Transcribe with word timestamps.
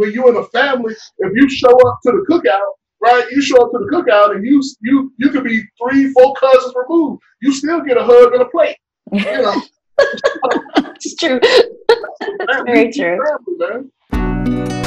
when 0.00 0.12
you're 0.12 0.30
in 0.30 0.36
a 0.36 0.44
family, 0.46 0.94
if 1.18 1.32
you 1.34 1.48
show 1.50 1.76
up 1.86 1.98
to 2.04 2.12
the 2.12 2.24
cookout, 2.30 2.72
right? 3.02 3.24
You 3.30 3.42
show 3.42 3.62
up 3.62 3.70
to 3.72 3.78
the 3.78 3.90
cookout 3.94 4.34
and 4.34 4.44
you 4.44 4.62
you 4.80 5.12
you 5.18 5.28
could 5.28 5.44
be 5.44 5.62
three, 5.78 6.10
four 6.12 6.32
cousins 6.40 6.72
removed. 6.74 7.22
You 7.42 7.52
still 7.52 7.82
get 7.82 7.98
a 7.98 8.02
hug 8.02 8.32
and 8.32 8.40
a 8.40 8.46
plate. 8.46 8.76
You 9.12 9.24
know. 9.24 9.62
it's 10.94 11.14
true. 11.16 11.38
That's 12.46 12.62
very 12.64 12.90
true. 12.90 13.18
Family, 14.10 14.79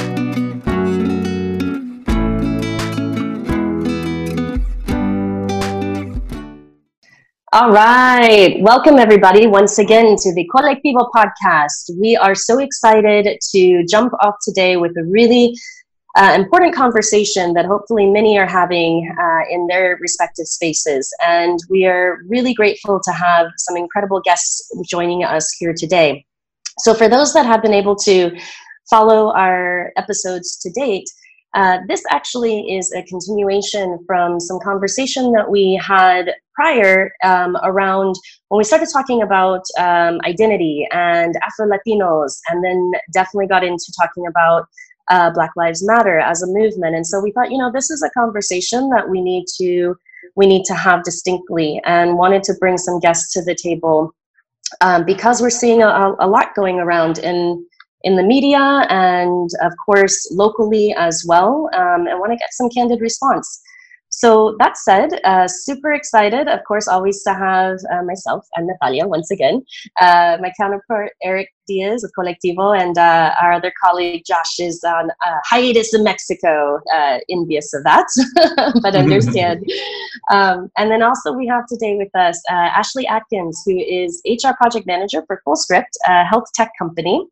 All 7.53 7.69
right. 7.69 8.59
Welcome, 8.61 8.97
everybody, 8.97 9.45
once 9.45 9.77
again 9.77 10.15
to 10.15 10.33
the 10.33 10.49
Colectivo 10.51 11.07
podcast. 11.15 11.91
We 12.01 12.17
are 12.17 12.33
so 12.33 12.57
excited 12.57 13.27
to 13.51 13.85
jump 13.85 14.11
off 14.21 14.33
today 14.41 14.75
with 14.77 14.97
a 14.97 15.03
really 15.03 15.55
uh, 16.15 16.33
important 16.35 16.73
conversation 16.73 17.53
that 17.53 17.67
hopefully 17.67 18.09
many 18.09 18.39
are 18.39 18.47
having 18.47 19.07
uh, 19.21 19.41
in 19.51 19.67
their 19.67 19.99
respective 20.01 20.47
spaces. 20.47 21.15
And 21.23 21.59
we 21.69 21.85
are 21.85 22.23
really 22.27 22.55
grateful 22.55 22.99
to 23.03 23.11
have 23.11 23.45
some 23.57 23.77
incredible 23.77 24.19
guests 24.21 24.75
joining 24.89 25.23
us 25.23 25.55
here 25.59 25.75
today. 25.77 26.25
So, 26.79 26.95
for 26.95 27.07
those 27.07 27.35
that 27.35 27.45
have 27.45 27.61
been 27.61 27.75
able 27.75 27.95
to 27.97 28.35
follow 28.89 29.31
our 29.31 29.91
episodes 29.95 30.57
to 30.57 30.71
date, 30.71 31.07
uh, 31.53 31.79
this 31.87 32.03
actually 32.09 32.75
is 32.75 32.91
a 32.93 33.03
continuation 33.03 33.99
from 34.07 34.39
some 34.39 34.59
conversation 34.59 35.31
that 35.33 35.49
we 35.49 35.79
had 35.83 36.33
prior 36.55 37.11
um, 37.23 37.57
around 37.63 38.15
when 38.47 38.57
we 38.57 38.63
started 38.63 38.87
talking 38.91 39.21
about 39.21 39.61
um, 39.77 40.19
identity 40.25 40.87
and 40.91 41.35
Afro 41.43 41.67
Latinos, 41.67 42.39
and 42.49 42.63
then 42.63 42.91
definitely 43.11 43.47
got 43.47 43.63
into 43.63 43.91
talking 43.99 44.25
about 44.27 44.65
uh, 45.09 45.29
Black 45.31 45.51
Lives 45.55 45.85
Matter 45.85 46.19
as 46.19 46.41
a 46.41 46.47
movement. 46.47 46.95
And 46.95 47.05
so 47.05 47.19
we 47.19 47.31
thought, 47.31 47.51
you 47.51 47.57
know, 47.57 47.71
this 47.71 47.91
is 47.91 48.01
a 48.01 48.09
conversation 48.11 48.89
that 48.89 49.09
we 49.09 49.21
need 49.21 49.45
to 49.57 49.95
we 50.35 50.47
need 50.47 50.63
to 50.65 50.73
have 50.73 51.03
distinctly, 51.03 51.81
and 51.85 52.17
wanted 52.17 52.43
to 52.43 52.53
bring 52.59 52.77
some 52.77 52.99
guests 52.99 53.31
to 53.33 53.43
the 53.43 53.53
table 53.53 54.15
um, 54.81 55.05
because 55.05 55.41
we're 55.41 55.49
seeing 55.49 55.83
a, 55.83 56.15
a 56.19 56.27
lot 56.27 56.55
going 56.55 56.79
around 56.79 57.19
in 57.19 57.65
in 58.03 58.15
the 58.15 58.23
media 58.23 58.85
and 58.89 59.49
of 59.61 59.73
course 59.85 60.29
locally 60.31 60.93
as 60.97 61.25
well. 61.27 61.69
Um, 61.73 62.07
and 62.07 62.19
want 62.19 62.31
to 62.31 62.37
get 62.37 62.53
some 62.53 62.69
candid 62.69 63.01
response. 63.01 63.61
So 64.15 64.55
that 64.59 64.77
said 64.77 65.19
uh, 65.23 65.47
super 65.47 65.91
excited 65.91 66.47
of 66.47 66.63
course 66.67 66.87
always 66.87 67.23
to 67.23 67.33
have 67.33 67.79
uh, 67.91 68.03
myself 68.03 68.45
and 68.55 68.67
natalia 68.67 69.07
once 69.07 69.31
again. 69.31 69.65
Uh, 69.99 70.37
my 70.39 70.51
counterpart 70.59 71.11
eric 71.23 71.49
diaz 71.67 72.03
of 72.03 72.11
colectivo 72.17 72.79
and 72.79 72.97
uh, 72.97 73.33
our 73.41 73.53
other 73.53 73.73
colleague 73.83 74.23
josh 74.25 74.59
is 74.59 74.83
on 74.83 75.09
hiatus 75.45 75.95
in 75.95 76.03
mexico 76.03 76.79
uh, 76.93 77.17
envious 77.29 77.73
of 77.73 77.83
that 77.83 78.07
but 78.83 78.95
understand. 79.03 79.65
Um, 80.29 80.69
and 80.77 80.91
then 80.91 81.01
also 81.01 81.33
we 81.33 81.47
have 81.47 81.65
today 81.65 81.95
with 81.95 82.15
us 82.15 82.39
uh, 82.51 82.69
ashlee 82.69 83.07
atkins 83.09 83.63
who 83.65 83.75
is 83.77 84.21
hr 84.27 84.53
project 84.61 84.85
manager 84.85 85.23
for 85.25 85.41
fullscript 85.43 85.97
a 86.07 86.23
health 86.23 86.45
tech 86.53 86.71
company 86.77 87.25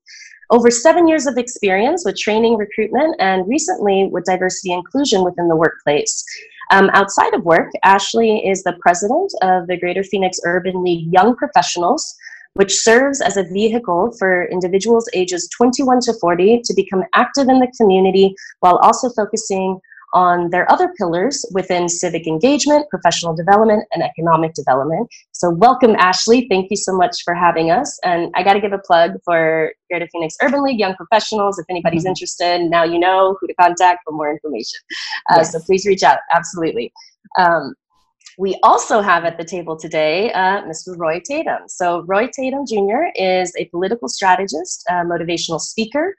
over 0.52 0.70
seven 0.70 1.08
years 1.08 1.26
of 1.26 1.38
experience 1.38 2.04
with 2.06 2.18
training, 2.18 2.58
recruitment, 2.58 3.16
and 3.20 3.48
recently 3.48 4.10
with 4.12 4.26
diversity 4.26 4.74
inclusion 4.74 5.24
within 5.24 5.48
the 5.48 5.56
workplace. 5.56 6.24
Um, 6.72 6.90
outside 6.94 7.34
of 7.34 7.44
work, 7.44 7.72
Ashlee 7.84 8.50
is 8.50 8.62
the 8.64 8.78
president 8.82 9.32
of 9.42 9.68
the 9.68 9.78
Greater 9.78 10.04
Phoenix 10.04 10.40
Urban 10.46 10.84
League 10.84 11.12
Young 11.12 11.36
Professionals, 11.36 12.16
which 12.54 12.74
serves 12.74 13.22
as 13.22 13.38
a 13.38 13.44
vehicle 13.44 14.14
for 14.20 14.46
individuals 14.46 15.10
ages 15.14 15.50
21 15.56 16.02
to 16.02 16.14
40 16.14 16.62
to 16.66 16.74
become 16.74 17.04
active 17.14 17.48
in 17.48 17.60
the 17.60 17.72
community 17.78 18.36
while 18.60 18.78
also 18.78 19.10
focusing 19.10 19.80
on 20.14 20.50
their 20.50 20.70
other 20.72 20.94
pillars 20.98 21.46
within 21.54 21.88
civic 21.88 22.28
engagement, 22.28 22.90
professional 22.90 23.34
development, 23.34 23.86
and 23.94 24.04
economic 24.04 24.54
development. 24.54 25.10
So, 25.32 25.50
welcome, 25.50 25.96
Ashlee. 25.96 26.48
Thank 26.50 26.70
you 26.70 26.78
so 26.78 26.96
much 26.96 27.24
for 27.24 27.34
having 27.34 27.72
us. 27.72 28.00
And 28.04 28.32
I 28.36 28.44
got 28.44 28.54
to 28.54 28.62
give 28.62 28.74
a 28.74 28.80
plug 28.80 29.14
for 29.24 29.74
Greater 29.90 30.08
Phoenix 30.12 30.36
Urban 30.42 30.64
League 30.64 30.80
Young 30.80 30.96
Professionals. 30.96 31.60
If 31.60 31.66
anybody's 31.70 32.04
mm-hmm. 32.04 32.10
interested, 32.10 32.62
now 32.70 32.84
you 32.84 33.00
know 33.00 33.38
who 33.40 33.48
to 33.48 33.54
contact 33.56 34.02
for 34.06 34.12
more 34.12 34.32
information. 34.32 34.80
Uh, 35.30 35.38
yes. 35.38 35.52
So, 35.52 35.60
please 35.60 35.86
reach 35.86 36.04
out. 36.04 36.20
Absolutely. 36.34 36.92
Um, 37.38 37.74
we 38.38 38.58
also 38.64 39.02
have 39.02 39.26
at 39.26 39.38
the 39.38 39.44
table 39.44 39.78
today 39.78 40.32
uh, 40.34 40.64
Mr. 40.64 40.98
Roy 40.98 41.20
Tatem. 41.20 41.70
So, 41.70 42.04
Roy 42.08 42.28
Tatem 42.28 42.68
Jr. 42.68 43.12
is 43.16 43.54
a 43.58 43.66
political 43.66 44.08
strategist, 44.08 44.86
a 44.90 44.94
motivational 45.06 45.60
speaker, 45.60 46.16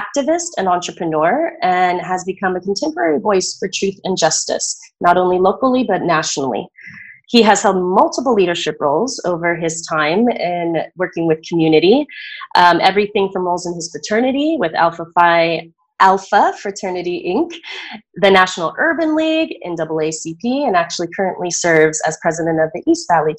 activist 0.00 0.50
and 0.56 0.66
entrepreneur, 0.68 1.52
and 1.62 2.00
has 2.00 2.24
become 2.24 2.56
a 2.56 2.60
contemporary 2.60 3.20
voice 3.20 3.56
for 3.58 3.68
truth 3.68 3.98
and 4.04 4.16
justice, 4.16 4.66
not 5.00 5.16
only 5.16 5.38
locally 5.38 5.84
but 5.84 6.02
nationally. 6.02 6.66
He 7.28 7.42
has 7.42 7.62
held 7.62 7.76
multiple 7.76 8.34
leadership 8.34 8.76
roles 8.80 9.20
over 9.24 9.54
his 9.54 9.74
time 9.86 10.28
in 10.28 10.82
working 10.96 11.26
with 11.26 11.38
community, 11.48 12.06
um, 12.56 12.80
everything 12.80 13.30
from 13.32 13.44
roles 13.44 13.66
in 13.66 13.74
his 13.74 13.90
fraternity 13.90 14.56
with 14.58 14.74
Alpha 14.74 15.06
Phi 15.14 15.70
Alpha 16.02 16.52
Fraternity 16.60 17.24
Inc., 17.26 17.54
the 18.16 18.30
National 18.30 18.74
Urban 18.76 19.14
League, 19.14 19.56
NAACP, 19.64 20.66
and 20.66 20.76
actually 20.76 21.08
currently 21.14 21.50
serves 21.50 22.02
as 22.06 22.18
president 22.20 22.60
of 22.60 22.70
the 22.74 22.82
East 22.90 23.06
Valley 23.08 23.34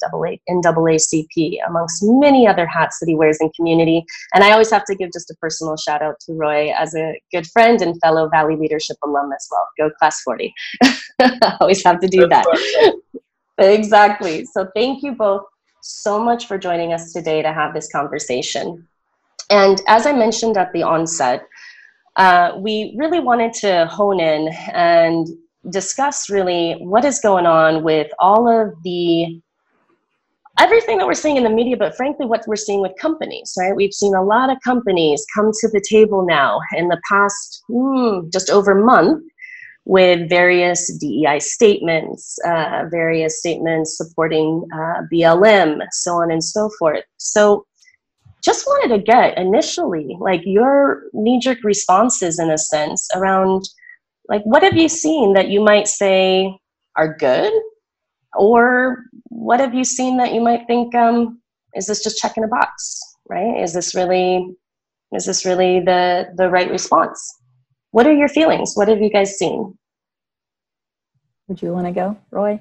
NAACP, 0.50 1.58
amongst 1.68 2.02
many 2.02 2.48
other 2.48 2.66
hats 2.66 2.98
that 2.98 3.06
he 3.06 3.14
wears 3.14 3.38
in 3.40 3.50
community. 3.50 4.02
And 4.34 4.42
I 4.42 4.52
always 4.52 4.70
have 4.70 4.84
to 4.86 4.94
give 4.94 5.12
just 5.12 5.30
a 5.30 5.34
personal 5.40 5.76
shout 5.76 6.02
out 6.02 6.18
to 6.20 6.32
Roy 6.32 6.72
as 6.76 6.94
a 6.94 7.20
good 7.30 7.46
friend 7.48 7.80
and 7.82 8.00
fellow 8.00 8.28
Valley 8.30 8.56
Leadership 8.56 8.96
alum 9.04 9.30
as 9.32 9.46
well. 9.50 9.68
Go 9.78 9.90
Class 9.98 10.22
40. 10.22 10.52
always 11.60 11.84
have 11.84 12.00
to 12.00 12.08
do 12.08 12.26
that. 12.28 12.46
exactly. 13.58 14.46
So 14.46 14.68
thank 14.74 15.02
you 15.02 15.12
both 15.12 15.42
so 15.82 16.18
much 16.18 16.46
for 16.46 16.56
joining 16.56 16.94
us 16.94 17.12
today 17.12 17.42
to 17.42 17.52
have 17.52 17.74
this 17.74 17.92
conversation. 17.92 18.88
And 19.50 19.82
as 19.86 20.06
I 20.06 20.12
mentioned 20.12 20.56
at 20.56 20.72
the 20.72 20.82
onset, 20.82 21.46
uh, 22.16 22.52
we 22.58 22.94
really 22.96 23.20
wanted 23.20 23.52
to 23.52 23.86
hone 23.86 24.20
in 24.20 24.48
and 24.72 25.26
discuss 25.70 26.30
really 26.30 26.74
what 26.74 27.04
is 27.04 27.18
going 27.20 27.46
on 27.46 27.82
with 27.82 28.10
all 28.18 28.48
of 28.48 28.74
the 28.82 29.40
everything 30.60 30.98
that 30.98 31.06
we're 31.06 31.14
seeing 31.14 31.36
in 31.36 31.42
the 31.42 31.50
media, 31.50 31.76
but 31.76 31.96
frankly, 31.96 32.26
what 32.26 32.44
we're 32.46 32.56
seeing 32.56 32.80
with 32.80 32.92
companies, 33.00 33.54
right? 33.58 33.74
We've 33.74 33.92
seen 33.92 34.14
a 34.14 34.22
lot 34.22 34.50
of 34.50 34.58
companies 34.62 35.26
come 35.34 35.50
to 35.60 35.68
the 35.68 35.80
table 35.88 36.24
now 36.24 36.60
in 36.76 36.88
the 36.88 37.00
past 37.10 37.62
hmm, 37.68 38.28
just 38.32 38.50
over 38.50 38.80
a 38.80 38.84
month 38.84 39.24
with 39.86 40.28
various 40.28 40.96
DEI 40.98 41.40
statements, 41.40 42.38
uh, 42.46 42.84
various 42.90 43.38
statements 43.38 43.96
supporting 43.96 44.64
uh, 44.72 45.02
BLM, 45.12 45.82
so 45.90 46.12
on 46.12 46.30
and 46.30 46.42
so 46.42 46.70
forth. 46.78 47.04
So 47.18 47.66
just 48.44 48.66
wanted 48.66 48.96
to 48.96 49.02
get 49.02 49.38
initially 49.38 50.16
like 50.20 50.42
your 50.44 51.04
knee-jerk 51.14 51.58
responses 51.64 52.38
in 52.38 52.50
a 52.50 52.58
sense 52.58 53.08
around 53.14 53.64
like 54.28 54.42
what 54.44 54.62
have 54.62 54.76
you 54.76 54.88
seen 54.88 55.32
that 55.32 55.48
you 55.48 55.60
might 55.62 55.88
say 55.88 56.58
are 56.96 57.16
good? 57.16 57.52
Or 58.36 59.04
what 59.28 59.60
have 59.60 59.74
you 59.74 59.84
seen 59.84 60.16
that 60.18 60.32
you 60.32 60.40
might 60.40 60.66
think 60.66 60.94
um, 60.94 61.40
is 61.74 61.86
this 61.86 62.02
just 62.02 62.18
checking 62.18 62.44
a 62.44 62.48
box 62.48 63.00
right? 63.28 63.62
Is 63.62 63.72
this 63.72 63.94
really 63.94 64.54
is 65.12 65.26
this 65.26 65.44
really 65.44 65.80
the 65.80 66.28
the 66.36 66.50
right 66.50 66.70
response? 66.70 67.40
What 67.92 68.06
are 68.06 68.12
your 68.12 68.28
feelings? 68.28 68.72
What 68.74 68.88
have 68.88 69.00
you 69.00 69.10
guys 69.10 69.38
seen? 69.38 69.78
Would 71.48 71.62
you 71.62 71.72
want 71.72 71.86
to 71.86 71.92
go 71.92 72.18
roy? 72.30 72.60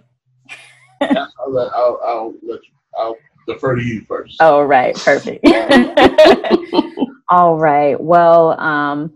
Yeah, 1.02 1.26
I'll, 1.40 1.52
let, 1.52 1.74
I'll, 1.74 2.00
I'll 2.06 2.34
let 2.44 2.60
you 2.64 2.74
I'll 2.98 3.18
defer 3.48 3.76
to 3.76 3.84
you 3.84 4.02
first. 4.08 4.38
Oh, 4.40 4.62
right. 4.64 4.96
Perfect. 4.96 5.46
All 7.30 7.58
right. 7.58 8.00
Well, 8.00 8.59
um, 8.59 9.14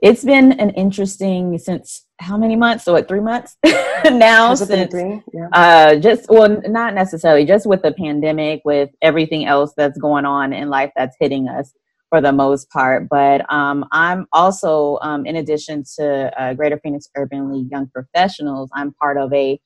it's 0.00 0.24
been 0.24 0.52
an 0.52 0.70
interesting 0.70 1.58
since 1.58 2.06
how 2.20 2.36
many 2.36 2.56
months? 2.56 2.84
So 2.84 2.92
what, 2.92 3.08
three 3.08 3.20
months 3.20 3.56
now? 3.64 4.48
Has 4.48 4.66
since, 4.66 4.90
three? 4.90 5.22
Yeah. 5.32 5.48
Uh, 5.52 5.96
just 5.96 6.28
well, 6.28 6.60
not 6.66 6.94
necessarily. 6.94 7.44
Just 7.44 7.66
with 7.66 7.82
the 7.82 7.92
pandemic, 7.92 8.62
with 8.64 8.90
everything 9.02 9.44
else 9.44 9.72
that's 9.76 9.98
going 9.98 10.24
on 10.24 10.52
in 10.52 10.68
life 10.68 10.92
that's 10.96 11.16
hitting 11.20 11.48
us 11.48 11.72
for 12.10 12.20
the 12.20 12.32
most 12.32 12.70
part. 12.70 13.08
But 13.08 13.50
um, 13.52 13.84
I'm 13.92 14.26
also, 14.32 14.98
um, 15.02 15.26
in 15.26 15.36
addition 15.36 15.84
to 15.98 16.32
uh, 16.40 16.54
Greater 16.54 16.78
Phoenix 16.82 17.08
Urban 17.16 17.52
League 17.52 17.70
Young 17.70 17.88
Professionals, 17.88 18.70
I'm 18.74 18.92
part 18.94 19.18
of 19.18 19.32
a 19.32 19.60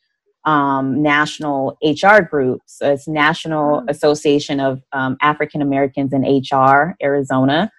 um, 0.45 1.03
national 1.03 1.79
HR 1.83 2.23
groups. 2.23 2.79
So 2.79 2.93
it's 2.93 3.09
National 3.09 3.83
mm. 3.83 3.91
Association 3.91 4.61
of 4.61 4.83
um, 4.93 5.17
African 5.21 5.63
Americans 5.63 6.13
in 6.13 6.23
HR, 6.23 6.97
Arizona. 7.03 7.71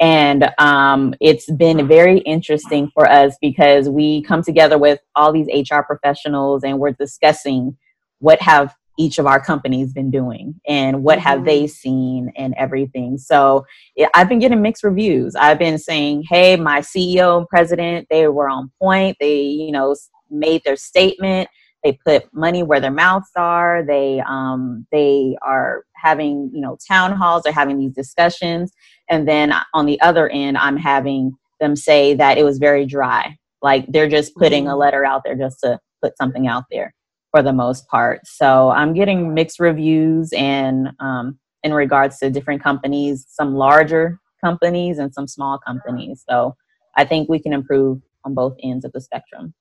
And 0.00 0.50
um, 0.58 1.14
it's 1.20 1.50
been 1.52 1.86
very 1.86 2.18
interesting 2.20 2.90
for 2.94 3.08
us 3.08 3.36
because 3.40 3.88
we 3.88 4.22
come 4.22 4.42
together 4.42 4.78
with 4.78 4.98
all 5.14 5.30
these 5.30 5.46
HR 5.70 5.82
professionals 5.82 6.64
and 6.64 6.78
we're 6.78 6.92
discussing 6.92 7.76
what 8.18 8.40
have 8.40 8.74
each 9.00 9.18
of 9.18 9.26
our 9.26 9.40
companies 9.40 9.92
been 9.92 10.10
doing 10.10 10.60
and 10.68 11.02
what 11.02 11.18
mm-hmm. 11.18 11.28
have 11.28 11.44
they 11.44 11.66
seen 11.66 12.30
and 12.36 12.54
everything 12.58 13.16
so 13.16 13.64
i've 14.12 14.28
been 14.28 14.38
getting 14.38 14.60
mixed 14.60 14.84
reviews 14.84 15.34
i've 15.36 15.58
been 15.58 15.78
saying 15.78 16.22
hey 16.28 16.54
my 16.56 16.80
ceo 16.80 17.38
and 17.38 17.48
president 17.48 18.06
they 18.10 18.28
were 18.28 18.48
on 18.48 18.70
point 18.78 19.16
they 19.18 19.40
you 19.40 19.72
know 19.72 19.94
made 20.30 20.60
their 20.64 20.76
statement 20.76 21.48
they 21.82 21.98
put 22.06 22.32
money 22.34 22.62
where 22.62 22.80
their 22.80 22.90
mouths 22.90 23.30
are 23.36 23.82
they 23.86 24.22
um, 24.26 24.86
they 24.92 25.36
are 25.42 25.84
having 25.94 26.50
you 26.52 26.60
know 26.60 26.76
town 26.88 27.12
halls 27.12 27.42
they're 27.42 27.52
having 27.52 27.78
these 27.78 27.92
discussions 27.92 28.72
and 29.08 29.28
then 29.28 29.52
on 29.74 29.86
the 29.86 30.00
other 30.00 30.28
end 30.30 30.56
i'm 30.56 30.76
having 30.76 31.36
them 31.60 31.76
say 31.76 32.14
that 32.14 32.38
it 32.38 32.42
was 32.42 32.58
very 32.58 32.84
dry. 32.84 33.36
Like 33.62 33.84
they're 33.88 34.08
just 34.08 34.34
putting 34.34 34.66
a 34.66 34.70
mm-hmm. 34.70 34.80
letter 34.80 35.04
out 35.04 35.22
there 35.24 35.36
just 35.36 35.60
to 35.60 35.78
put 36.02 36.16
something 36.16 36.48
out 36.48 36.64
there 36.70 36.94
for 37.30 37.42
the 37.42 37.52
most 37.52 37.86
part. 37.88 38.26
So 38.26 38.70
i'm 38.70 38.94
getting 38.94 39.34
mixed 39.34 39.60
reviews 39.60 40.32
and 40.32 40.88
um, 40.98 41.38
in 41.62 41.72
regards 41.72 42.18
to 42.18 42.30
different 42.30 42.62
companies 42.62 43.26
some 43.28 43.54
larger 43.54 44.18
companies 44.42 44.98
and 44.98 45.12
some 45.12 45.28
small 45.28 45.58
companies. 45.58 46.24
So 46.28 46.56
i 46.96 47.04
think 47.04 47.28
we 47.28 47.38
can 47.38 47.52
improve 47.52 48.00
on 48.24 48.34
both 48.34 48.56
ends 48.62 48.84
of 48.84 48.92
the 48.92 49.00
spectrum 49.00 49.54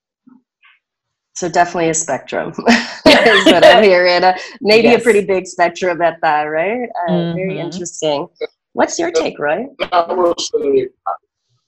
so 1.40 1.48
definitely 1.48 1.90
a 1.90 1.94
spectrum 1.94 2.50
is 3.06 3.46
what 3.46 3.66
I'm 3.66 3.82
hearing. 3.92 4.26
Uh, 4.26 4.38
maybe 4.60 4.90
yes. 4.90 5.00
a 5.00 5.04
pretty 5.04 5.26
big 5.26 5.48
spectrum 5.48 6.02
at 6.02 6.20
that, 6.22 6.44
right? 6.44 6.90
Uh, 7.08 7.12
mm-hmm. 7.12 7.36
Very 7.38 7.60
interesting. 7.60 8.28
What's 8.74 9.00
your 9.00 9.10
take, 9.12 9.40
Roy? 9.40 9.68
I 9.94 10.14
will 10.14 10.36
say, 10.38 10.90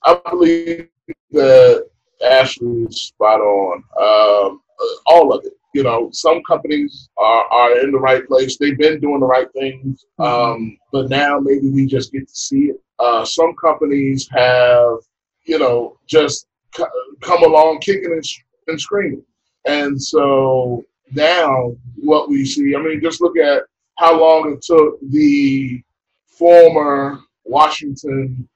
I 0.04 0.20
believe 0.28 0.88
that 1.30 1.88
Ashlee 2.22 2.88
is 2.90 3.00
spot 3.02 3.40
on. 3.40 3.82
Um, 3.98 4.60
all 5.06 5.32
of 5.32 5.42
it. 5.46 5.54
You 5.74 5.84
know, 5.84 6.10
some 6.12 6.42
companies 6.46 7.08
are, 7.16 7.44
are 7.46 7.78
in 7.78 7.92
the 7.92 7.98
right 7.98 8.26
place. 8.26 8.58
They've 8.58 8.76
been 8.76 9.00
doing 9.00 9.20
the 9.20 9.26
right 9.26 9.50
things, 9.54 10.04
mm-hmm. 10.20 10.22
um, 10.22 10.76
but 10.92 11.08
now 11.08 11.40
maybe 11.40 11.70
we 11.70 11.86
just 11.86 12.12
get 12.12 12.28
to 12.28 12.34
see 12.34 12.64
it. 12.64 12.76
Uh, 12.98 13.24
some 13.24 13.54
companies 13.58 14.28
have, 14.32 14.98
you 15.46 15.58
know, 15.58 15.98
just 16.06 16.46
c- 16.76 16.84
come 17.22 17.42
along 17.42 17.78
kicking 17.78 18.12
and, 18.12 18.22
and 18.66 18.78
screaming. 18.78 19.24
And 19.64 20.00
so 20.00 20.84
now 21.12 21.76
what 21.96 22.28
we 22.28 22.44
see, 22.44 22.74
I 22.74 22.82
mean, 22.82 23.00
just 23.02 23.20
look 23.20 23.38
at 23.38 23.62
how 23.98 24.18
long 24.18 24.52
it 24.52 24.62
took 24.62 24.98
the 25.10 25.82
former 26.26 27.20
Washington 27.44 28.48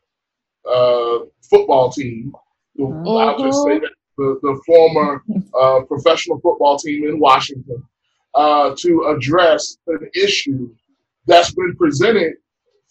uh, 0.69 1.19
football 1.43 1.93
team. 1.93 2.35
Mm-hmm. 2.79 3.09
I'll 3.09 3.39
just 3.39 3.63
say 3.65 3.79
that 3.79 3.91
the, 4.17 4.39
the 4.43 4.61
former 4.67 5.23
uh, 5.61 5.81
professional 5.87 6.41
football 6.41 6.79
team 6.79 7.07
in 7.09 7.19
Washington 7.19 7.83
uh, 8.35 8.75
to 8.79 9.15
address 9.17 9.79
an 9.87 10.11
issue 10.15 10.75
that's 11.27 11.53
been 11.53 11.75
presented 11.77 12.35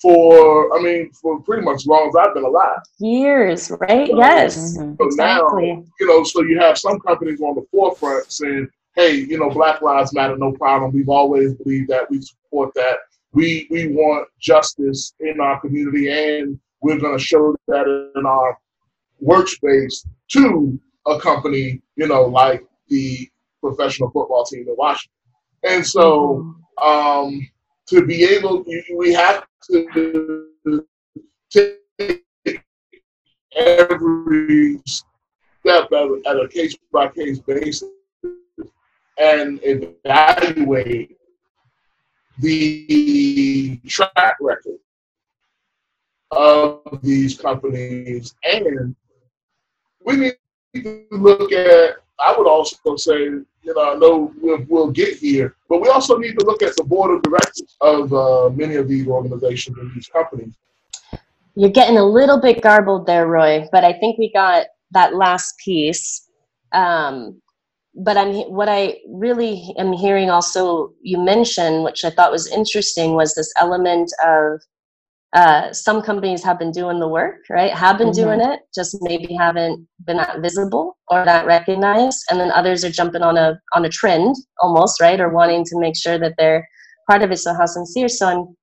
for, 0.02 0.78
I 0.78 0.82
mean, 0.82 1.12
for 1.12 1.42
pretty 1.42 1.64
much 1.64 1.78
as 1.78 1.86
long 1.88 2.10
as 2.10 2.16
I've 2.16 2.34
been 2.34 2.44
alive. 2.44 2.80
Years, 3.00 3.72
right? 3.80 4.10
So, 4.10 4.18
yes. 4.18 4.76
So 4.76 4.96
exactly. 5.00 5.74
now, 5.74 5.84
you 6.00 6.08
know, 6.08 6.24
so 6.24 6.44
you 6.44 6.60
have 6.60 6.78
some 6.78 7.00
companies 7.00 7.42
on 7.42 7.56
the 7.56 7.66
forefront 7.72 8.32
saying, 8.32 8.68
hey, 8.96 9.16
you 9.16 9.38
know, 9.38 9.50
Black 9.50 9.82
Lives 9.82 10.14
Matter, 10.14 10.38
no 10.38 10.52
problem. 10.54 10.92
We've 10.94 11.10
always 11.10 11.54
believed 11.54 11.90
that. 11.90 12.10
We 12.10 12.22
support 12.22 12.74
that. 12.76 12.98
We, 13.32 13.68
we 13.70 13.88
want 13.88 14.30
justice 14.40 15.14
in 15.20 15.40
our 15.42 15.60
community, 15.60 16.10
and 16.10 16.60
we're 16.82 17.00
going 17.00 17.18
to 17.18 17.24
show 17.24 17.56
that 17.68 18.12
in 18.16 18.26
our 18.26 18.58
workspace 19.24 20.08
to 20.30 20.80
a 21.08 21.20
company, 21.20 21.82
you 21.96 22.08
know, 22.08 22.24
like 22.24 22.66
the 22.90 23.30
professional 23.62 24.10
football 24.12 24.46
team 24.46 24.66
in 24.68 24.76
Washington. 24.78 25.12
And 25.64 25.86
so, 25.86 26.56
mm-hmm. 26.80 26.88
um, 26.88 27.50
to 27.88 28.06
be 28.06 28.24
able, 28.24 28.64
we 28.96 29.14
have 29.14 29.46
to 29.68 30.48
take 31.50 31.80
every 33.56 34.82
step 34.86 35.92
at 35.92 36.38
a 36.38 36.48
case 36.50 36.76
by 36.92 37.08
case 37.08 37.40
basis 37.40 37.84
and 39.18 39.60
evaluate 39.64 41.18
the 42.40 43.80
track 43.88 44.36
record 44.42 44.78
of 46.32 47.00
these 47.02 47.40
companies. 47.40 48.36
And 48.44 48.96
we 50.06 50.16
need 50.18 50.36
to 50.76 51.08
look 51.12 51.52
at 51.52 51.98
I 52.20 52.36
would 52.38 52.48
also 52.48 52.96
say, 52.96 53.20
you 53.24 53.46
know, 53.64 53.94
I 53.94 53.96
know 53.96 54.34
we'll, 54.42 54.66
we'll 54.68 54.92
get 54.92 55.18
here, 55.18 55.56
but 55.70 55.82
we 55.82 55.90
also 55.90 56.18
need 56.18 56.38
to 56.40 56.46
look 56.46 56.62
at 56.62 56.76
the 56.78 56.84
board 56.84 57.16
of 57.16 57.24
directors 57.24 57.76
of 57.82 58.14
uh, 58.14 58.50
many 58.50 58.76
of 58.76 58.88
these 58.88 59.08
organizations 59.08 59.78
and 59.78 59.94
these 59.94 60.08
companies. 60.08 60.54
You're 61.56 61.72
getting 61.72 61.98
a 61.98 62.06
little 62.06 62.40
bit 62.40 62.62
garbled 62.62 63.06
there, 63.06 63.28
Roy, 63.28 63.68
but 63.72 63.84
I 63.84 63.94
think 63.94 64.18
we 64.18 64.32
got 64.32 64.68
that 64.92 65.16
last 65.16 65.58
piece. 65.58 66.30
Um, 66.72 67.42
but 67.96 68.18
I'm 68.18 68.34
what 68.52 68.68
I 68.68 68.98
really 69.08 69.74
am 69.78 69.94
hearing 69.94 70.30
also 70.30 70.94
you 71.02 71.18
mentioned, 71.18 71.84
which 71.84 72.04
I 72.04 72.10
thought 72.10 72.32
was 72.32 72.52
interesting, 72.52 73.14
was 73.14 73.34
this 73.36 73.54
element 73.58 74.12
of 74.26 74.62
uh, 75.36 75.74
some 75.74 76.02
companies 76.02 76.42
have 76.44 76.58
been 76.58 76.72
doing 76.72 76.98
the 77.00 77.08
work, 77.10 77.42
right? 77.50 77.74
Have 77.74 77.98
been 77.98 78.12
mm-hmm. 78.12 78.24
doing 78.24 78.40
it, 78.40 78.62
just 78.74 78.98
maybe 79.02 79.34
haven't 79.34 79.86
been 80.06 80.16
that 80.16 80.40
visible 80.40 80.98
or 81.10 81.26
that 81.26 81.46
recognized, 81.46 82.24
and 82.30 82.40
then 82.40 82.52
others 82.52 82.86
are 82.86 82.90
jumping 82.90 83.22
on 83.22 83.36
a 83.36 83.60
on 83.74 83.84
a 83.84 83.90
trend 83.90 84.34
almost, 84.62 85.02
right? 85.02 85.20
Or 85.20 85.30
wanting 85.30 85.66
to 85.66 85.78
make 85.78 85.98
sure 85.98 86.18
that 86.18 86.36
they're 86.38 86.66
part 87.10 87.22
of 87.22 87.32
it. 87.32 87.38
So 87.38 87.54
how 87.54 87.66
sincere? 87.66 88.08
So 88.08 88.28
I'm 88.28 88.56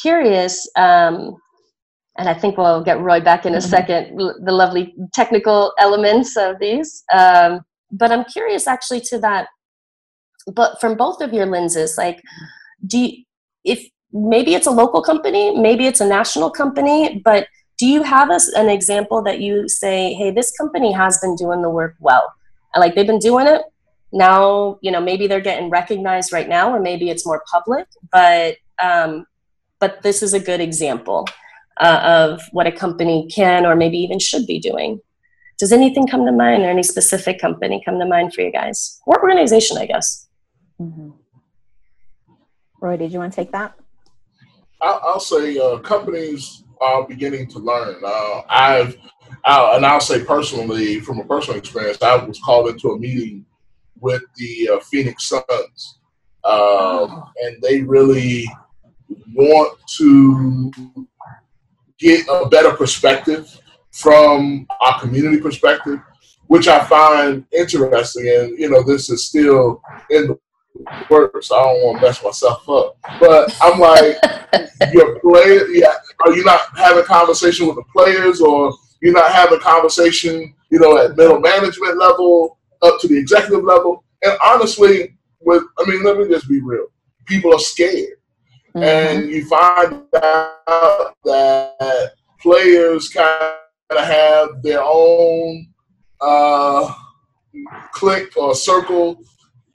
curious, 0.00 0.70
um, 0.76 1.34
and 2.16 2.28
I 2.28 2.34
think 2.34 2.56
we'll 2.56 2.84
get 2.84 3.00
Roy 3.00 3.20
back 3.20 3.44
in 3.44 3.54
a 3.54 3.58
mm-hmm. 3.58 3.68
second. 3.68 4.16
The 4.16 4.52
lovely 4.52 4.94
technical 5.12 5.72
elements 5.80 6.36
of 6.36 6.60
these, 6.60 7.02
um, 7.12 7.62
but 7.90 8.12
I'm 8.12 8.24
curious 8.26 8.68
actually 8.68 9.00
to 9.10 9.18
that. 9.18 9.48
But 10.46 10.80
from 10.80 10.96
both 10.96 11.20
of 11.20 11.32
your 11.32 11.46
lenses, 11.46 11.96
like, 11.98 12.22
do 12.86 12.98
you, 12.98 13.24
if 13.64 13.88
maybe 14.12 14.54
it's 14.54 14.66
a 14.66 14.70
local 14.70 15.02
company, 15.02 15.56
maybe 15.58 15.86
it's 15.86 16.00
a 16.00 16.06
national 16.06 16.50
company, 16.50 17.20
but 17.24 17.48
do 17.78 17.86
you 17.86 18.02
have 18.02 18.30
us 18.30 18.48
an 18.48 18.68
example 18.68 19.22
that 19.22 19.40
you 19.40 19.68
say, 19.68 20.14
hey, 20.14 20.30
this 20.30 20.52
company 20.56 20.92
has 20.92 21.18
been 21.18 21.34
doing 21.36 21.62
the 21.62 21.70
work 21.70 21.96
well? 21.98 22.32
Like 22.76 22.94
they've 22.94 23.06
been 23.06 23.18
doing 23.18 23.46
it. 23.46 23.62
Now, 24.12 24.78
you 24.82 24.90
know, 24.90 25.00
maybe 25.00 25.26
they're 25.26 25.40
getting 25.40 25.70
recognized 25.70 26.32
right 26.32 26.48
now, 26.48 26.70
or 26.72 26.80
maybe 26.80 27.10
it's 27.10 27.26
more 27.26 27.42
public, 27.50 27.86
but 28.12 28.56
um, 28.82 29.26
but 29.80 30.02
this 30.02 30.22
is 30.22 30.34
a 30.34 30.40
good 30.40 30.60
example 30.60 31.26
uh, 31.80 32.00
of 32.04 32.42
what 32.52 32.66
a 32.66 32.72
company 32.72 33.26
can 33.34 33.64
or 33.66 33.74
maybe 33.74 33.98
even 33.98 34.18
should 34.18 34.46
be 34.46 34.58
doing. 34.58 35.00
Does 35.58 35.72
anything 35.72 36.06
come 36.06 36.26
to 36.26 36.32
mind, 36.32 36.62
or 36.62 36.70
any 36.70 36.82
specific 36.82 37.40
company 37.40 37.82
come 37.84 37.98
to 37.98 38.06
mind 38.06 38.34
for 38.34 38.42
you 38.42 38.52
guys, 38.52 39.00
or 39.06 39.20
organization, 39.22 39.78
I 39.78 39.86
guess? 39.86 40.28
Mm-hmm. 40.80 41.10
Roy, 42.80 42.96
did 42.96 43.12
you 43.12 43.18
want 43.18 43.32
to 43.32 43.36
take 43.36 43.52
that? 43.52 43.74
I'll, 44.82 45.00
I'll 45.04 45.20
say 45.20 45.58
uh, 45.58 45.78
companies 45.78 46.64
are 46.80 47.06
beginning 47.06 47.46
to 47.48 47.58
learn. 47.60 48.02
Uh, 48.04 48.42
I've, 48.48 48.96
I'll, 49.44 49.76
and 49.76 49.86
I'll 49.86 50.00
say 50.00 50.24
personally, 50.24 51.00
from 51.00 51.20
a 51.20 51.24
personal 51.24 51.58
experience, 51.58 52.02
I 52.02 52.16
was 52.16 52.40
called 52.40 52.68
into 52.68 52.90
a 52.90 52.98
meeting 52.98 53.46
with 54.00 54.22
the 54.36 54.70
uh, 54.74 54.80
Phoenix 54.80 55.28
Suns, 55.28 55.98
um, 56.44 57.24
and 57.42 57.62
they 57.62 57.82
really 57.82 58.46
want 59.34 59.78
to 59.98 60.72
get 61.98 62.26
a 62.28 62.48
better 62.48 62.72
perspective 62.72 63.60
from 63.92 64.66
our 64.80 65.00
community 65.00 65.40
perspective, 65.40 66.00
which 66.48 66.66
I 66.66 66.84
find 66.86 67.44
interesting. 67.52 68.28
And 68.28 68.58
you 68.58 68.68
know, 68.68 68.82
this 68.82 69.08
is 69.08 69.26
still 69.26 69.80
in 70.10 70.26
the 70.26 70.38
work, 71.10 71.42
so 71.42 71.56
I 71.56 71.62
don't 71.64 71.82
want 71.82 72.00
to 72.00 72.06
mess 72.06 72.22
myself 72.22 72.68
up. 72.68 72.96
But 73.20 73.56
I'm 73.60 73.78
like, 73.78 74.16
your 74.92 75.18
player, 75.20 75.66
yeah, 75.68 75.94
are 76.24 76.32
you 76.32 76.44
not 76.44 76.60
having 76.76 77.04
conversation 77.04 77.66
with 77.66 77.76
the 77.76 77.84
players, 77.92 78.40
or 78.40 78.72
you're 79.00 79.12
not 79.12 79.32
having 79.32 79.60
conversation, 79.60 80.54
you 80.70 80.78
know, 80.78 80.98
at 80.98 81.16
middle 81.16 81.40
management 81.40 81.98
level 81.98 82.58
up 82.82 83.00
to 83.00 83.08
the 83.08 83.18
executive 83.18 83.64
level? 83.64 84.04
And 84.22 84.36
honestly, 84.44 85.16
with 85.40 85.64
I 85.78 85.88
mean, 85.88 86.02
let 86.04 86.18
me 86.18 86.28
just 86.28 86.48
be 86.48 86.60
real. 86.60 86.86
People 87.26 87.54
are 87.54 87.58
scared, 87.58 88.18
mm-hmm. 88.74 88.82
and 88.82 89.30
you 89.30 89.46
find 89.46 90.02
out 90.22 91.16
that 91.24 92.12
players 92.40 93.08
kind 93.08 93.54
of 93.90 94.04
have 94.04 94.62
their 94.62 94.82
own 94.82 95.66
uh, 96.20 96.92
clique 97.92 98.36
or 98.36 98.54
circle 98.54 99.18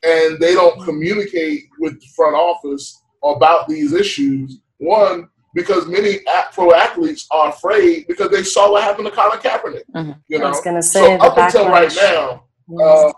and 0.03 0.39
they 0.39 0.53
don't 0.53 0.81
communicate 0.83 1.65
with 1.79 1.99
the 1.99 2.07
front 2.15 2.35
office 2.35 3.01
about 3.23 3.67
these 3.67 3.93
issues. 3.93 4.59
One, 4.77 5.29
because 5.53 5.87
many 5.87 6.19
pro 6.53 6.73
athletes 6.73 7.27
are 7.31 7.49
afraid 7.49 8.05
because 8.07 8.29
they 8.29 8.43
saw 8.43 8.71
what 8.71 8.83
happened 8.83 9.07
to 9.07 9.11
Colin 9.11 9.39
Kaepernick. 9.39 9.83
Mm-hmm. 9.95 10.11
You 10.27 10.39
know, 10.39 10.45
I 10.45 10.49
was 10.49 10.61
going 10.61 10.75
to 10.75 10.83
say 10.83 11.17
so 11.17 11.25
up 11.25 11.37
until 11.37 11.67
right 11.69 11.91
now, 11.95 12.43
uh, 12.81 13.11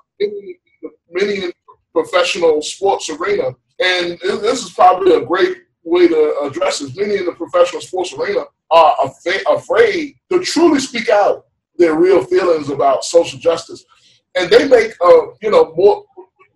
many, 1.11 1.51
professional 1.91 2.61
sports 2.61 3.09
arena 3.09 3.51
and 3.79 4.19
this 4.19 4.63
is 4.63 4.71
probably 4.71 5.15
a 5.15 5.25
great 5.25 5.57
way 5.83 6.07
to 6.07 6.39
address 6.43 6.79
this. 6.79 6.95
Many 6.95 7.17
in 7.17 7.25
the 7.25 7.31
professional 7.31 7.81
sports 7.81 8.13
arena 8.13 8.43
are 8.71 8.95
afraid 9.47 10.15
to 10.31 10.39
truly 10.41 10.79
speak 10.79 11.09
out 11.09 11.45
their 11.77 11.95
real 11.95 12.23
feelings 12.23 12.69
about 12.69 13.05
social 13.05 13.39
justice, 13.39 13.85
and 14.37 14.49
they 14.49 14.67
make 14.67 14.91
uh, 15.01 15.27
you 15.41 15.49
know 15.49 15.73
more 15.75 16.05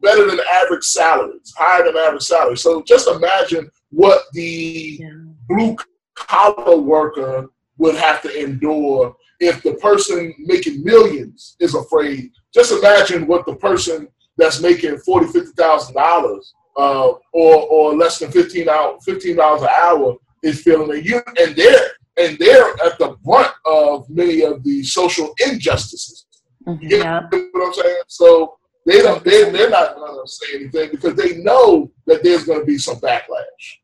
better 0.04 0.30
than 0.30 0.40
average 0.62 0.84
salaries, 0.84 1.54
higher 1.58 1.86
than 1.86 1.98
average 1.98 2.24
salaries. 2.24 2.62
So 2.62 2.84
just 2.84 3.08
imagine 3.08 3.72
what 3.90 4.24
the 4.34 5.00
yeah. 5.00 5.10
blue 5.50 5.76
collar 6.14 6.78
worker 6.78 7.50
would 7.78 7.96
have 7.96 8.22
to 8.22 8.44
endure 8.44 9.16
if 9.40 9.64
the 9.64 9.74
person 9.76 10.34
making 10.40 10.84
millions 10.84 11.56
is 11.60 11.74
afraid. 11.74 12.32
Just 12.54 12.72
imagine 12.72 13.26
what 13.26 13.46
the 13.46 13.56
person 13.56 14.08
that's 14.38 14.62
making 14.62 14.98
forty, 15.00 15.28
fifty 15.28 15.52
thousand 15.54 15.96
dollars, 15.96 16.54
uh, 16.78 17.10
or 17.34 17.56
or 17.76 17.96
less 17.96 18.20
than 18.20 18.32
fifteen 18.32 18.70
out 18.70 19.04
fifteen 19.04 19.38
dollars 19.38 19.64
an 19.64 19.70
hour 19.76 20.16
is 20.44 20.62
feeling. 20.62 20.98
And 20.98 21.06
you 21.06 21.22
and 21.40 21.56
they're 21.56 21.90
and 22.18 22.38
they're 22.38 22.72
at 22.86 23.00
the 23.00 23.16
brunt 23.24 23.54
of 23.66 24.08
many 24.10 24.42
of 24.42 24.64
the 24.64 24.84
social 24.84 25.34
injustices. 25.48 26.26
Mm-hmm. 26.68 26.88
You 26.88 27.00
know 27.00 27.28
what 27.52 27.68
I'm 27.68 27.74
saying? 27.74 28.04
So 28.08 28.58
they 28.86 29.02
don't. 29.02 29.24
They, 29.24 29.50
they're 29.50 29.70
not 29.70 29.96
going 29.96 30.26
to 30.26 30.32
say 30.32 30.56
anything 30.56 30.92
because 30.92 31.16
they 31.16 31.38
know 31.38 31.92
that 32.06 32.24
there's 32.24 32.44
going 32.44 32.60
to 32.60 32.66
be 32.66 32.78
some 32.78 32.98
backlash. 32.98 33.80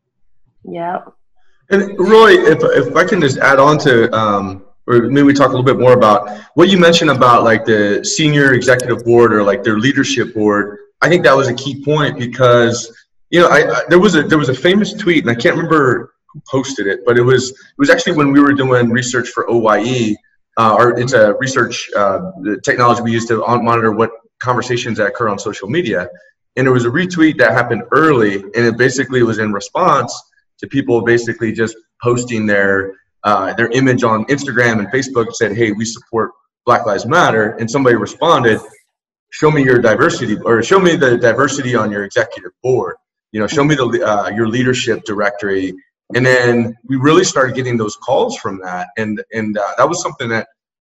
Yeah. 0.64 1.02
And 1.70 1.98
Roy, 2.00 2.32
if 2.32 2.60
if 2.62 2.96
I 2.96 3.06
can 3.06 3.22
just 3.22 3.38
add 3.38 3.60
on 3.60 3.78
to, 3.80 4.14
um, 4.14 4.66
or 4.88 5.02
maybe 5.04 5.24
we 5.24 5.34
talk 5.34 5.48
a 5.48 5.52
little 5.52 5.64
bit 5.64 5.80
more 5.80 5.94
about 5.94 6.42
what 6.56 6.70
you 6.70 6.78
mentioned 6.78 7.12
about 7.12 7.44
like 7.44 7.64
the 7.64 8.04
senior 8.04 8.54
executive 8.54 9.06
board 9.06 9.34
or 9.34 9.44
like 9.44 9.64
their 9.64 9.78
leadership 9.78 10.34
board. 10.34 10.80
I 11.02 11.08
think 11.08 11.24
that 11.24 11.36
was 11.36 11.48
a 11.48 11.54
key 11.54 11.84
point 11.84 12.18
because 12.18 12.92
you 13.30 13.40
know 13.40 13.48
I, 13.48 13.72
I 13.72 13.84
there 13.88 14.00
was 14.00 14.16
a 14.16 14.24
there 14.24 14.38
was 14.38 14.50
a 14.50 14.54
famous 14.54 14.94
tweet 14.94 15.24
and 15.24 15.30
I 15.30 15.36
can't 15.36 15.56
remember 15.56 16.16
who 16.34 16.42
posted 16.50 16.88
it, 16.88 17.06
but 17.06 17.18
it 17.18 17.22
was 17.22 17.52
it 17.52 17.78
was 17.78 17.90
actually 17.90 18.14
when 18.14 18.32
we 18.32 18.42
were 18.42 18.54
doing 18.54 18.90
research 18.90 19.30
for 19.30 19.50
OYE. 19.50 20.16
Uh, 20.58 20.76
or 20.78 21.00
it's 21.00 21.14
a 21.14 21.36
research 21.36 21.90
uh, 21.96 22.32
technology 22.66 23.02
we 23.02 23.14
use 23.14 23.26
to 23.26 23.38
monitor 23.62 23.94
what 23.94 24.12
conversations 24.40 24.98
that 24.98 25.08
occur 25.08 25.30
on 25.30 25.40
social 25.40 25.70
media. 25.70 26.10
And 26.56 26.68
it 26.68 26.72
was 26.72 26.86
a 26.86 26.90
retweet 26.90 27.38
that 27.38 27.52
happened 27.52 27.84
early, 27.92 28.36
and 28.36 28.66
it 28.66 28.78
basically 28.78 29.24
was 29.24 29.40
in 29.40 29.54
response 29.54 30.14
to 30.60 30.68
people 30.68 31.02
basically 31.02 31.52
just 31.52 31.76
posting 32.02 32.46
their 32.46 32.94
uh, 33.24 33.54
their 33.54 33.70
image 33.72 34.04
on 34.04 34.26
Instagram 34.26 34.80
and 34.80 34.88
Facebook 34.88 35.34
said, 35.34 35.56
"Hey, 35.56 35.72
we 35.72 35.86
support 35.86 36.32
Black 36.66 36.86
Lives 36.86 37.06
Matter," 37.06 37.56
and 37.60 37.70
somebody 37.70 37.96
responded, 37.96 38.60
"Show 39.30 39.52
me 39.52 39.64
your 39.64 39.80
diversity, 39.80 40.38
or 40.38 40.64
show 40.64 40.80
me 40.80 40.96
the 40.96 41.18
diversity 41.18 41.76
on 41.76 41.92
your 41.92 42.06
executive 42.06 42.52
board. 42.64 42.96
You 43.32 43.42
know, 43.42 43.48
show 43.48 43.64
me 43.64 43.76
the 43.76 44.04
uh, 44.06 44.30
your 44.30 44.48
leadership 44.48 45.04
directory." 45.06 45.74
And 46.16 46.26
then 46.26 46.76
we 46.86 46.96
really 46.96 47.24
started 47.24 47.56
getting 47.56 47.78
those 47.78 47.96
calls 47.98 48.38
from 48.38 48.60
that, 48.64 48.88
and 48.98 49.22
and 49.34 49.58
uh, 49.58 49.74
that 49.78 49.88
was 49.88 50.02
something 50.02 50.30
that 50.30 50.48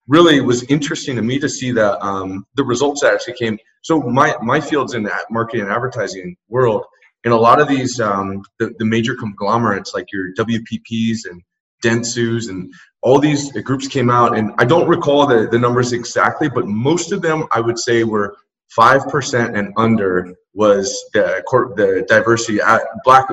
really 0.09 0.41
was 0.41 0.65
interesting 0.65 1.15
to 1.17 1.23
me 1.23 1.39
to 1.39 1.49
see 1.49 1.71
the 1.71 2.03
um, 2.05 2.47
the 2.55 2.65
results 2.65 3.03
that 3.03 3.15
actually 3.15 3.35
came. 3.35 3.59
So 3.83 4.01
my 4.01 4.35
my 4.43 4.61
field's 4.61 4.95
in 4.95 5.03
that 5.05 5.27
marketing 5.31 5.63
and 5.63 5.71
advertising 5.71 6.37
world, 6.49 6.85
and 7.25 7.33
a 7.33 7.37
lot 7.37 7.61
of 7.61 7.69
these 7.69 8.01
um, 8.01 8.43
the, 8.59 8.75
the 8.79 8.85
major 8.85 9.15
conglomerates 9.15 9.95
like 9.95 10.11
your 10.13 10.33
WPPs 10.35 11.31
and 11.31 11.43
Dentsus 11.85 12.49
and 12.49 12.73
all 13.03 13.21
these 13.21 13.53
groups 13.63 13.87
came 13.87 14.11
out, 14.11 14.37
and 14.37 14.53
I 14.59 14.65
don't 14.65 14.89
recall 14.89 15.27
the, 15.27 15.47
the 15.49 15.59
numbers 15.59 15.93
exactly, 15.93 16.49
but 16.49 16.67
most 16.67 17.13
of 17.13 17.23
them 17.23 17.45
I 17.53 17.61
would 17.61 17.79
say 17.79 18.03
were 18.03 18.37
five 18.71 19.07
percent 19.09 19.57
and 19.57 19.73
under 19.77 20.35
was 20.55 20.89
the 21.13 21.43
the 21.77 22.05
diversity 22.09 22.61
at 22.61 22.83
black 23.05 23.29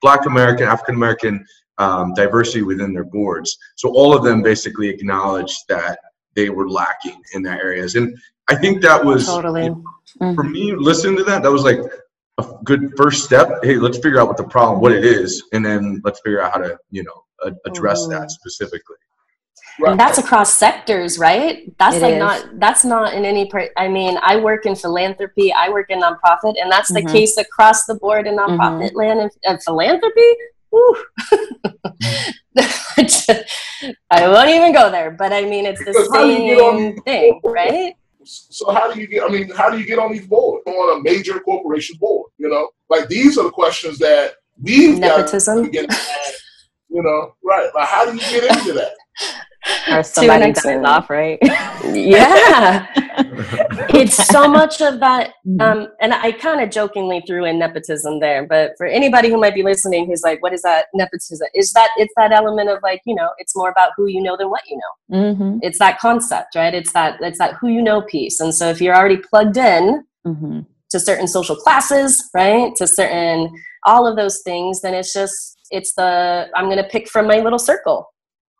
black 0.00 0.24
American 0.26 0.66
African 0.66 0.94
American 0.94 1.44
um, 1.78 2.14
diversity 2.14 2.62
within 2.62 2.92
their 2.92 3.04
boards. 3.04 3.58
So 3.76 3.90
all 3.90 4.16
of 4.16 4.22
them 4.22 4.42
basically 4.42 4.88
acknowledged 4.88 5.56
that 5.68 5.98
they 6.34 6.50
were 6.50 6.68
lacking 6.68 7.20
in 7.34 7.42
that 7.42 7.60
areas. 7.60 7.94
And 7.94 8.16
I 8.48 8.54
think 8.56 8.82
that 8.82 9.04
was 9.04 9.26
totally 9.26 9.68
mm-hmm. 9.68 10.34
for 10.34 10.42
me 10.42 10.74
listening 10.74 11.16
to 11.18 11.24
that, 11.24 11.42
that 11.42 11.52
was 11.52 11.64
like 11.64 11.78
a 12.38 12.46
good 12.64 12.92
first 12.96 13.24
step. 13.24 13.62
Hey, 13.62 13.76
let's 13.76 13.98
figure 13.98 14.20
out 14.20 14.28
what 14.28 14.36
the 14.36 14.44
problem, 14.44 14.80
what 14.80 14.92
it 14.92 15.04
is, 15.04 15.42
and 15.52 15.64
then 15.64 16.00
let's 16.04 16.20
figure 16.20 16.42
out 16.42 16.52
how 16.52 16.60
to, 16.60 16.78
you 16.90 17.02
know, 17.02 17.24
address 17.66 18.02
mm-hmm. 18.02 18.12
that 18.12 18.30
specifically. 18.30 18.96
Right. 19.80 19.92
And 19.92 20.00
that's 20.00 20.18
across 20.18 20.52
sectors, 20.52 21.18
right? 21.18 21.72
That's 21.78 21.96
it 21.96 22.02
like 22.02 22.14
is. 22.14 22.18
not 22.18 22.60
that's 22.60 22.84
not 22.84 23.14
in 23.14 23.24
any 23.24 23.48
part. 23.48 23.70
I 23.76 23.88
mean, 23.88 24.18
I 24.22 24.36
work 24.36 24.66
in 24.66 24.76
philanthropy, 24.76 25.52
I 25.52 25.70
work 25.70 25.86
in 25.88 26.00
nonprofit, 26.00 26.60
and 26.60 26.70
that's 26.70 26.92
mm-hmm. 26.92 27.06
the 27.06 27.12
case 27.12 27.38
across 27.38 27.86
the 27.86 27.94
board 27.94 28.26
in 28.26 28.36
nonprofit 28.36 28.88
mm-hmm. 28.88 28.96
land 28.96 29.20
and, 29.20 29.30
and 29.44 29.62
philanthropy. 29.62 30.36
I 34.10 34.28
won't 34.28 34.50
even 34.50 34.72
go 34.72 34.90
there, 34.90 35.10
but 35.10 35.32
I 35.32 35.44
mean, 35.44 35.66
it's 35.66 35.84
the 35.84 35.92
same 36.12 36.96
thing, 37.02 37.40
right? 37.44 37.94
So 38.24 38.70
how 38.72 38.92
do 38.92 39.00
you 39.00 39.06
get? 39.06 39.24
I 39.24 39.28
mean, 39.28 39.50
how 39.50 39.68
do 39.70 39.78
you 39.78 39.86
get 39.86 39.98
on 39.98 40.12
these 40.12 40.26
boards 40.26 40.64
on 40.66 40.98
a 40.98 41.02
major 41.02 41.40
corporation 41.40 41.96
board? 41.98 42.30
You 42.38 42.48
know, 42.48 42.70
like 42.88 43.08
these 43.08 43.36
are 43.36 43.44
the 43.44 43.50
questions 43.50 43.98
that 43.98 44.34
we've 44.60 44.98
nepotism. 44.98 45.64
Got 45.64 45.64
to 45.64 45.70
get, 45.70 45.90
you 46.92 47.02
know, 47.02 47.34
right? 47.42 47.70
Like, 47.74 47.88
how 47.88 48.04
do 48.04 48.12
you 48.12 48.20
get 48.20 48.44
into 48.44 48.72
that? 48.74 48.92
or 49.90 50.02
somebody 50.02 50.52
dies 50.52 50.84
off, 50.84 51.08
right? 51.08 51.38
yeah. 51.42 52.86
it's 53.94 54.16
so 54.26 54.48
much 54.48 54.80
of 54.80 55.00
that. 55.00 55.34
Mm-hmm. 55.46 55.60
Um, 55.60 55.88
and 56.00 56.12
I 56.12 56.32
kind 56.32 56.60
of 56.60 56.70
jokingly 56.70 57.22
threw 57.26 57.44
in 57.44 57.58
nepotism 57.58 58.20
there, 58.20 58.46
but 58.46 58.72
for 58.76 58.86
anybody 58.86 59.28
who 59.28 59.38
might 59.38 59.54
be 59.54 59.62
listening 59.62 60.06
who's 60.06 60.22
like, 60.22 60.42
what 60.42 60.52
is 60.52 60.62
that 60.62 60.86
nepotism? 60.94 61.46
Is 61.54 61.72
that 61.72 61.90
it's 61.96 62.12
that 62.16 62.32
element 62.32 62.70
of 62.70 62.78
like, 62.82 63.02
you 63.06 63.14
know, 63.14 63.30
it's 63.38 63.54
more 63.56 63.70
about 63.70 63.92
who 63.96 64.06
you 64.06 64.22
know 64.22 64.36
than 64.36 64.50
what 64.50 64.62
you 64.68 64.76
know. 64.78 65.18
Mm-hmm. 65.18 65.58
It's 65.62 65.78
that 65.78 65.98
concept, 65.98 66.54
right? 66.54 66.74
It's 66.74 66.92
that 66.92 67.20
it's 67.20 67.38
that 67.38 67.54
who 67.60 67.68
you 67.68 67.82
know 67.82 68.02
piece. 68.02 68.40
And 68.40 68.54
so 68.54 68.68
if 68.68 68.80
you're 68.80 68.96
already 68.96 69.18
plugged 69.18 69.56
in 69.56 70.04
mm-hmm. 70.26 70.60
to 70.90 71.00
certain 71.00 71.28
social 71.28 71.56
classes, 71.56 72.30
right? 72.34 72.74
To 72.76 72.86
certain 72.86 73.50
all 73.84 74.06
of 74.06 74.16
those 74.16 74.40
things, 74.44 74.80
then 74.80 74.94
it's 74.94 75.12
just 75.12 75.58
it's 75.72 75.94
the 75.94 76.48
I'm 76.54 76.68
gonna 76.68 76.88
pick 76.88 77.08
from 77.08 77.26
my 77.26 77.40
little 77.40 77.58
circle. 77.58 78.08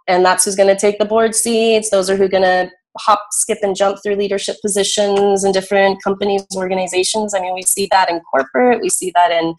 And 0.08 0.24
that's 0.24 0.44
who's 0.44 0.56
going 0.56 0.74
to 0.74 0.80
take 0.80 0.98
the 0.98 1.04
board 1.04 1.32
seats. 1.32 1.90
Those 1.90 2.10
are 2.10 2.16
who 2.16 2.28
going 2.28 2.42
to 2.42 2.68
hop 2.98 3.20
skip 3.30 3.58
and 3.62 3.76
jump 3.76 3.98
through 4.02 4.16
leadership 4.16 4.56
positions 4.60 5.44
in 5.44 5.52
different 5.52 6.02
companies 6.02 6.44
organizations. 6.56 7.34
I 7.34 7.40
mean 7.40 7.54
we 7.54 7.62
see 7.62 7.88
that 7.90 8.10
in 8.10 8.20
corporate. 8.20 8.82
We 8.82 8.90
see 8.90 9.12
that 9.14 9.30
in 9.30 9.54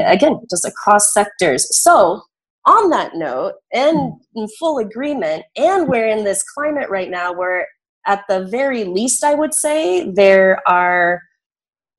again 0.00 0.40
just 0.48 0.64
across 0.64 1.12
sectors. 1.12 1.66
So 1.76 2.22
on 2.66 2.90
that 2.90 3.16
note 3.16 3.54
and 3.72 4.12
in 4.36 4.46
full 4.58 4.78
agreement 4.78 5.44
and 5.56 5.88
we're 5.88 6.06
in 6.06 6.22
this 6.22 6.44
climate 6.54 6.88
right 6.88 7.10
now 7.10 7.32
where 7.32 7.66
at 8.06 8.22
the 8.28 8.44
very 8.46 8.84
least 8.84 9.24
i 9.24 9.34
would 9.34 9.52
say 9.52 10.08
there 10.12 10.62
are 10.68 11.20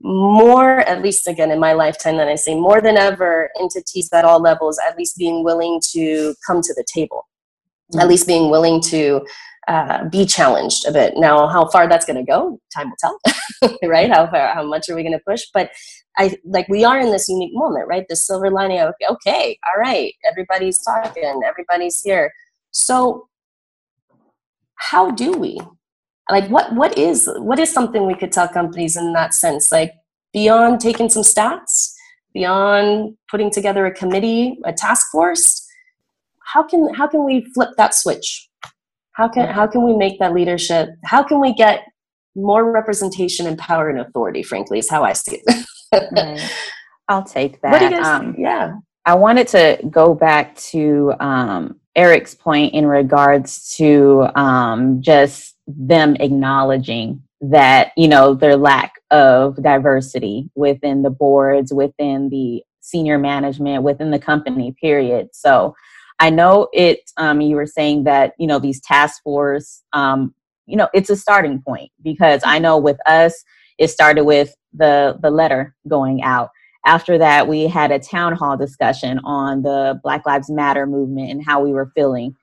more 0.03 0.79
at 0.81 1.01
least 1.01 1.27
again 1.27 1.49
in 1.49 1.59
my 1.59 1.73
lifetime 1.73 2.17
than 2.17 2.27
i 2.27 2.35
say 2.35 2.53
more 2.55 2.81
than 2.81 2.97
ever 2.97 3.49
entities 3.59 4.09
at 4.13 4.25
all 4.25 4.41
levels 4.41 4.77
at 4.87 4.97
least 4.97 5.17
being 5.17 5.43
willing 5.43 5.81
to 5.81 6.35
come 6.45 6.61
to 6.61 6.73
the 6.73 6.85
table 6.93 7.27
mm-hmm. 7.91 8.01
at 8.01 8.07
least 8.07 8.27
being 8.27 8.49
willing 8.49 8.81
to 8.81 9.25
uh, 9.67 10.03
be 10.09 10.25
challenged 10.25 10.85
a 10.85 10.91
bit. 10.91 11.13
Now, 11.15 11.47
how 11.47 11.69
far 11.69 11.87
that's 11.87 12.05
going 12.05 12.17
to 12.17 12.29
go, 12.29 12.59
time 12.75 12.89
will 12.89 12.97
tell, 12.99 13.77
right? 13.89 14.09
How 14.09 14.27
far, 14.27 14.53
how 14.53 14.63
much 14.63 14.89
are 14.89 14.95
we 14.95 15.03
going 15.03 15.17
to 15.17 15.23
push? 15.25 15.43
But 15.53 15.71
I 16.17 16.35
like 16.43 16.67
we 16.67 16.83
are 16.83 16.99
in 16.99 17.11
this 17.11 17.29
unique 17.29 17.53
moment, 17.53 17.87
right? 17.87 18.05
The 18.09 18.15
silver 18.15 18.51
lining 18.51 18.79
of 18.79 18.93
okay, 19.09 19.57
all 19.65 19.79
right, 19.79 20.13
everybody's 20.29 20.79
talking, 20.79 21.41
everybody's 21.45 22.01
here. 22.01 22.33
So, 22.71 23.29
how 24.75 25.11
do 25.11 25.31
we? 25.31 25.59
Like, 26.29 26.47
what 26.49 26.73
what 26.73 26.97
is 26.97 27.29
what 27.37 27.59
is 27.59 27.71
something 27.71 28.07
we 28.07 28.15
could 28.15 28.31
tell 28.31 28.47
companies 28.47 28.95
in 28.95 29.13
that 29.13 29.33
sense? 29.33 29.71
Like 29.71 29.93
beyond 30.31 30.79
taking 30.79 31.09
some 31.09 31.23
stats, 31.23 31.93
beyond 32.33 33.17
putting 33.29 33.51
together 33.51 33.85
a 33.85 33.93
committee, 33.93 34.57
a 34.65 34.73
task 34.73 35.11
force 35.11 35.63
how 36.53 36.63
can 36.63 36.93
how 36.93 37.07
can 37.07 37.25
we 37.25 37.45
flip 37.53 37.69
that 37.77 37.93
switch? 37.93 38.49
How 39.13 39.27
can 39.27 39.47
how 39.47 39.67
can 39.67 39.85
we 39.85 39.95
make 39.95 40.19
that 40.19 40.33
leadership? 40.33 40.89
How 41.03 41.23
can 41.23 41.39
we 41.39 41.53
get 41.53 41.83
more 42.35 42.71
representation 42.71 43.47
and 43.47 43.57
power 43.57 43.89
and 43.89 43.99
authority? 43.99 44.43
Frankly, 44.43 44.79
is 44.79 44.89
how 44.89 45.03
I 45.03 45.13
see 45.13 45.41
it. 45.43 45.65
right. 46.15 46.51
I'll 47.09 47.23
take 47.23 47.61
that. 47.61 47.71
What 47.71 47.79
do 47.79 47.85
you 47.85 47.91
guys 47.91 48.05
um, 48.05 48.35
Yeah. 48.37 48.75
I 49.05 49.15
wanted 49.15 49.47
to 49.49 49.79
go 49.89 50.13
back 50.13 50.55
to 50.71 51.13
um, 51.19 51.79
Eric's 51.95 52.33
point 52.33 52.73
in 52.73 52.85
regards 52.85 53.75
to 53.75 54.29
um, 54.35 55.01
just 55.01 55.52
them 55.67 56.15
acknowledging 56.19 57.21
that 57.41 57.91
you 57.97 58.07
know 58.07 58.33
their 58.33 58.55
lack 58.55 58.93
of 59.11 59.61
diversity 59.61 60.49
within 60.55 61.01
the 61.01 61.09
boards, 61.09 61.73
within 61.73 62.29
the 62.29 62.63
senior 62.79 63.17
management, 63.17 63.83
within 63.83 64.11
the 64.11 64.19
company. 64.19 64.75
Period. 64.79 65.29
So 65.33 65.75
I 66.19 66.29
know 66.29 66.69
it. 66.73 67.11
Um, 67.17 67.41
you 67.41 67.55
were 67.55 67.67
saying 67.67 68.03
that 68.05 68.33
you 68.37 68.47
know 68.47 68.59
these 68.59 68.81
task 68.81 69.21
force. 69.23 69.83
Um, 69.93 70.33
you 70.65 70.77
know, 70.77 70.87
it's 70.93 71.09
a 71.09 71.15
starting 71.17 71.61
point 71.61 71.91
because 72.01 72.41
I 72.45 72.59
know 72.59 72.77
with 72.77 72.97
us, 73.05 73.43
it 73.77 73.89
started 73.89 74.23
with 74.23 74.55
the 74.73 75.17
the 75.21 75.29
letter 75.29 75.75
going 75.87 76.23
out, 76.23 76.49
after 76.85 77.17
that, 77.17 77.47
we 77.47 77.67
had 77.67 77.91
a 77.91 77.99
town 77.99 78.33
hall 78.33 78.57
discussion 78.57 79.19
on 79.23 79.61
the 79.61 79.99
Black 80.03 80.25
Lives 80.25 80.49
Matter 80.49 80.85
movement 80.85 81.31
and 81.31 81.45
how 81.45 81.61
we 81.61 81.71
were 81.71 81.91
feeling. 81.95 82.35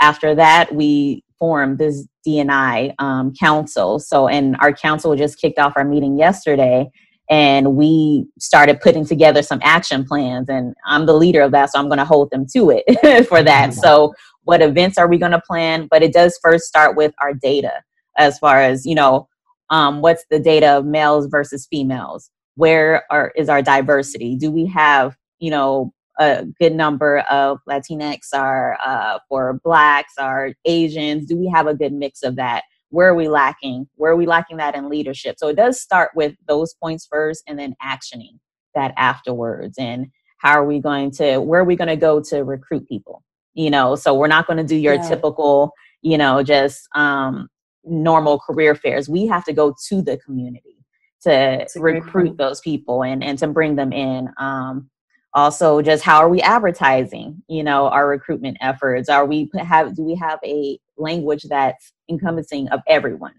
After 0.00 0.34
that, 0.36 0.72
we 0.74 1.24
formed 1.38 1.78
this 1.78 2.06
DNI 2.28 2.94
um, 2.98 3.32
council. 3.34 3.98
So, 3.98 4.28
and 4.28 4.56
our 4.60 4.72
council 4.72 5.16
just 5.16 5.40
kicked 5.40 5.58
off 5.58 5.72
our 5.76 5.84
meeting 5.84 6.18
yesterday, 6.18 6.90
and 7.30 7.76
we 7.76 8.26
started 8.38 8.80
putting 8.80 9.06
together 9.06 9.42
some 9.42 9.60
action 9.62 10.04
plans. 10.04 10.48
And 10.48 10.74
I'm 10.86 11.06
the 11.06 11.14
leader 11.14 11.42
of 11.42 11.52
that, 11.52 11.70
so 11.70 11.78
I'm 11.78 11.88
going 11.88 11.98
to 11.98 12.04
hold 12.04 12.30
them 12.30 12.46
to 12.54 12.70
it 12.74 13.26
for 13.28 13.42
that. 13.42 13.74
So, 13.74 14.14
what 14.44 14.62
events 14.62 14.98
are 14.98 15.08
we 15.08 15.18
going 15.18 15.32
to 15.32 15.40
plan? 15.40 15.88
But 15.90 16.02
it 16.02 16.12
does 16.12 16.38
first 16.42 16.66
start 16.66 16.96
with 16.96 17.14
our 17.20 17.34
data, 17.34 17.82
as 18.16 18.38
far 18.38 18.60
as 18.60 18.84
you 18.84 18.94
know, 18.94 19.28
um, 19.70 20.00
what's 20.00 20.24
the 20.30 20.38
data 20.38 20.68
of 20.68 20.84
males 20.86 21.26
versus 21.26 21.66
females 21.70 22.30
where 22.58 23.04
are, 23.08 23.32
is 23.36 23.48
our 23.48 23.62
diversity? 23.62 24.34
Do 24.34 24.50
we 24.50 24.66
have, 24.66 25.16
you 25.38 25.48
know, 25.48 25.94
a 26.18 26.44
good 26.60 26.74
number 26.74 27.20
of 27.30 27.58
Latinx 27.68 28.32
or 28.34 28.76
uh, 28.84 29.18
for 29.28 29.60
blacks 29.64 30.14
Are 30.18 30.52
Asians? 30.64 31.26
Do 31.26 31.36
we 31.36 31.48
have 31.48 31.66
a 31.66 31.74
good 31.74 31.92
mix 31.92 32.22
of 32.22 32.36
that? 32.36 32.64
Where 32.90 33.08
are 33.08 33.14
we 33.14 33.28
lacking? 33.28 33.88
Where 33.96 34.12
are 34.12 34.16
we 34.16 34.26
lacking 34.26 34.56
that 34.56 34.74
in 34.74 34.88
leadership? 34.88 35.36
So 35.38 35.48
it 35.48 35.56
does 35.56 35.80
start 35.80 36.10
with 36.14 36.34
those 36.46 36.74
points 36.74 37.06
first 37.10 37.44
and 37.46 37.58
then 37.58 37.76
actioning 37.82 38.38
that 38.74 38.94
afterwards. 38.96 39.76
And 39.78 40.06
how 40.38 40.52
are 40.52 40.64
we 40.64 40.80
going 40.80 41.10
to, 41.12 41.38
where 41.38 41.60
are 41.60 41.64
we 41.64 41.76
going 41.76 41.88
to 41.88 41.96
go 41.96 42.22
to 42.30 42.44
recruit 42.44 42.88
people? 42.88 43.22
You 43.54 43.70
know, 43.70 43.94
so 43.94 44.14
we're 44.14 44.28
not 44.28 44.46
going 44.46 44.56
to 44.56 44.64
do 44.64 44.76
your 44.76 44.94
yeah. 44.94 45.08
typical, 45.08 45.72
you 46.00 46.16
know, 46.16 46.42
just 46.42 46.88
um, 46.94 47.48
normal 47.84 48.38
career 48.38 48.74
fairs. 48.74 49.08
We 49.08 49.26
have 49.26 49.44
to 49.44 49.52
go 49.52 49.74
to 49.88 50.02
the 50.02 50.16
community 50.18 50.76
to 51.22 51.66
recruit 51.76 52.38
those 52.38 52.60
people 52.60 53.02
and, 53.02 53.22
and 53.24 53.38
to 53.40 53.48
bring 53.48 53.76
them 53.76 53.92
in. 53.92 54.28
Um, 54.38 54.88
also, 55.34 55.82
just 55.82 56.02
how 56.02 56.18
are 56.18 56.28
we 56.28 56.40
advertising? 56.40 57.42
You 57.48 57.62
know, 57.62 57.88
our 57.88 58.08
recruitment 58.08 58.56
efforts. 58.60 59.08
Are 59.08 59.26
we 59.26 59.50
have 59.58 59.94
do 59.94 60.02
we 60.02 60.14
have 60.16 60.38
a 60.44 60.78
language 60.96 61.44
that's 61.44 61.92
encompassing 62.08 62.68
of 62.68 62.80
everyone? 62.86 63.32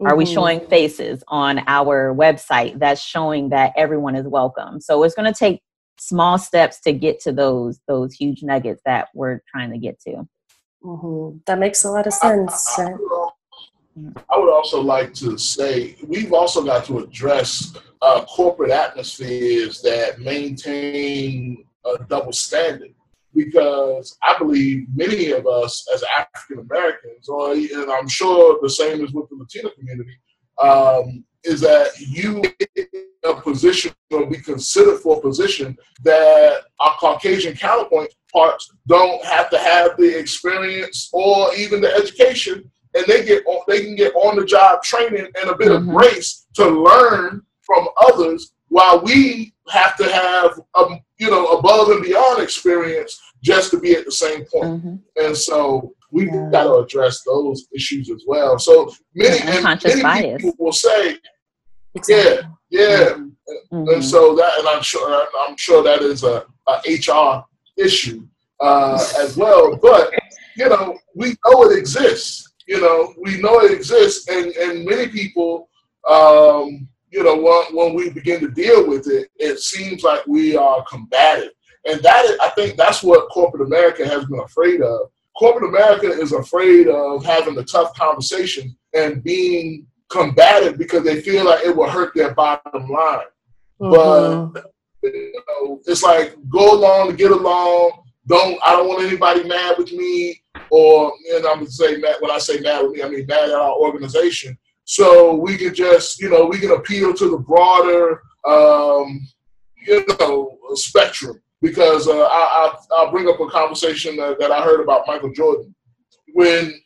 Mm-hmm. 0.00 0.06
Are 0.06 0.16
we 0.16 0.24
mm-hmm. 0.24 0.34
showing 0.34 0.60
faces 0.68 1.24
on 1.28 1.62
our 1.66 2.14
website 2.14 2.78
that's 2.78 3.02
showing 3.02 3.48
that 3.48 3.72
everyone 3.76 4.14
is 4.14 4.26
welcome? 4.26 4.80
So 4.80 5.02
it's 5.02 5.14
going 5.14 5.32
to 5.32 5.38
take 5.38 5.62
small 5.98 6.38
steps 6.38 6.80
to 6.80 6.92
get 6.92 7.20
to 7.20 7.32
those 7.32 7.80
those 7.88 8.12
huge 8.14 8.42
nuggets 8.42 8.82
that 8.84 9.08
we're 9.14 9.40
trying 9.50 9.72
to 9.72 9.78
get 9.78 9.98
to. 10.00 10.26
Mm-hmm. 10.84 11.38
That 11.46 11.58
makes 11.58 11.84
a 11.84 11.90
lot 11.90 12.06
of 12.06 12.12
sense. 12.12 12.78
I, 14.30 14.38
would 14.38 14.52
also 14.52 14.80
like 14.80 15.14
to 15.14 15.38
say 15.38 15.96
we've 16.06 16.32
also 16.32 16.62
got 16.62 16.84
to 16.86 16.98
address 16.98 17.76
uh, 18.02 18.24
corporate 18.24 18.70
atmospheres 18.70 19.80
that 19.82 20.20
maintain 20.20 21.64
a 21.84 22.04
double 22.04 22.32
standard. 22.32 22.92
Because 23.34 24.16
I 24.22 24.36
believe 24.38 24.86
many 24.94 25.30
of 25.30 25.46
us 25.46 25.86
as 25.92 26.02
African 26.18 26.66
Americans, 26.70 27.28
or 27.28 27.52
and 27.52 27.90
I'm 27.90 28.08
sure 28.08 28.58
the 28.62 28.70
same 28.70 29.04
is 29.04 29.12
with 29.12 29.28
the 29.28 29.36
Latino 29.36 29.70
community, 29.78 30.18
um, 30.62 31.24
is 31.44 31.60
that 31.60 31.90
you 32.00 32.42
in 32.74 32.86
a 33.24 33.34
position 33.40 33.92
or 34.10 34.26
be 34.26 34.38
considered 34.38 35.00
for 35.00 35.18
a 35.18 35.20
position 35.20 35.76
that 36.02 36.62
our 36.80 36.96
Caucasian 36.98 37.54
counterparts 37.54 38.72
don't 38.86 39.22
have 39.24 39.50
to 39.50 39.58
have 39.58 39.96
the 39.98 40.18
experience 40.18 41.10
or 41.12 41.54
even 41.54 41.82
the 41.82 41.92
education 41.94 42.70
and 42.96 43.06
they 43.06 43.24
get 43.24 43.44
on, 43.46 43.62
they 43.68 43.82
can 43.82 43.94
get 43.94 44.14
on 44.14 44.36
the 44.36 44.44
job 44.44 44.82
training 44.82 45.26
and 45.40 45.50
a 45.50 45.56
bit 45.56 45.68
mm-hmm. 45.68 45.88
of 45.90 45.96
grace 45.96 46.46
to 46.54 46.66
learn 46.66 47.42
from 47.62 47.86
others 48.08 48.52
while 48.68 49.00
we 49.00 49.54
have 49.68 49.96
to 49.96 50.04
have 50.04 50.60
um, 50.74 51.00
you 51.18 51.30
know 51.30 51.58
above 51.58 51.88
and 51.90 52.02
beyond 52.02 52.42
experience 52.42 53.20
just 53.42 53.70
to 53.70 53.80
be 53.80 53.94
at 53.94 54.04
the 54.04 54.12
same 54.12 54.44
point. 54.44 54.82
Mm-hmm. 54.82 54.96
And 55.24 55.36
so 55.36 55.92
we 56.10 56.26
yeah. 56.26 56.48
got 56.50 56.64
to 56.64 56.74
address 56.76 57.22
those 57.24 57.66
issues 57.74 58.10
as 58.10 58.24
well. 58.26 58.58
So 58.58 58.92
many, 59.14 59.36
yeah, 59.36 59.68
and 59.68 59.84
many 59.84 60.02
bias. 60.02 60.42
people 60.42 60.56
will 60.58 60.72
say, 60.72 61.18
exactly. 61.94 62.48
"Yeah, 62.70 62.88
yeah," 62.88 63.08
mm-hmm. 63.72 63.88
and 63.88 64.04
so 64.04 64.34
that, 64.36 64.58
and 64.58 64.68
I'm 64.68 64.82
sure, 64.82 65.26
I'm 65.46 65.56
sure 65.56 65.82
that 65.82 66.02
is 66.02 66.24
a, 66.24 66.44
a 66.68 66.80
HR 66.88 67.44
issue 67.76 68.26
uh, 68.60 68.98
as 69.18 69.36
well. 69.36 69.76
But 69.76 70.12
you 70.56 70.68
know, 70.68 70.98
we 71.14 71.36
know 71.44 71.70
it 71.70 71.78
exists 71.78 72.46
you 72.66 72.80
know, 72.80 73.14
we 73.18 73.40
know 73.40 73.60
it 73.60 73.72
exists, 73.72 74.28
and 74.28 74.46
and 74.56 74.84
many 74.84 75.08
people, 75.08 75.68
um, 76.08 76.88
you 77.10 77.22
know, 77.22 77.36
when, 77.36 77.76
when 77.76 77.94
we 77.94 78.10
begin 78.10 78.40
to 78.40 78.50
deal 78.50 78.88
with 78.88 79.08
it, 79.08 79.28
it 79.36 79.58
seems 79.60 80.02
like 80.02 80.26
we 80.26 80.56
are 80.56 80.84
combative, 80.88 81.52
and 81.86 82.02
that 82.02 82.24
is, 82.24 82.38
I 82.40 82.50
think 82.50 82.76
that's 82.76 83.02
what 83.02 83.28
corporate 83.30 83.66
America 83.66 84.06
has 84.06 84.24
been 84.26 84.40
afraid 84.40 84.82
of. 84.82 85.10
Corporate 85.38 85.68
America 85.68 86.08
is 86.08 86.32
afraid 86.32 86.88
of 86.88 87.24
having 87.24 87.58
a 87.58 87.64
tough 87.64 87.94
conversation 87.94 88.74
and 88.94 89.22
being 89.22 89.86
combative 90.08 90.78
because 90.78 91.04
they 91.04 91.20
feel 91.20 91.44
like 91.44 91.64
it 91.64 91.76
will 91.76 91.90
hurt 91.90 92.14
their 92.14 92.34
bottom 92.34 92.88
line. 92.88 93.26
Mm-hmm. 93.80 94.52
But 94.52 94.72
you 95.02 95.42
know, 95.48 95.80
it's 95.86 96.02
like 96.02 96.36
go 96.48 96.74
along 96.74 97.10
to 97.10 97.16
get 97.16 97.30
along. 97.30 98.02
Don't 98.28 98.58
I 98.64 98.72
don't 98.72 98.88
want 98.88 99.04
anybody 99.04 99.44
mad 99.44 99.76
with 99.78 99.92
me 99.92 100.40
or 100.70 101.12
and 101.34 101.46
I'm 101.46 101.58
gonna 101.58 101.70
say 101.70 101.96
mad 101.96 102.16
when 102.20 102.30
I 102.30 102.38
say 102.38 102.60
mad 102.60 102.82
with 102.82 102.92
me, 102.92 103.02
I 103.02 103.08
mean 103.08 103.26
mad 103.26 103.50
at 103.50 103.54
our 103.54 103.74
organization. 103.74 104.58
So 104.84 105.34
we 105.34 105.56
can 105.56 105.74
just, 105.74 106.20
you 106.20 106.30
know, 106.30 106.46
we 106.46 106.58
can 106.58 106.70
appeal 106.70 107.12
to 107.12 107.30
the 107.30 107.38
broader, 107.38 108.22
um, 108.46 109.20
you 109.84 110.04
know, 110.20 110.58
spectrum. 110.74 111.40
Because 111.60 112.06
uh, 112.06 112.28
I, 112.30 112.76
will 112.90 113.10
bring 113.10 113.28
up 113.28 113.40
a 113.40 113.48
conversation 113.48 114.16
that, 114.16 114.38
that, 114.38 114.52
I 114.52 114.62
heard 114.62 114.80
about 114.80 115.06
Michael 115.06 115.32
Jordan 115.32 115.74
when 116.34 116.80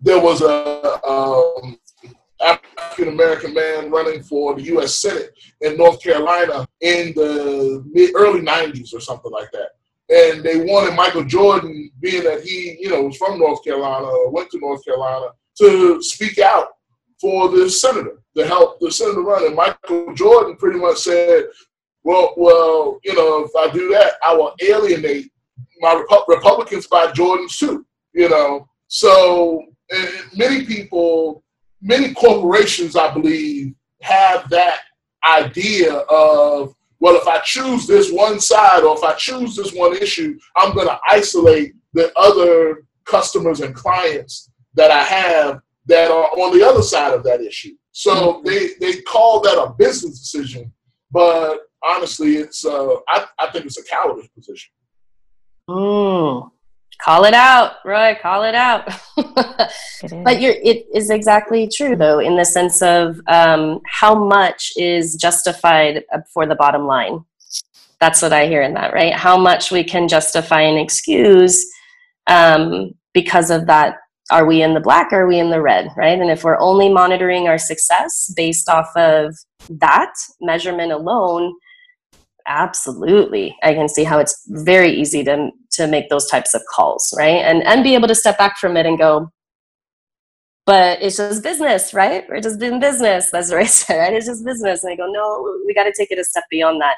there 0.00 0.20
was 0.20 0.42
a 0.42 1.08
um, 1.08 1.78
African 2.40 3.14
American 3.14 3.54
man 3.54 3.90
running 3.90 4.22
for 4.22 4.54
the 4.54 4.62
U.S. 4.62 4.94
Senate 4.94 5.30
in 5.62 5.76
North 5.76 6.00
Carolina 6.02 6.68
in 6.82 7.14
the 7.14 7.82
mid 7.90 8.14
early 8.14 8.40
'90s 8.40 8.94
or 8.94 9.00
something 9.00 9.32
like 9.32 9.50
that 9.52 9.70
and 10.10 10.42
they 10.42 10.64
wanted 10.64 10.94
Michael 10.94 11.24
Jordan, 11.24 11.90
being 12.00 12.24
that 12.24 12.42
he, 12.42 12.76
you 12.80 12.90
know, 12.90 13.02
was 13.02 13.16
from 13.16 13.38
North 13.38 13.64
Carolina 13.64 14.06
or 14.06 14.30
went 14.30 14.50
to 14.50 14.58
North 14.58 14.84
Carolina, 14.84 15.28
to 15.58 16.02
speak 16.02 16.38
out 16.38 16.68
for 17.20 17.48
the 17.48 17.70
senator 17.70 18.18
to 18.36 18.46
help 18.46 18.78
the 18.80 18.90
senator 18.90 19.22
run. 19.22 19.46
And 19.46 19.54
Michael 19.54 20.12
Jordan 20.14 20.56
pretty 20.56 20.78
much 20.78 20.98
said, 20.98 21.44
"Well, 22.02 22.34
well, 22.36 22.98
you 23.04 23.14
know, 23.14 23.44
if 23.44 23.50
I 23.56 23.72
do 23.72 23.88
that, 23.90 24.14
I 24.22 24.34
will 24.34 24.54
alienate 24.60 25.30
my 25.80 25.94
Repu- 25.94 26.28
Republicans 26.28 26.86
buy 26.86 27.10
Jordan's 27.12 27.56
too." 27.56 27.86
You 28.12 28.28
know, 28.28 28.68
so 28.88 29.62
many 30.34 30.66
people, 30.66 31.42
many 31.80 32.12
corporations, 32.14 32.96
I 32.96 33.12
believe, 33.12 33.74
have 34.02 34.50
that 34.50 34.80
idea 35.24 35.94
of 35.94 36.74
well, 37.04 37.16
if 37.16 37.28
I 37.28 37.38
choose 37.40 37.86
this 37.86 38.10
one 38.10 38.40
side 38.40 38.82
or 38.82 38.96
if 38.96 39.04
I 39.04 39.12
choose 39.12 39.54
this 39.54 39.74
one 39.74 39.94
issue, 39.94 40.38
I'm 40.56 40.72
going 40.72 40.86
to 40.86 40.98
isolate 41.06 41.74
the 41.92 42.10
other 42.16 42.86
customers 43.04 43.60
and 43.60 43.74
clients 43.74 44.50
that 44.72 44.90
I 44.90 45.02
have 45.02 45.60
that 45.84 46.10
are 46.10 46.24
on 46.28 46.58
the 46.58 46.66
other 46.66 46.80
side 46.80 47.12
of 47.12 47.22
that 47.24 47.42
issue. 47.42 47.74
So 47.92 48.14
mm-hmm. 48.14 48.46
they, 48.46 48.68
they 48.80 49.02
call 49.02 49.42
that 49.42 49.62
a 49.62 49.74
business 49.76 50.18
decision, 50.18 50.72
but 51.10 51.58
honestly, 51.82 52.36
it's 52.36 52.64
uh, 52.64 52.94
I, 53.06 53.26
I 53.38 53.50
think 53.50 53.66
it's 53.66 53.78
a 53.78 53.84
cowardice 53.84 54.28
position. 54.28 54.72
Mm. 55.68 56.50
Call 57.02 57.24
it 57.24 57.34
out, 57.34 57.74
Roy. 57.84 58.16
Call 58.20 58.44
it 58.44 58.54
out. 58.54 58.88
but 59.16 60.40
you're, 60.40 60.54
it 60.62 60.86
is 60.94 61.10
exactly 61.10 61.68
true, 61.68 61.96
though, 61.96 62.18
in 62.18 62.36
the 62.36 62.44
sense 62.44 62.82
of 62.82 63.20
um, 63.28 63.80
how 63.86 64.14
much 64.14 64.72
is 64.76 65.16
justified 65.16 66.04
for 66.32 66.46
the 66.46 66.54
bottom 66.54 66.86
line. 66.86 67.24
That's 68.00 68.22
what 68.22 68.32
I 68.32 68.46
hear 68.46 68.62
in 68.62 68.74
that, 68.74 68.92
right? 68.92 69.14
How 69.14 69.36
much 69.36 69.70
we 69.70 69.84
can 69.84 70.08
justify 70.08 70.62
and 70.62 70.78
excuse 70.78 71.66
um, 72.26 72.92
because 73.12 73.50
of 73.50 73.66
that. 73.66 73.96
Are 74.30 74.46
we 74.46 74.62
in 74.62 74.72
the 74.72 74.80
black? 74.80 75.12
Or 75.12 75.22
are 75.22 75.26
we 75.26 75.38
in 75.38 75.50
the 75.50 75.60
red? 75.60 75.88
Right? 75.96 76.18
And 76.18 76.30
if 76.30 76.44
we're 76.44 76.58
only 76.58 76.90
monitoring 76.90 77.46
our 77.46 77.58
success 77.58 78.32
based 78.34 78.68
off 78.68 78.88
of 78.96 79.36
that 79.68 80.12
measurement 80.40 80.92
alone, 80.92 81.54
absolutely. 82.46 83.56
I 83.62 83.74
can 83.74 83.88
see 83.88 84.04
how 84.04 84.18
it's 84.18 84.44
very 84.48 84.90
easy 84.90 85.24
to 85.24 85.50
to 85.72 85.86
make 85.86 86.08
those 86.08 86.28
types 86.28 86.54
of 86.54 86.62
calls 86.74 87.12
right? 87.16 87.42
And 87.42 87.62
and 87.64 87.82
be 87.82 87.94
able 87.94 88.08
to 88.08 88.14
step 88.14 88.38
back 88.38 88.58
from 88.58 88.76
it 88.76 88.86
and 88.86 88.98
go 88.98 89.30
but 90.66 91.02
it's 91.02 91.18
just 91.18 91.42
business 91.42 91.94
right? 91.94 92.24
We're 92.28 92.40
just 92.40 92.60
doing 92.60 92.80
business 92.80 93.30
that's 93.30 93.50
what 93.50 93.60
i 93.60 93.64
said 93.64 93.98
right? 93.98 94.14
It's 94.14 94.26
just 94.26 94.44
business. 94.44 94.84
And 94.84 94.92
i 94.92 94.96
go 94.96 95.06
no 95.10 95.58
we 95.66 95.74
got 95.74 95.84
to 95.84 95.94
take 95.96 96.10
it 96.10 96.18
a 96.18 96.24
step 96.24 96.44
beyond 96.50 96.80
that. 96.80 96.96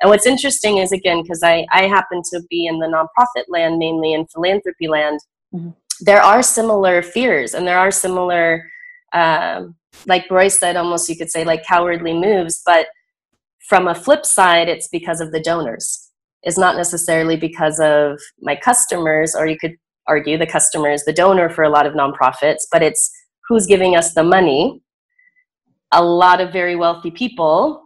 And 0.00 0.10
what's 0.10 0.26
interesting 0.26 0.78
is 0.78 0.92
again 0.92 1.22
because 1.22 1.42
i 1.42 1.66
i 1.72 1.82
happen 1.82 2.22
to 2.32 2.42
be 2.50 2.66
in 2.66 2.78
the 2.78 2.86
nonprofit 2.86 3.44
land 3.48 3.78
mainly 3.78 4.12
in 4.12 4.26
philanthropy 4.26 4.88
land 4.88 5.20
mm-hmm. 5.54 5.70
there 6.00 6.22
are 6.22 6.42
similar 6.42 7.02
fears 7.02 7.54
and 7.54 7.66
there 7.66 7.78
are 7.78 7.90
similar 7.90 8.70
um, 9.12 9.76
like 10.06 10.28
roy 10.30 10.48
said 10.48 10.76
almost 10.76 11.08
you 11.08 11.16
could 11.16 11.30
say 11.30 11.44
like 11.44 11.64
cowardly 11.64 12.12
moves 12.12 12.62
but 12.66 12.88
from 13.68 13.88
a 13.88 13.94
flip 13.94 14.26
side, 14.26 14.68
it's 14.68 14.88
because 14.88 15.20
of 15.20 15.32
the 15.32 15.40
donors. 15.40 16.10
It's 16.42 16.58
not 16.58 16.76
necessarily 16.76 17.36
because 17.36 17.80
of 17.80 18.20
my 18.40 18.56
customers, 18.56 19.34
or 19.34 19.46
you 19.46 19.58
could 19.58 19.76
argue 20.06 20.36
the 20.36 20.46
customer 20.46 20.90
is 20.90 21.04
the 21.04 21.12
donor 21.12 21.48
for 21.48 21.64
a 21.64 21.70
lot 21.70 21.86
of 21.86 21.94
nonprofits, 21.94 22.62
but 22.70 22.82
it's 22.82 23.10
who's 23.48 23.66
giving 23.66 23.96
us 23.96 24.12
the 24.12 24.22
money. 24.22 24.82
A 25.92 26.04
lot 26.04 26.40
of 26.40 26.52
very 26.52 26.76
wealthy 26.76 27.10
people 27.10 27.82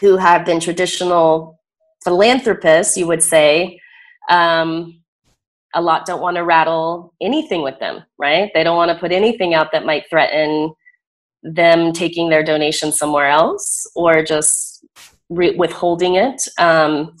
who 0.00 0.16
have 0.16 0.46
been 0.46 0.60
traditional 0.60 1.60
philanthropists, 2.04 2.96
you 2.96 3.06
would 3.06 3.22
say, 3.22 3.78
um, 4.30 5.00
a 5.74 5.80
lot 5.80 6.06
don't 6.06 6.22
want 6.22 6.36
to 6.36 6.44
rattle 6.44 7.12
anything 7.20 7.62
with 7.62 7.78
them, 7.80 8.02
right? 8.18 8.50
They 8.54 8.64
don't 8.64 8.76
want 8.76 8.90
to 8.90 8.98
put 8.98 9.12
anything 9.12 9.52
out 9.52 9.72
that 9.72 9.84
might 9.84 10.08
threaten 10.08 10.72
them 11.54 11.92
taking 11.92 12.28
their 12.28 12.42
donation 12.42 12.92
somewhere 12.92 13.28
else 13.28 13.86
or 13.94 14.22
just 14.22 14.84
re- 15.28 15.56
withholding 15.56 16.16
it. 16.16 16.42
Um, 16.58 17.16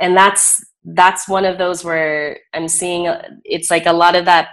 and 0.00 0.16
that's 0.16 0.64
that's 0.84 1.28
one 1.28 1.44
of 1.44 1.58
those 1.58 1.84
where 1.84 2.38
I'm 2.54 2.68
seeing 2.68 3.12
it's 3.44 3.70
like 3.70 3.86
a 3.86 3.92
lot 3.92 4.16
of 4.16 4.24
that 4.24 4.48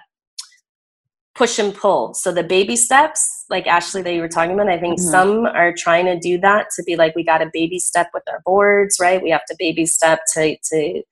push 1.35 1.59
and 1.59 1.73
pull. 1.73 2.13
So 2.13 2.31
the 2.31 2.43
baby 2.43 2.75
steps, 2.75 3.45
like 3.49 3.65
Ashlee 3.65 4.03
that 4.03 4.13
you 4.13 4.21
were 4.21 4.29
talking 4.29 4.53
about, 4.53 4.69
I 4.69 4.79
think 4.79 4.99
mm-hmm. 4.99 5.09
some 5.09 5.45
are 5.45 5.73
trying 5.77 6.05
to 6.05 6.17
do 6.17 6.39
that 6.39 6.67
to 6.75 6.83
be 6.83 6.95
like 6.95 7.15
we 7.15 7.23
got 7.23 7.41
a 7.41 7.49
baby 7.53 7.79
step 7.79 8.09
with 8.13 8.23
our 8.29 8.41
boards, 8.45 8.97
right? 8.99 9.21
We 9.21 9.29
have 9.31 9.45
to 9.45 9.55
baby 9.59 9.85
step 9.85 10.19
to 10.33 10.57
to 10.71 11.03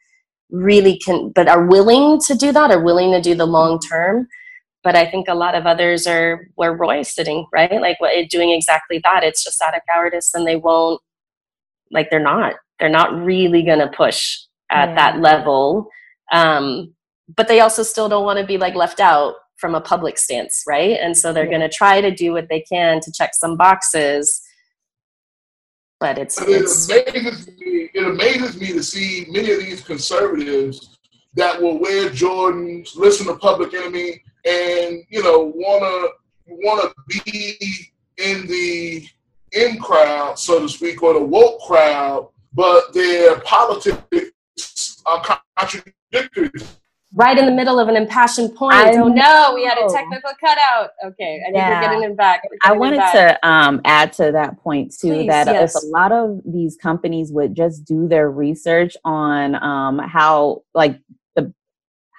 really 0.49 0.97
can 0.99 1.29
but 1.29 1.47
are 1.47 1.65
willing 1.65 2.19
to 2.27 2.35
do 2.35 2.51
that, 2.51 2.71
are 2.71 2.83
willing 2.83 3.11
to 3.11 3.21
do 3.21 3.35
the 3.35 3.45
long 3.45 3.79
term. 3.79 4.27
But 4.83 4.95
I 4.95 5.09
think 5.09 5.27
a 5.27 5.35
lot 5.35 5.55
of 5.55 5.65
others 5.65 6.05
are 6.07 6.47
where 6.55 6.73
Roy's 6.73 7.13
sitting, 7.13 7.45
right? 7.53 7.71
Like 7.81 7.99
what 8.01 8.11
doing 8.29 8.51
exactly 8.51 8.99
that. 9.03 9.23
It's 9.23 9.43
just 9.43 9.61
out 9.61 9.75
of 9.75 9.81
cowardice 9.89 10.33
and 10.33 10.45
they 10.45 10.57
won't 10.57 11.01
like 11.91 12.09
they're 12.09 12.19
not. 12.19 12.55
They're 12.79 12.89
not 12.89 13.15
really 13.15 13.63
gonna 13.63 13.89
push 13.95 14.39
at 14.69 14.89
yeah. 14.89 14.95
that 14.95 15.19
level. 15.19 15.89
Um, 16.31 16.93
but 17.35 17.47
they 17.47 17.61
also 17.61 17.83
still 17.83 18.09
don't 18.09 18.25
want 18.25 18.39
to 18.39 18.45
be 18.45 18.57
like 18.57 18.75
left 18.75 18.99
out 18.99 19.35
from 19.57 19.75
a 19.75 19.81
public 19.81 20.17
stance, 20.17 20.63
right? 20.67 20.97
And 20.99 21.15
so 21.15 21.31
they're 21.31 21.45
yeah. 21.45 21.57
going 21.57 21.69
to 21.69 21.69
try 21.69 22.01
to 22.01 22.11
do 22.11 22.33
what 22.33 22.49
they 22.49 22.61
can 22.61 22.99
to 23.01 23.11
check 23.11 23.33
some 23.33 23.55
boxes. 23.55 24.41
But 25.99 26.17
it's, 26.17 26.41
it 26.41 26.49
it's 26.49 26.89
amazes 26.89 27.47
me. 27.47 27.89
It 27.93 28.05
amazes 28.05 28.59
me 28.59 28.73
to 28.73 28.83
see 28.83 29.25
many 29.29 29.51
of 29.51 29.59
these 29.59 29.81
conservatives 29.81 30.92
that 31.35 31.61
will 31.61 31.79
wear 31.79 32.09
Jordans, 32.09 32.95
listen 32.95 33.27
to 33.27 33.35
Public 33.35 33.73
Enemy, 33.73 34.21
and 34.45 35.03
you 35.09 35.23
know 35.23 35.51
wanna 35.55 36.07
wanna 36.47 36.93
be 37.07 37.57
in 38.17 38.47
the 38.47 39.07
in 39.53 39.77
crowd, 39.79 40.37
so 40.37 40.59
to 40.59 40.69
speak, 40.69 41.01
or 41.03 41.13
the 41.13 41.23
woke 41.23 41.61
crowd, 41.61 42.29
but 42.53 42.93
their 42.93 43.39
politics 43.41 45.01
are 45.05 45.39
contradictory. 45.55 46.51
Right 47.15 47.37
in 47.37 47.45
the 47.45 47.51
middle 47.51 47.79
of 47.79 47.89
an 47.89 47.95
impassioned 47.95 48.55
point. 48.55 48.73
I 48.73 48.97
oh 48.97 49.07
no, 49.07 49.51
we 49.53 49.63
had 49.63 49.77
a 49.77 49.87
technical 49.87 50.31
cutout. 50.39 50.89
Okay, 51.05 51.43
I 51.43 51.51
think 51.51 51.57
yeah. 51.57 51.79
we're 51.79 51.87
getting 51.87 52.09
it 52.09 52.17
back. 52.17 52.41
I 52.63 52.71
wanted 52.71 52.97
back. 52.97 53.39
to 53.39 53.47
um, 53.47 53.81
add 53.85 54.13
to 54.13 54.31
that 54.31 54.59
point 54.63 54.95
too 54.99 55.09
Please, 55.09 55.27
that 55.27 55.45
yes. 55.45 55.75
if 55.75 55.83
a 55.83 55.85
lot 55.85 56.11
of 56.11 56.41
these 56.43 56.75
companies 56.75 57.31
would 57.31 57.53
just 57.53 57.85
do 57.85 58.07
their 58.07 58.31
research 58.31 58.97
on 59.05 59.53
um, 59.63 59.99
how 59.99 60.63
like 60.73 60.99
the 61.02 61.02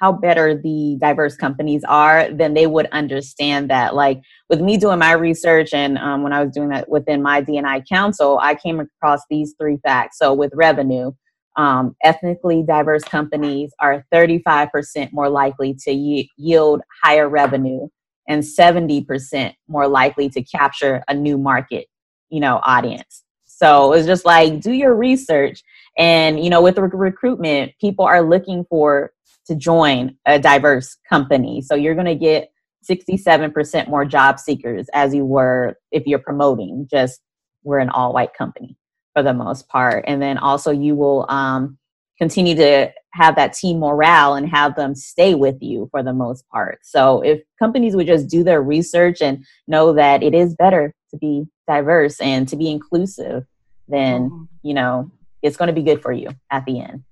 how 0.04 0.12
better 0.12 0.54
the 0.54 0.98
diverse 1.00 1.34
companies 1.34 1.82
are, 1.88 2.30
then 2.30 2.52
they 2.52 2.66
would 2.66 2.86
understand 2.92 3.70
that. 3.70 3.94
Like 3.94 4.20
with 4.50 4.60
me 4.60 4.76
doing 4.76 4.98
my 4.98 5.12
research 5.12 5.72
and 5.72 5.96
um, 5.96 6.22
when 6.22 6.30
I 6.30 6.44
was 6.44 6.52
doing 6.52 6.68
that 6.68 6.90
within 6.90 7.22
my 7.22 7.40
DNI 7.40 7.88
council, 7.88 8.38
I 8.42 8.54
came 8.54 8.80
across 8.80 9.20
these 9.30 9.54
three 9.58 9.78
facts. 9.82 10.18
So 10.18 10.34
with 10.34 10.52
revenue, 10.54 11.12
um, 11.56 11.96
ethnically 12.04 12.62
diverse 12.62 13.02
companies 13.02 13.72
are 13.80 14.04
35% 14.12 15.10
more 15.14 15.30
likely 15.30 15.72
to 15.86 15.92
y- 15.94 16.28
yield 16.36 16.82
higher 17.02 17.30
revenue 17.30 17.88
and 18.28 18.42
70% 18.42 19.54
more 19.68 19.88
likely 19.88 20.28
to 20.28 20.42
capture 20.42 21.02
a 21.08 21.14
new 21.14 21.38
market 21.38 21.86
you 22.30 22.40
know 22.40 22.60
audience 22.64 23.22
so 23.44 23.92
it's 23.92 24.06
just 24.06 24.24
like 24.24 24.60
do 24.60 24.72
your 24.72 24.94
research 24.94 25.62
and 25.98 26.42
you 26.42 26.50
know 26.50 26.62
with 26.62 26.78
rec- 26.78 26.90
recruitment 26.94 27.70
people 27.80 28.04
are 28.04 28.22
looking 28.22 28.64
for 28.70 29.12
to 29.46 29.54
join 29.54 30.16
a 30.26 30.38
diverse 30.38 30.96
company 31.08 31.60
so 31.60 31.74
you're 31.74 31.94
going 31.94 32.06
to 32.06 32.14
get 32.14 32.50
67% 32.88 33.88
more 33.88 34.04
job 34.04 34.38
seekers 34.38 34.88
as 34.92 35.14
you 35.14 35.24
were 35.24 35.78
if 35.90 36.06
you're 36.06 36.18
promoting 36.18 36.86
just 36.90 37.20
we're 37.64 37.78
an 37.78 37.88
all 37.88 38.12
white 38.12 38.34
company 38.34 38.76
for 39.14 39.22
the 39.22 39.32
most 39.32 39.68
part. 39.68 40.04
And 40.06 40.20
then 40.20 40.38
also 40.38 40.70
you 40.70 40.94
will 40.94 41.24
um, 41.30 41.78
continue 42.18 42.54
to 42.56 42.92
have 43.12 43.36
that 43.36 43.54
team 43.54 43.78
morale 43.78 44.34
and 44.34 44.48
have 44.48 44.76
them 44.76 44.94
stay 44.94 45.34
with 45.34 45.56
you 45.62 45.88
for 45.90 46.02
the 46.02 46.12
most 46.12 46.46
part. 46.48 46.80
So 46.82 47.22
if 47.22 47.40
companies 47.58 47.96
would 47.96 48.06
just 48.06 48.28
do 48.28 48.44
their 48.44 48.62
research 48.62 49.22
and 49.22 49.44
know 49.66 49.92
that 49.94 50.22
it 50.22 50.34
is 50.34 50.54
better 50.54 50.92
to 51.10 51.16
be 51.16 51.46
diverse 51.68 52.20
and 52.20 52.46
to 52.48 52.56
be 52.56 52.70
inclusive, 52.70 53.44
then 53.88 54.30
mm-hmm. 54.30 54.44
you 54.62 54.74
know 54.74 55.10
it's 55.42 55.56
going 55.56 55.68
to 55.68 55.74
be 55.74 55.82
good 55.82 56.02
for 56.02 56.12
you 56.12 56.28
at 56.50 56.64
the 56.64 56.80
end. 56.80 57.04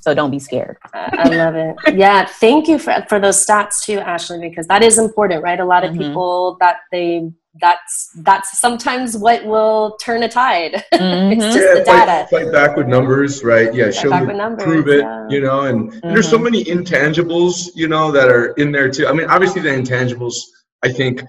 So 0.00 0.14
don't 0.14 0.30
be 0.30 0.38
scared. 0.38 0.76
I 0.94 1.28
love 1.28 1.54
it. 1.56 1.76
Yeah, 1.94 2.24
thank 2.24 2.68
you 2.68 2.78
for 2.78 3.04
for 3.08 3.18
those 3.18 3.44
stats 3.44 3.82
too, 3.82 3.98
Ashlee, 3.98 4.40
because 4.40 4.66
that 4.68 4.82
is 4.82 4.98
important, 4.98 5.42
right? 5.42 5.58
A 5.58 5.64
lot 5.64 5.84
of 5.84 5.92
mm-hmm. 5.92 6.02
people 6.02 6.56
that 6.60 6.78
they 6.92 7.30
that's 7.60 8.10
that's 8.18 8.58
sometimes 8.58 9.16
what 9.16 9.44
will 9.44 9.96
turn 10.00 10.22
a 10.22 10.28
tide. 10.28 10.84
Mm-hmm. 10.98 11.32
it's 11.32 11.54
just 11.54 11.68
yeah, 11.68 11.74
the 11.74 11.84
data. 11.84 12.28
Fight, 12.28 12.44
fight, 12.44 12.52
back 12.52 12.76
with 12.76 12.88
numbers, 12.88 13.44
right? 13.44 13.72
Yeah, 13.72 13.90
show 13.90 14.10
me, 14.10 14.34
numbers, 14.34 14.64
prove 14.64 14.88
it. 14.88 15.00
Yeah. 15.00 15.28
You 15.28 15.40
know, 15.40 15.60
and, 15.60 15.90
mm-hmm. 15.90 16.06
and, 16.06 16.16
there's 16.16 16.28
so 16.28 16.36
mm-hmm. 16.36 16.44
many 16.44 16.64
intangibles, 16.64 17.68
you 17.74 17.86
know, 17.86 18.10
that 18.10 18.28
are 18.28 18.48
in 18.54 18.72
there 18.72 18.90
too. 18.90 19.06
I 19.06 19.12
mean, 19.12 19.28
obviously 19.28 19.62
the 19.62 19.68
intangibles, 19.68 20.34
I 20.82 20.90
think, 20.90 21.22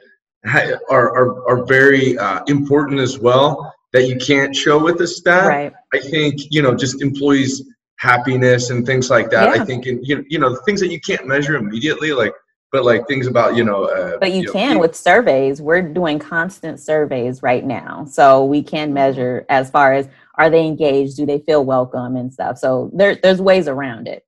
are 0.45 0.79
are, 0.89 1.49
are 1.49 1.65
very 1.65 2.17
uh, 2.17 2.41
important 2.47 2.99
as 2.99 3.19
well 3.19 3.73
that 3.93 4.07
you 4.07 4.17
can't 4.17 4.55
show 4.55 4.81
with 4.83 4.97
the 4.97 5.07
stat. 5.07 5.47
Right. 5.47 5.73
I 5.93 5.99
think 5.99 6.41
you 6.49 6.61
know 6.61 6.75
just 6.75 7.01
employees 7.01 7.63
happiness 7.99 8.69
and 8.69 8.85
things 8.85 9.09
like 9.09 9.29
that. 9.29 9.55
Yeah. 9.55 9.61
I 9.61 9.65
think 9.65 9.85
in, 9.85 10.03
you 10.03 10.25
you 10.27 10.39
know 10.39 10.55
things 10.65 10.79
that 10.79 10.91
you 10.91 10.99
can't 10.99 11.27
measure 11.27 11.55
immediately, 11.55 12.11
like 12.13 12.33
but 12.71 12.85
like 12.85 13.07
things 13.07 13.27
about 13.27 13.55
you 13.55 13.63
know 13.63 13.85
uh, 13.85 14.17
but 14.19 14.31
you, 14.31 14.43
you 14.43 14.51
can 14.51 14.75
know, 14.75 14.79
with 14.79 14.95
surveys 14.95 15.61
we're 15.61 15.81
doing 15.81 16.19
constant 16.19 16.79
surveys 16.79 17.41
right 17.41 17.65
now 17.65 18.05
so 18.05 18.45
we 18.45 18.61
can 18.61 18.93
measure 18.93 19.45
as 19.49 19.69
far 19.71 19.93
as 19.93 20.07
are 20.35 20.49
they 20.49 20.65
engaged 20.65 21.17
do 21.17 21.25
they 21.25 21.39
feel 21.39 21.65
welcome 21.65 22.15
and 22.15 22.31
stuff 22.31 22.57
so 22.57 22.89
there, 22.93 23.15
there's 23.15 23.41
ways 23.41 23.67
around 23.67 24.07
it 24.07 24.25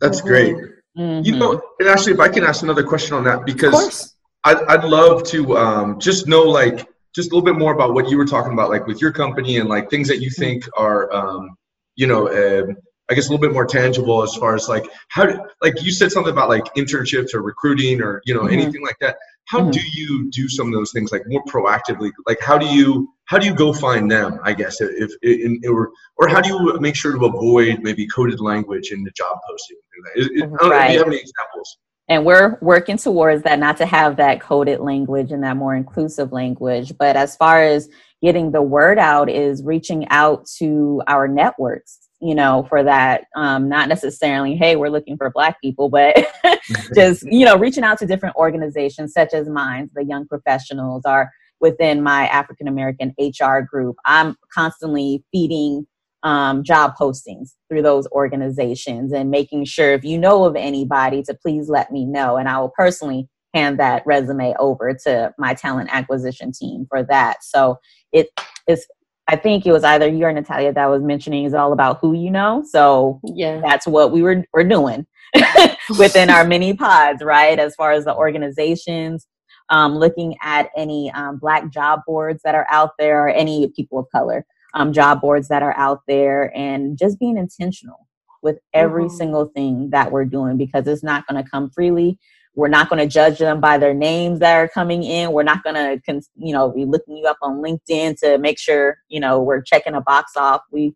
that's 0.00 0.18
mm-hmm. 0.18 0.28
great 0.28 0.56
mm-hmm. 0.96 1.24
you 1.24 1.36
know 1.36 1.60
and 1.80 1.88
actually 1.88 2.12
if 2.12 2.20
i 2.20 2.28
can 2.28 2.44
ask 2.44 2.62
another 2.62 2.84
question 2.84 3.16
on 3.16 3.24
that 3.24 3.44
because 3.44 4.14
I'd, 4.44 4.62
I'd 4.64 4.84
love 4.84 5.22
to 5.28 5.56
um, 5.56 6.00
just 6.00 6.26
know 6.26 6.42
like 6.42 6.88
just 7.14 7.30
a 7.30 7.34
little 7.34 7.44
bit 7.44 7.58
more 7.58 7.72
about 7.72 7.94
what 7.94 8.08
you 8.10 8.16
were 8.16 8.24
talking 8.24 8.52
about 8.52 8.70
like 8.70 8.86
with 8.86 9.00
your 9.00 9.12
company 9.12 9.58
and 9.58 9.68
like 9.68 9.88
things 9.90 10.08
that 10.08 10.20
you 10.20 10.30
mm-hmm. 10.30 10.42
think 10.42 10.68
are 10.76 11.12
um, 11.12 11.56
you 11.94 12.06
know 12.06 12.28
uh, 12.28 12.72
I 13.12 13.14
guess 13.14 13.28
a 13.28 13.30
little 13.30 13.46
bit 13.46 13.52
more 13.52 13.66
tangible 13.66 14.22
as 14.22 14.34
far 14.36 14.54
as 14.54 14.70
like 14.70 14.86
how 15.08 15.26
like 15.60 15.82
you 15.82 15.92
said 15.92 16.10
something 16.10 16.32
about 16.32 16.48
like 16.48 16.64
internships 16.76 17.34
or 17.34 17.42
recruiting 17.42 18.00
or 18.00 18.22
you 18.24 18.34
know 18.34 18.40
mm-hmm. 18.40 18.54
anything 18.54 18.82
like 18.82 18.96
that. 19.00 19.16
How 19.44 19.60
mm-hmm. 19.60 19.70
do 19.70 19.80
you 19.92 20.30
do 20.30 20.48
some 20.48 20.68
of 20.68 20.72
those 20.72 20.92
things 20.92 21.12
like 21.12 21.24
more 21.26 21.44
proactively? 21.44 22.10
Like 22.26 22.40
how 22.40 22.56
do 22.56 22.66
you 22.66 23.12
how 23.26 23.38
do 23.38 23.46
you 23.46 23.54
go 23.54 23.74
find 23.74 24.10
them? 24.10 24.40
I 24.42 24.54
guess 24.54 24.80
if, 24.80 25.12
if 25.20 25.70
or 25.70 25.90
or 26.16 26.28
how 26.28 26.40
do 26.40 26.48
you 26.48 26.80
make 26.80 26.96
sure 26.96 27.12
to 27.12 27.26
avoid 27.26 27.80
maybe 27.82 28.06
coded 28.06 28.40
language 28.40 28.92
in 28.92 29.04
the 29.04 29.10
job 29.10 29.38
posting? 29.46 29.76
Is, 30.16 30.28
is, 30.28 30.42
right. 30.62 30.88
do 30.88 30.92
you 30.94 30.98
have 31.00 31.06
any 31.06 31.18
examples? 31.18 31.76
and 32.08 32.24
we're 32.24 32.58
working 32.60 32.96
towards 32.96 33.42
that 33.42 33.58
not 33.58 33.76
to 33.76 33.86
have 33.86 34.16
that 34.16 34.40
coded 34.40 34.80
language 34.80 35.30
and 35.30 35.44
that 35.44 35.56
more 35.56 35.74
inclusive 35.74 36.32
language 36.32 36.92
but 36.98 37.16
as 37.16 37.36
far 37.36 37.62
as 37.62 37.88
getting 38.20 38.50
the 38.50 38.60
word 38.60 38.98
out 38.98 39.30
is 39.30 39.62
reaching 39.62 40.06
out 40.08 40.44
to 40.58 41.00
our 41.06 41.28
networks 41.28 42.08
you 42.22 42.34
know, 42.34 42.64
for 42.68 42.84
that. 42.84 43.24
Um, 43.34 43.68
not 43.68 43.88
necessarily, 43.88 44.54
hey, 44.54 44.76
we're 44.76 44.90
looking 44.90 45.16
for 45.16 45.30
Black 45.30 45.60
people, 45.60 45.88
but 45.88 46.16
just, 46.94 47.24
you 47.30 47.44
know, 47.44 47.58
reaching 47.58 47.84
out 47.84 47.98
to 47.98 48.06
different 48.06 48.36
organizations 48.36 49.12
such 49.12 49.34
as 49.34 49.48
mine, 49.48 49.90
the 49.94 50.04
Young 50.04 50.26
Professionals, 50.26 51.02
are 51.04 51.30
within 51.60 52.02
my 52.02 52.28
African 52.28 52.68
American 52.68 53.14
HR 53.18 53.60
group. 53.60 53.96
I'm 54.06 54.36
constantly 54.54 55.24
feeding 55.32 55.86
um, 56.22 56.62
job 56.62 56.94
postings 56.98 57.54
through 57.68 57.82
those 57.82 58.06
organizations 58.08 59.12
and 59.12 59.30
making 59.30 59.64
sure 59.64 59.92
if 59.92 60.04
you 60.04 60.16
know 60.16 60.44
of 60.44 60.54
anybody 60.54 61.22
to 61.24 61.34
please 61.34 61.68
let 61.68 61.90
me 61.90 62.04
know. 62.04 62.36
And 62.36 62.48
I 62.48 62.60
will 62.60 62.72
personally 62.76 63.28
hand 63.54 63.80
that 63.80 64.02
resume 64.06 64.54
over 64.58 64.96
to 65.04 65.34
my 65.38 65.54
talent 65.54 65.90
acquisition 65.92 66.52
team 66.52 66.86
for 66.88 67.02
that. 67.04 67.42
So 67.42 67.78
it 68.12 68.28
is 68.68 68.86
I 69.32 69.36
think 69.36 69.64
it 69.64 69.72
was 69.72 69.82
either 69.82 70.06
you 70.06 70.26
or 70.26 70.32
Natalia 70.32 70.74
that 70.74 70.86
was 70.86 71.02
mentioning 71.02 71.44
is 71.44 71.54
all 71.54 71.72
about 71.72 71.98
who 72.00 72.12
you 72.12 72.30
know. 72.30 72.62
So 72.68 73.18
yeah, 73.24 73.60
that's 73.62 73.86
what 73.86 74.12
we 74.12 74.20
were 74.20 74.44
we're 74.52 74.62
doing 74.62 75.06
within 75.98 76.28
our 76.28 76.44
mini 76.44 76.74
pods, 76.74 77.22
right? 77.22 77.58
As 77.58 77.74
far 77.74 77.92
as 77.92 78.04
the 78.04 78.14
organizations, 78.14 79.26
um, 79.70 79.96
looking 79.96 80.36
at 80.42 80.68
any 80.76 81.10
um, 81.12 81.38
black 81.38 81.70
job 81.70 82.00
boards 82.06 82.42
that 82.44 82.54
are 82.54 82.66
out 82.70 82.90
there 82.98 83.24
or 83.24 83.30
any 83.30 83.72
people 83.74 83.98
of 83.98 84.06
color 84.12 84.44
um, 84.74 84.92
job 84.92 85.20
boards 85.20 85.48
that 85.48 85.62
are 85.62 85.76
out 85.76 86.02
there 86.06 86.54
and 86.56 86.98
just 86.98 87.18
being 87.18 87.36
intentional 87.36 88.06
with 88.42 88.58
every 88.74 89.04
mm-hmm. 89.04 89.16
single 89.16 89.46
thing 89.46 89.90
that 89.90 90.10
we're 90.12 90.24
doing 90.24 90.56
because 90.56 90.86
it's 90.86 91.02
not 91.02 91.26
going 91.26 91.42
to 91.42 91.48
come 91.48 91.70
freely 91.70 92.18
we're 92.54 92.68
not 92.68 92.88
going 92.88 92.98
to 92.98 93.06
judge 93.06 93.38
them 93.38 93.60
by 93.60 93.78
their 93.78 93.94
names 93.94 94.38
that 94.40 94.54
are 94.56 94.68
coming 94.68 95.02
in 95.02 95.32
we're 95.32 95.42
not 95.42 95.62
going 95.62 95.74
to 95.74 96.20
you 96.36 96.52
know 96.52 96.70
be 96.70 96.84
looking 96.84 97.16
you 97.16 97.26
up 97.26 97.38
on 97.42 97.62
linkedin 97.62 98.18
to 98.18 98.38
make 98.38 98.58
sure 98.58 98.98
you 99.08 99.20
know 99.20 99.40
we're 99.40 99.62
checking 99.62 99.94
a 99.94 100.00
box 100.00 100.36
off 100.36 100.62
we 100.70 100.94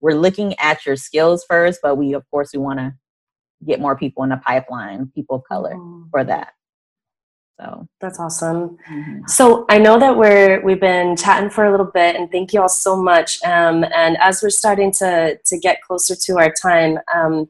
we're 0.00 0.16
looking 0.16 0.54
at 0.58 0.84
your 0.86 0.96
skills 0.96 1.44
first 1.48 1.80
but 1.82 1.96
we 1.96 2.12
of 2.12 2.28
course 2.30 2.50
we 2.52 2.58
want 2.58 2.78
to 2.78 2.94
get 3.66 3.80
more 3.80 3.96
people 3.96 4.22
in 4.22 4.30
the 4.30 4.36
pipeline 4.38 5.10
people 5.14 5.36
of 5.36 5.42
color 5.44 5.74
mm-hmm. 5.74 6.08
for 6.10 6.24
that 6.24 6.52
so 7.58 7.88
that's 8.00 8.20
awesome. 8.20 8.76
Mm-hmm. 8.88 9.26
So 9.28 9.64
I 9.70 9.78
know 9.78 9.98
that 9.98 10.16
we're 10.16 10.62
we've 10.62 10.80
been 10.80 11.16
chatting 11.16 11.48
for 11.48 11.64
a 11.64 11.70
little 11.70 11.86
bit, 11.86 12.16
and 12.16 12.30
thank 12.30 12.52
you 12.52 12.60
all 12.60 12.68
so 12.68 13.00
much. 13.00 13.42
Um, 13.44 13.84
and 13.94 14.16
as 14.20 14.42
we're 14.42 14.50
starting 14.50 14.92
to 14.92 15.38
to 15.42 15.58
get 15.58 15.80
closer 15.80 16.14
to 16.14 16.38
our 16.38 16.52
time, 16.60 16.98
um, 17.14 17.48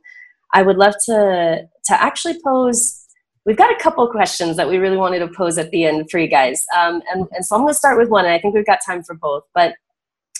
I 0.53 0.63
would 0.63 0.77
love 0.77 0.95
to 1.07 1.69
to 1.87 2.03
actually 2.03 2.41
pose. 2.45 3.06
We've 3.47 3.57
got 3.57 3.71
a 3.71 3.83
couple 3.83 4.07
questions 4.11 4.57
that 4.57 4.69
we 4.69 4.77
really 4.79 4.97
wanted 4.97 5.21
to 5.21 5.29
pose 5.29 5.57
at 5.57 5.71
the 5.71 5.85
end 5.85 6.11
for 6.11 6.19
you 6.19 6.29
guys, 6.29 6.67
um, 6.77 7.01
and 7.13 7.27
and 7.33 7.47
so 7.47 7.55
I'm 7.55 7.63
going 7.63 7.73
to 7.73 7.79
start 7.79 7.97
with 7.97 8.09
one, 8.09 8.25
and 8.25 8.35
I 8.35 8.41
think 8.41 8.55
we've 8.55 8.67
got 8.67 8.81
time 8.85 9.05
for 9.05 9.15
both. 9.15 9.45
But 9.55 9.75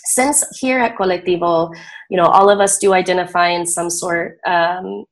since 0.05 0.45
here 0.59 0.81
at 0.81 0.97
Colectivo, 0.97 1.75
you 2.11 2.17
know, 2.17 2.27
all 2.27 2.51
of 2.51 2.61
us 2.61 2.79
do 2.79 2.95
identify 2.95 3.49
in 3.49 3.65
some 3.65 3.91
sort. 3.91 4.39
Um, 4.45 5.05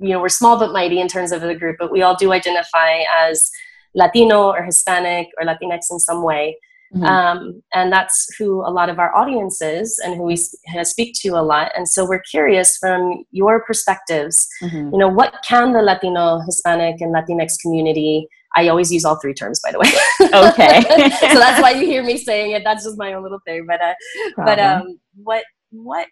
you 0.00 0.10
know, 0.10 0.20
we're 0.20 0.28
small 0.28 0.58
but 0.58 0.72
mighty 0.72 1.00
in 1.00 1.08
terms 1.08 1.32
of 1.32 1.40
the 1.40 1.54
group, 1.54 1.76
but 1.78 1.90
we 1.90 2.02
all 2.02 2.16
do 2.16 2.32
identify 2.32 3.02
as 3.16 3.50
Latino 3.94 4.50
or 4.50 4.62
Hispanic 4.62 5.28
or 5.38 5.46
Latinx 5.46 5.90
in 5.90 5.98
some 5.98 6.22
way. 6.22 6.56
Mm-hmm. 6.94 7.04
Um, 7.04 7.62
and 7.72 7.92
that's 7.92 8.26
who 8.38 8.60
a 8.60 8.70
lot 8.70 8.88
of 8.88 8.98
our 8.98 9.14
audience 9.16 9.60
is 9.60 10.00
and 10.04 10.14
who 10.16 10.22
we 10.22 10.36
speak 10.36 11.14
to 11.20 11.30
a 11.30 11.42
lot. 11.42 11.72
And 11.76 11.88
so 11.88 12.06
we're 12.06 12.22
curious 12.22 12.76
from 12.76 13.24
your 13.30 13.64
perspectives, 13.64 14.46
mm-hmm. 14.62 14.92
you 14.92 14.98
know, 14.98 15.08
what 15.08 15.34
can 15.46 15.72
the 15.72 15.82
Latino, 15.82 16.40
Hispanic, 16.40 17.00
and 17.00 17.14
Latinx 17.14 17.54
community 17.60 18.28
I 18.56 18.68
always 18.68 18.92
use 18.92 19.04
all 19.04 19.16
three 19.16 19.34
terms, 19.34 19.60
by 19.60 19.72
the 19.72 19.78
way. 19.78 19.90
Okay. 20.22 20.80
so 21.32 21.38
that's 21.38 21.60
why 21.60 21.72
you 21.72 21.86
hear 21.86 22.04
me 22.04 22.16
saying 22.16 22.52
it. 22.52 22.62
That's 22.64 22.84
just 22.84 22.96
my 22.98 23.12
own 23.12 23.22
little 23.22 23.40
thing. 23.44 23.66
But 23.66 23.80
uh, 23.80 23.94
but 24.36 24.58
um, 24.58 25.00
what 25.16 25.44
what 25.70 26.06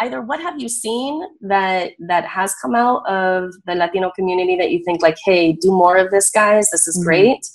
either 0.00 0.20
what 0.20 0.40
have 0.40 0.60
you 0.60 0.68
seen 0.68 1.22
that 1.40 1.92
that 1.98 2.24
has 2.24 2.54
come 2.60 2.74
out 2.74 3.06
of 3.08 3.52
the 3.66 3.74
latino 3.74 4.10
community 4.14 4.56
that 4.56 4.70
you 4.70 4.82
think 4.84 5.02
like 5.02 5.16
hey 5.24 5.52
do 5.52 5.70
more 5.70 5.96
of 5.96 6.10
this 6.10 6.30
guys. 6.30 6.68
This 6.70 6.86
is 6.86 6.98
mm-hmm. 6.98 7.06
great. 7.06 7.46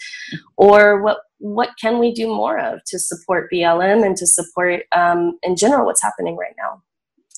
Or 0.58 1.02
what 1.02 1.20
what 1.40 1.72
can 1.80 2.00
we 2.00 2.14
do 2.14 2.28
more 2.28 2.60
of 2.60 2.80
to 2.88 3.00
support 3.00 3.50
blm 3.52 4.06
and 4.06 4.16
to 4.18 4.28
support 4.28 4.84
um, 4.92 5.38
in 5.44 5.56
general 5.56 5.86
what's 5.86 6.02
happening 6.02 6.36
right 6.36 6.56
now? 6.58 6.82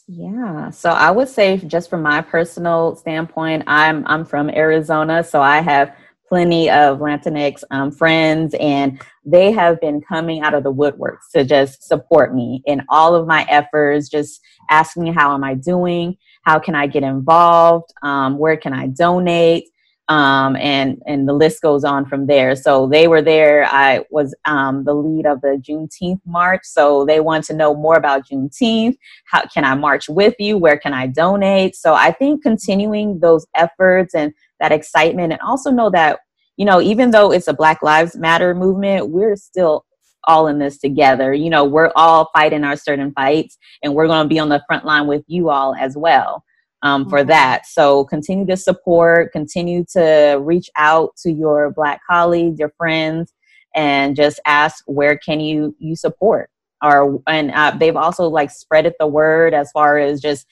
Yeah. 0.07 0.69
So 0.71 0.89
i 0.89 1.09
would 1.09 1.29
say 1.29 1.57
just 1.57 1.89
from 1.89 2.01
my 2.01 2.21
personal 2.21 2.95
standpoint 2.95 3.63
i'm 3.67 4.05
i'm 4.07 4.25
from 4.25 4.49
arizona. 4.49 5.23
So 5.23 5.41
i 5.41 5.61
have 5.61 5.95
plenty 6.31 6.69
of 6.69 6.99
Latinx 6.99 7.61
um, 7.71 7.91
friends, 7.91 8.55
and 8.57 9.01
they 9.25 9.51
have 9.51 9.81
been 9.81 9.99
coming 9.99 10.41
out 10.41 10.53
of 10.53 10.63
the 10.63 10.71
woodworks 10.71 11.29
to 11.35 11.43
just 11.43 11.83
support 11.83 12.33
me 12.33 12.63
in 12.65 12.81
all 12.87 13.15
of 13.15 13.27
my 13.27 13.45
efforts, 13.49 14.07
just 14.07 14.39
asking 14.69 15.03
me 15.03 15.11
how 15.11 15.33
am 15.33 15.43
I 15.43 15.55
doing, 15.55 16.15
how 16.43 16.57
can 16.57 16.73
I 16.73 16.87
get 16.87 17.03
involved, 17.03 17.91
um, 18.01 18.37
where 18.37 18.55
can 18.55 18.71
I 18.71 18.87
donate, 18.87 19.65
um, 20.07 20.55
and 20.55 21.01
and 21.05 21.27
the 21.27 21.33
list 21.33 21.61
goes 21.61 21.83
on 21.83 22.05
from 22.05 22.27
there. 22.27 22.55
So 22.55 22.87
they 22.87 23.09
were 23.09 23.21
there. 23.21 23.65
I 23.65 24.05
was 24.09 24.33
um, 24.45 24.85
the 24.85 24.93
lead 24.93 25.25
of 25.25 25.41
the 25.41 25.61
Juneteenth 25.61 26.21
march, 26.25 26.61
so 26.63 27.05
they 27.05 27.19
want 27.19 27.43
to 27.45 27.53
know 27.53 27.75
more 27.75 27.97
about 27.97 28.29
Juneteenth. 28.29 28.95
How 29.25 29.45
can 29.47 29.65
I 29.65 29.75
march 29.75 30.07
with 30.07 30.35
you? 30.39 30.57
Where 30.57 30.77
can 30.77 30.93
I 30.93 31.07
donate? 31.07 31.75
So 31.75 31.93
I 31.93 32.13
think 32.13 32.41
continuing 32.41 33.19
those 33.19 33.45
efforts 33.53 34.15
and 34.15 34.33
that 34.61 34.71
excitement 34.71 35.33
and 35.33 35.41
also 35.41 35.71
know 35.71 35.89
that 35.89 36.19
you 36.55 36.65
know 36.65 36.79
even 36.79 37.11
though 37.11 37.31
it's 37.31 37.47
a 37.49 37.53
black 37.53 37.81
lives 37.81 38.15
matter 38.15 38.55
movement 38.55 39.09
we're 39.09 39.35
still 39.35 39.85
all 40.25 40.47
in 40.47 40.59
this 40.59 40.77
together. 40.77 41.33
You 41.33 41.49
know 41.49 41.63
we're 41.63 41.91
all 41.95 42.29
fighting 42.33 42.63
our 42.63 42.75
certain 42.75 43.11
fights 43.13 43.57
and 43.83 43.93
we're 43.93 44.07
going 44.07 44.23
to 44.23 44.29
be 44.29 44.39
on 44.39 44.49
the 44.49 44.63
front 44.67 44.85
line 44.85 45.07
with 45.07 45.23
you 45.27 45.49
all 45.49 45.75
as 45.75 45.97
well 45.97 46.43
um, 46.83 47.09
for 47.09 47.19
mm-hmm. 47.19 47.29
that. 47.29 47.65
So 47.65 48.05
continue 48.05 48.45
to 48.47 48.57
support 48.57 49.31
continue 49.31 49.85
to 49.93 50.39
reach 50.41 50.69
out 50.75 51.15
to 51.23 51.31
your 51.31 51.71
black 51.71 52.01
colleagues 52.09 52.59
your 52.59 52.73
friends 52.77 53.33
and 53.75 54.15
just 54.15 54.39
ask 54.45 54.83
where 54.87 55.17
can 55.17 55.39
you 55.39 55.75
you 55.79 55.95
support? 55.95 56.49
Or 56.83 57.21
and 57.27 57.51
uh, 57.51 57.75
they've 57.79 57.95
also 57.95 58.27
like 58.27 58.49
spreaded 58.49 58.93
the 58.99 59.07
word 59.07 59.53
as 59.53 59.71
far 59.71 59.99
as 59.99 60.19
just 60.19 60.47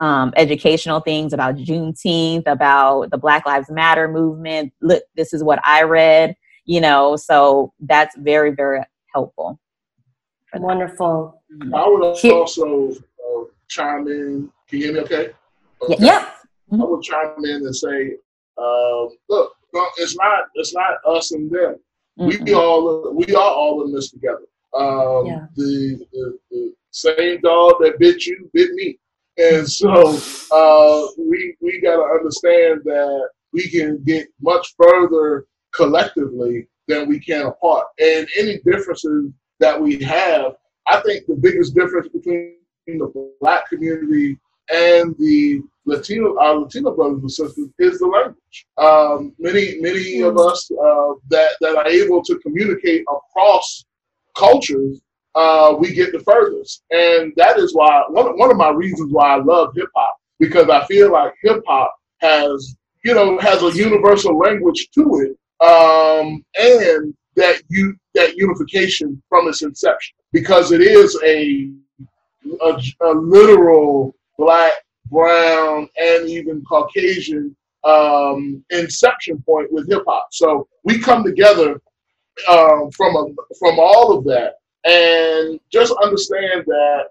um, 0.00 0.32
educational 0.36 1.00
things 1.00 1.32
about 1.32 1.56
Juneteenth, 1.56 2.46
about 2.46 3.10
the 3.10 3.18
Black 3.18 3.46
Lives 3.46 3.70
Matter 3.70 4.08
movement. 4.08 4.72
Look, 4.80 5.04
this 5.16 5.32
is 5.32 5.42
what 5.42 5.60
I 5.64 5.82
read, 5.82 6.36
you 6.64 6.80
know, 6.80 7.16
so 7.16 7.72
that's 7.80 8.16
very, 8.16 8.50
very 8.50 8.82
helpful. 9.14 9.58
Wonderful. 10.54 11.42
I 11.74 11.88
would 11.88 12.02
also 12.02 12.90
uh, 12.90 13.44
chime 13.68 14.06
in. 14.06 14.50
Can 14.68 14.78
you 14.78 14.84
hear 14.86 14.94
me 14.94 15.00
okay? 15.00 15.30
okay. 15.82 15.96
Yeah. 15.98 16.30
I 16.72 16.76
would 16.76 17.02
chime 17.02 17.44
in 17.44 17.66
and 17.66 17.74
say, 17.74 18.16
uh, 18.56 19.06
look, 19.28 19.52
it's 19.98 20.16
not 20.16 20.44
it's 20.54 20.74
not 20.74 20.98
us 21.06 21.32
and 21.32 21.50
them. 21.50 21.76
Mm-hmm. 22.18 22.44
We 22.44 22.54
all 22.54 23.12
we 23.12 23.34
are 23.34 23.50
all 23.50 23.84
in 23.84 23.92
this 23.92 24.10
together. 24.10 24.46
Um, 24.76 25.26
yeah. 25.26 25.46
the, 25.56 26.04
the, 26.12 26.38
the 26.50 26.74
same 26.90 27.40
dog 27.40 27.74
that 27.80 27.98
bit 27.98 28.26
you 28.26 28.50
bit 28.52 28.70
me. 28.72 28.98
And 29.36 29.68
so 29.68 29.90
uh, 30.52 31.06
we 31.18 31.56
we 31.60 31.80
got 31.80 31.96
to 31.96 32.02
understand 32.02 32.82
that 32.84 33.28
we 33.52 33.68
can 33.68 34.02
get 34.04 34.28
much 34.40 34.74
further 34.76 35.46
collectively 35.74 36.68
than 36.86 37.08
we 37.08 37.18
can 37.18 37.46
apart. 37.46 37.86
And 37.98 38.28
any 38.38 38.58
differences 38.64 39.30
that 39.60 39.80
we 39.80 40.02
have, 40.02 40.52
I 40.86 41.00
think 41.00 41.26
the 41.26 41.36
biggest 41.36 41.74
difference 41.74 42.08
between 42.08 42.56
the 42.86 43.32
black 43.40 43.68
community 43.68 44.38
and 44.72 45.14
the 45.18 45.62
Latino 45.86 46.38
our 46.38 46.60
Latino 46.60 46.94
brothers 46.94 47.20
and 47.20 47.30
sisters 47.30 47.68
is 47.78 47.98
the 47.98 48.06
language. 48.06 48.66
Um, 48.78 49.34
many 49.38 49.80
many 49.80 50.22
of 50.22 50.38
us 50.38 50.70
uh, 50.70 51.14
that 51.28 51.56
that 51.60 51.76
are 51.76 51.86
able 51.86 52.22
to 52.24 52.38
communicate 52.38 53.02
across 53.02 53.84
cultures 54.36 55.00
uh, 55.34 55.74
we 55.78 55.92
get 55.92 56.12
the 56.12 56.20
furthest. 56.20 56.84
And 56.90 57.32
that 57.36 57.58
is 57.58 57.74
why 57.74 58.04
one, 58.08 58.38
one 58.38 58.50
of 58.50 58.56
my 58.56 58.70
reasons 58.70 59.12
why 59.12 59.34
I 59.34 59.42
love 59.42 59.74
hip 59.74 59.88
hop 59.94 60.16
because 60.38 60.68
I 60.68 60.84
feel 60.86 61.12
like 61.12 61.34
hip 61.42 61.62
hop 61.66 61.94
has 62.18 62.76
you 63.04 63.14
know 63.14 63.38
has 63.38 63.62
a 63.62 63.72
universal 63.72 64.38
language 64.38 64.88
to 64.94 65.02
it, 65.20 65.64
um, 65.66 66.44
and 66.58 67.14
that 67.36 67.62
you 67.68 67.94
that 68.14 68.36
unification 68.36 69.22
from 69.28 69.48
its 69.48 69.62
inception 69.62 70.16
because 70.32 70.72
it 70.72 70.80
is 70.80 71.18
a 71.24 71.70
a, 72.62 72.82
a 73.02 73.10
literal 73.10 74.14
black, 74.38 74.72
brown, 75.06 75.88
and 75.96 76.28
even 76.28 76.62
Caucasian 76.68 77.56
um, 77.84 78.64
inception 78.70 79.42
point 79.46 79.72
with 79.72 79.88
hip 79.88 80.02
hop. 80.06 80.28
So 80.30 80.68
we 80.84 80.98
come 80.98 81.24
together 81.24 81.80
um, 82.48 82.90
from 82.96 83.16
a, 83.16 83.26
from 83.58 83.78
all 83.78 84.16
of 84.16 84.24
that 84.24 84.54
and 84.84 85.58
just 85.70 85.92
understand 86.02 86.64
that 86.66 87.04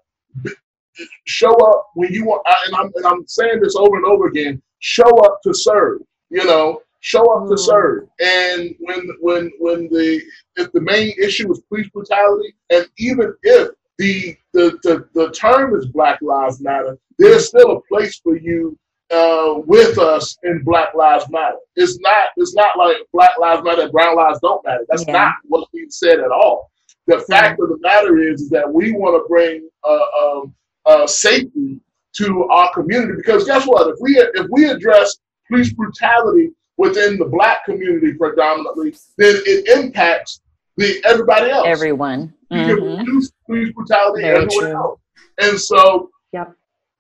show 1.25 1.53
up 1.69 1.87
when 1.95 2.13
you 2.13 2.25
want 2.25 2.43
and 2.67 2.75
I'm, 2.75 2.91
and 2.95 3.05
I'm 3.05 3.27
saying 3.27 3.61
this 3.61 3.75
over 3.75 3.95
and 3.95 4.05
over 4.05 4.27
again 4.27 4.61
show 4.79 5.09
up 5.25 5.39
to 5.43 5.53
serve 5.53 6.01
you 6.29 6.43
know 6.45 6.81
show 6.99 7.25
up 7.33 7.47
to 7.47 7.55
mm. 7.55 7.59
serve 7.59 8.07
and 8.19 8.75
when 8.79 9.09
when 9.19 9.51
when 9.59 9.89
the 9.89 10.21
if 10.55 10.71
the 10.71 10.81
main 10.81 11.13
issue 11.19 11.51
is 11.51 11.61
police 11.67 11.89
brutality 11.89 12.53
and 12.69 12.87
even 12.97 13.33
if 13.43 13.69
the 13.97 14.35
the, 14.53 14.77
the, 14.83 15.07
the 15.13 15.31
term 15.31 15.75
is 15.75 15.87
black 15.87 16.21
lives 16.21 16.61
matter 16.61 16.97
there's 17.17 17.47
still 17.47 17.71
a 17.71 17.81
place 17.81 18.19
for 18.19 18.37
you 18.37 18.77
uh, 19.11 19.59
with 19.65 19.99
us 19.99 20.37
in 20.43 20.63
Black 20.63 20.95
Lives 20.95 21.29
Matter. 21.29 21.57
It's 21.75 21.99
not. 21.99 22.29
It's 22.35 22.55
not 22.55 22.77
like 22.77 22.97
Black 23.13 23.37
Lives 23.39 23.63
Matter, 23.63 23.89
Brown 23.89 24.15
Lives 24.15 24.39
don't 24.41 24.65
matter. 24.65 24.85
That's 24.89 25.05
yeah. 25.05 25.13
not 25.13 25.33
what's 25.43 25.69
being 25.71 25.91
said 25.91 26.19
at 26.19 26.31
all. 26.31 26.71
The 27.07 27.19
fact 27.19 27.59
of 27.59 27.69
the 27.69 27.77
matter 27.81 28.17
is, 28.17 28.41
is 28.41 28.49
that 28.49 28.71
we 28.71 28.93
want 28.93 29.21
to 29.21 29.27
bring 29.27 29.69
uh, 29.83 30.05
um, 30.21 30.55
uh, 30.85 31.07
safety 31.07 31.79
to 32.13 32.43
our 32.45 32.71
community 32.73 33.13
because 33.17 33.45
guess 33.45 33.65
what? 33.65 33.87
If 33.89 33.97
we 33.99 34.17
if 34.17 34.47
we 34.49 34.69
address 34.69 35.17
police 35.49 35.73
brutality 35.73 36.51
within 36.77 37.17
the 37.17 37.25
black 37.25 37.65
community 37.65 38.13
predominantly, 38.13 38.91
then 39.17 39.35
it 39.45 39.67
impacts 39.67 40.41
the 40.77 41.01
everybody 41.05 41.49
else. 41.49 41.67
Everyone. 41.67 42.33
Mm-hmm. 42.51 42.69
You 42.69 42.75
can 42.75 42.97
reduce 42.97 43.31
police 43.45 43.73
brutality 43.73 44.21
Very 44.21 44.43
everywhere 44.43 44.71
true. 44.71 44.75
else. 44.75 44.99
And 45.39 45.59
so, 45.59 46.11
yep. 46.31 46.53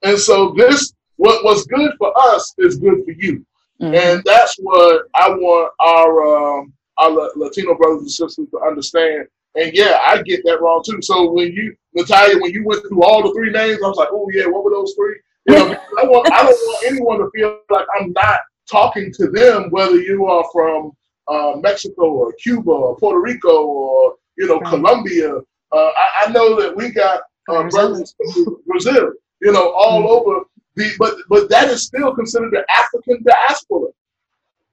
and 0.03 0.17
so 0.17 0.53
this 0.57 0.93
what 1.17 1.43
was 1.43 1.65
good 1.67 1.91
for 1.97 2.11
us 2.17 2.53
is 2.57 2.77
good 2.77 3.05
for 3.05 3.11
you, 3.11 3.45
mm-hmm. 3.81 3.93
and 3.93 4.23
that's 4.25 4.55
what 4.57 5.03
I 5.15 5.29
want 5.29 5.71
our 5.79 6.59
um, 6.59 6.73
our 6.99 7.31
Latino 7.35 7.75
brothers 7.75 8.01
and 8.01 8.11
sisters 8.11 8.47
to 8.49 8.59
understand. 8.61 9.27
And 9.55 9.71
yeah, 9.73 9.99
I 10.05 10.21
get 10.23 10.43
that 10.45 10.61
wrong 10.61 10.83
too. 10.85 11.01
So 11.01 11.31
when 11.31 11.51
you, 11.51 11.75
Natalia, 11.93 12.39
when 12.39 12.51
you 12.51 12.65
went 12.65 12.81
through 12.87 13.03
all 13.03 13.21
the 13.21 13.33
three 13.33 13.51
names, 13.51 13.79
I 13.83 13.87
was 13.87 13.97
like, 13.97 14.09
oh 14.11 14.27
yeah, 14.33 14.45
what 14.47 14.63
were 14.63 14.71
those 14.71 14.93
three? 14.95 15.19
You 15.47 15.55
know, 15.55 15.77
I 15.99 16.05
want, 16.05 16.31
I 16.31 16.43
don't 16.43 16.53
want 16.53 16.85
anyone 16.87 17.19
to 17.19 17.29
feel 17.35 17.59
like 17.69 17.85
I'm 17.99 18.13
not 18.13 18.39
talking 18.71 19.11
to 19.13 19.29
them, 19.29 19.69
whether 19.69 19.97
you 19.99 20.25
are 20.25 20.45
from 20.51 20.91
uh, 21.27 21.53
Mexico 21.61 22.11
or 22.11 22.33
Cuba 22.33 22.71
or 22.71 22.97
Puerto 22.97 23.19
Rico 23.19 23.65
or 23.65 24.15
you 24.37 24.47
know 24.47 24.59
right. 24.59 24.69
Colombia. 24.69 25.35
Uh, 25.71 25.89
I, 25.97 26.25
I, 26.25 26.31
know 26.31 26.59
that 26.61 26.75
we 26.75 26.91
got 26.91 27.21
uh, 27.49 27.67
brothers 27.69 28.13
from 28.15 28.57
Brazil, 28.67 29.11
you 29.41 29.51
know, 29.51 29.71
all 29.71 30.01
mm-hmm. 30.01 30.29
over. 30.29 30.45
The, 30.75 30.91
but 30.97 31.15
but 31.29 31.49
that 31.49 31.69
is 31.69 31.83
still 31.83 32.13
considered 32.15 32.51
the 32.51 32.65
African 32.71 33.23
diaspora. 33.23 33.89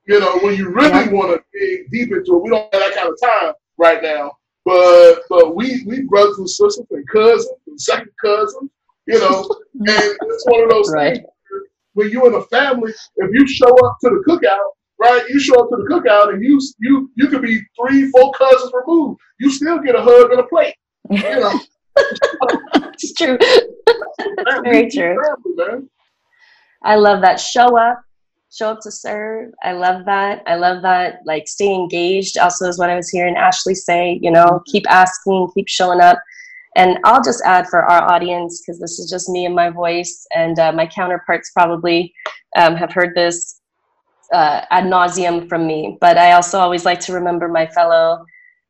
You 0.06 0.20
know, 0.20 0.38
when 0.38 0.56
you 0.56 0.70
really 0.70 0.88
yeah. 0.88 1.10
want 1.10 1.40
to 1.40 1.58
dig 1.58 1.90
deep 1.90 2.12
into 2.12 2.36
it, 2.36 2.42
we 2.42 2.50
don't 2.50 2.72
have 2.72 2.82
that 2.82 2.94
kind 2.94 3.08
of 3.08 3.18
time 3.20 3.54
right 3.76 4.02
now. 4.02 4.32
But 4.64 5.23
but 5.29 5.55
we 5.57 5.85
we 5.87 6.03
brothers 6.03 6.38
and 6.38 6.49
sisters 6.49 6.87
and 6.90 7.09
cousins 7.09 7.49
and 7.66 7.81
second 7.81 8.11
cousins, 8.23 8.70
you 9.07 9.18
know, 9.18 9.49
and 9.75 9.88
it's 9.88 10.46
one 10.46 10.64
of 10.64 10.70
those 10.70 10.92
right. 10.92 11.14
things. 11.14 11.27
When 11.94 12.11
you're 12.11 12.29
in 12.29 12.35
a 12.35 12.44
family, 12.44 12.92
if 13.16 13.31
you 13.33 13.49
show 13.49 13.70
up 13.87 13.96
to 14.03 14.11
the 14.11 14.23
cookout, 14.29 14.70
right? 15.01 15.23
You 15.29 15.40
show 15.40 15.55
up 15.55 15.70
to 15.70 15.77
the 15.77 15.88
cookout 15.90 16.33
and 16.33 16.44
you 16.44 16.61
you 16.79 17.11
you 17.16 17.29
could 17.29 17.42
be 17.42 17.61
three, 17.81 18.11
four 18.11 18.33
cousins 18.33 18.73
removed. 18.75 19.20
You 19.40 19.51
still 19.51 19.79
get 19.81 19.94
a 19.94 20.03
hug 20.03 20.31
and 20.31 20.40
a 20.40 20.44
plate. 20.44 20.75
You 21.11 21.23
know. 21.23 21.61
it's 21.96 23.12
true. 23.14 23.38
Very 24.62 24.90
true. 24.90 25.16
I 26.83 26.96
love 26.96 27.23
that. 27.23 27.40
Show 27.40 27.77
up, 27.77 28.03
show 28.52 28.70
up 28.70 28.80
to 28.80 28.90
serve. 28.90 29.52
I 29.62 29.72
love 29.72 30.04
that. 30.06 30.42
I 30.46 30.56
love 30.56 30.82
that. 30.82 31.20
Like 31.24 31.48
stay 31.48 31.72
engaged. 31.72 32.36
Also, 32.38 32.68
is 32.68 32.78
what 32.78 32.90
I 32.90 32.96
was 32.96 33.08
hearing 33.08 33.36
Ashlee 33.36 33.76
say. 33.76 34.18
You 34.22 34.30
know, 34.30 34.46
mm-hmm. 34.46 34.70
keep 34.70 34.90
asking, 34.90 35.50
keep 35.54 35.68
showing 35.68 36.00
up. 36.00 36.18
And 36.76 36.98
I'll 37.04 37.22
just 37.22 37.42
add 37.44 37.66
for 37.66 37.82
our 37.82 38.10
audience 38.10 38.60
because 38.60 38.80
this 38.80 38.98
is 38.98 39.10
just 39.10 39.28
me 39.28 39.44
and 39.44 39.54
my 39.54 39.70
voice, 39.70 40.24
and 40.34 40.56
uh, 40.58 40.70
my 40.70 40.86
counterparts 40.86 41.50
probably 41.50 42.14
um, 42.56 42.76
have 42.76 42.92
heard 42.92 43.14
this 43.16 43.60
uh, 44.32 44.64
ad 44.70 44.84
nauseum 44.84 45.48
from 45.48 45.66
me. 45.66 45.98
But 46.00 46.16
I 46.16 46.32
also 46.32 46.60
always 46.60 46.84
like 46.84 47.00
to 47.00 47.12
remember 47.12 47.48
my 47.48 47.66
fellow 47.66 48.24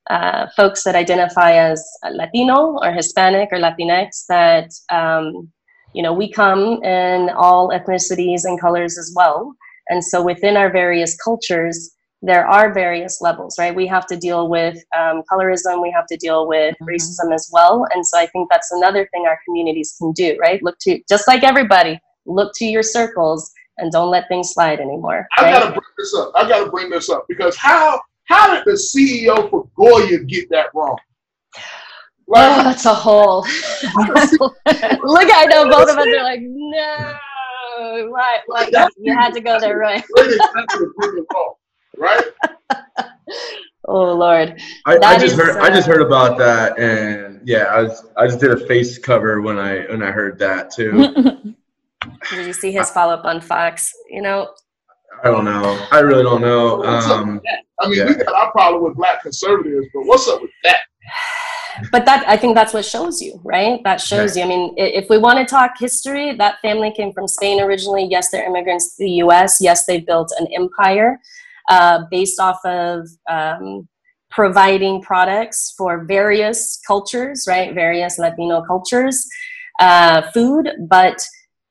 uh, 0.08 0.46
folks 0.56 0.82
that 0.84 0.94
identify 0.94 1.52
as 1.52 1.86
Latino 2.10 2.78
or 2.82 2.90
Hispanic 2.90 3.50
or 3.52 3.58
Latinx 3.58 4.24
that, 4.28 4.70
um, 4.90 5.52
you 5.92 6.02
know, 6.02 6.12
we 6.14 6.32
come 6.32 6.82
in 6.82 7.30
all 7.30 7.68
ethnicities 7.68 8.44
and 8.44 8.58
colors 8.58 8.96
as 8.96 9.12
well. 9.14 9.54
And 9.90 10.02
so 10.02 10.22
within 10.22 10.56
our 10.56 10.72
various 10.72 11.16
cultures, 11.16 11.90
there 12.22 12.46
are 12.46 12.72
various 12.72 13.20
levels, 13.20 13.56
right? 13.58 13.74
We 13.74 13.86
have 13.86 14.06
to 14.06 14.16
deal 14.16 14.48
with 14.48 14.76
um, 14.96 15.22
colorism, 15.30 15.82
we 15.82 15.90
have 15.90 16.06
to 16.06 16.16
deal 16.16 16.46
with 16.46 16.74
mm-hmm. 16.74 16.88
racism 16.88 17.34
as 17.34 17.50
well. 17.52 17.86
And 17.94 18.06
so 18.06 18.18
I 18.18 18.26
think 18.26 18.48
that's 18.50 18.70
another 18.72 19.08
thing 19.12 19.26
our 19.26 19.38
communities 19.44 19.94
can 19.98 20.12
do, 20.12 20.36
right? 20.40 20.62
Look 20.62 20.78
to, 20.82 21.00
just 21.08 21.26
like 21.26 21.42
everybody, 21.42 21.98
look 22.26 22.52
to 22.56 22.64
your 22.66 22.82
circles 22.82 23.50
and 23.78 23.90
don't 23.90 24.10
let 24.10 24.28
things 24.28 24.52
slide 24.52 24.80
anymore. 24.80 25.26
Right? 25.38 25.54
I 25.54 25.60
gotta 25.60 25.70
bring 25.70 25.82
this 25.98 26.14
up. 26.14 26.32
I 26.34 26.48
gotta 26.48 26.70
bring 26.70 26.90
this 26.90 27.08
up 27.08 27.24
because 27.28 27.56
how 27.56 28.00
how 28.24 28.54
did 28.54 28.64
the 28.64 28.72
CEO 28.72 29.50
for 29.50 29.68
Goya 29.76 30.18
get 30.20 30.48
that 30.50 30.66
wrong? 30.74 30.96
Like, 32.28 32.60
oh, 32.60 32.62
that's 32.62 32.84
a 32.84 32.94
whole. 32.94 33.42
Look, 33.82 35.28
I 35.34 35.46
know 35.50 35.68
both 35.68 35.90
of 35.90 35.98
us 35.98 36.06
are 36.06 36.22
like, 36.22 36.40
no, 36.42 37.16
right? 37.80 38.40
Like 38.48 38.72
you 38.98 39.14
had 39.14 39.32
to 39.34 39.40
go 39.40 39.58
there, 39.58 39.78
right? 39.78 40.04
right? 41.96 42.24
oh 43.86 44.12
Lord. 44.14 44.60
I, 44.86 44.98
I 45.02 45.18
just 45.18 45.36
heard. 45.36 45.56
Uh, 45.56 45.62
I 45.62 45.70
just 45.70 45.86
heard 45.86 46.02
about 46.02 46.38
that, 46.38 46.78
and 46.78 47.40
yeah, 47.46 47.64
I 47.64 47.82
was. 47.82 48.06
I 48.16 48.26
just 48.26 48.40
did 48.40 48.50
a 48.50 48.66
face 48.66 48.98
cover 48.98 49.40
when 49.40 49.58
I 49.58 49.86
when 49.90 50.02
I 50.02 50.10
heard 50.10 50.38
that 50.38 50.70
too. 50.70 51.12
Did 52.30 52.46
you 52.46 52.52
see 52.54 52.72
his 52.72 52.90
follow 52.90 53.12
up 53.12 53.26
on 53.26 53.42
Fox? 53.42 53.92
You 54.08 54.22
know, 54.22 54.48
I 55.22 55.28
don't 55.28 55.44
know. 55.44 55.86
I 55.90 56.00
really 56.00 56.22
don't 56.22 56.40
know. 56.40 56.82
Um, 56.84 57.40
I 57.80 57.88
mean, 57.88 57.98
yeah. 57.98 58.06
we 58.06 58.14
got 58.14 58.34
our 58.34 58.50
problem 58.52 58.84
with 58.84 58.94
black 58.96 59.22
conservatives, 59.22 59.86
but 59.92 60.06
what's 60.06 60.26
up 60.28 60.40
with 60.40 60.50
that? 60.64 60.80
But 61.90 62.04
that 62.06 62.28
I 62.28 62.36
think 62.36 62.54
that's 62.54 62.72
what 62.72 62.84
shows 62.84 63.20
you, 63.20 63.40
right? 63.44 63.80
That 63.84 64.00
shows 64.00 64.36
you. 64.36 64.42
I 64.42 64.46
mean, 64.46 64.74
if 64.76 65.08
we 65.08 65.18
want 65.18 65.38
to 65.38 65.44
talk 65.44 65.72
history, 65.78 66.34
that 66.36 66.60
family 66.60 66.92
came 66.92 67.12
from 67.12 67.28
Spain 67.28 67.60
originally. 67.60 68.06
Yes, 68.10 68.30
they're 68.30 68.44
immigrants 68.44 68.96
to 68.96 69.04
the 69.04 69.10
U.S. 69.24 69.58
Yes, 69.60 69.86
they 69.86 70.00
built 70.00 70.32
an 70.38 70.46
empire 70.54 71.20
uh, 71.68 72.04
based 72.10 72.40
off 72.40 72.64
of 72.64 73.08
um, 73.28 73.88
providing 74.30 75.02
products 75.02 75.74
for 75.76 76.04
various 76.04 76.80
cultures, 76.86 77.46
right? 77.48 77.74
Various 77.74 78.18
Latino 78.18 78.62
cultures, 78.62 79.26
uh, 79.80 80.22
food, 80.32 80.70
but 80.88 81.20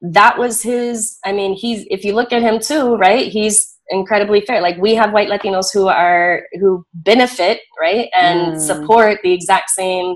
that 0.02 0.38
was 0.38 0.62
his 0.62 1.17
i 1.26 1.32
mean 1.32 1.54
he's 1.54 1.86
if 1.89 2.06
you 2.06 2.13
look 2.13 2.32
at 2.32 2.41
him 2.41 2.60
too 2.60 2.95
right 2.95 3.32
he's 3.32 3.78
incredibly 3.89 4.41
fair. 4.41 4.62
Like 4.62 4.78
we 4.78 4.95
have 4.95 5.12
white 5.12 5.30
latinos 5.30 5.67
who 5.73 5.88
are 5.88 6.43
who 6.60 6.86
benefit 6.93 7.62
right 7.80 8.10
and 8.15 8.56
mm. 8.56 8.60
support 8.60 9.19
the 9.23 9.34
exact 9.34 9.69
same 9.71 10.15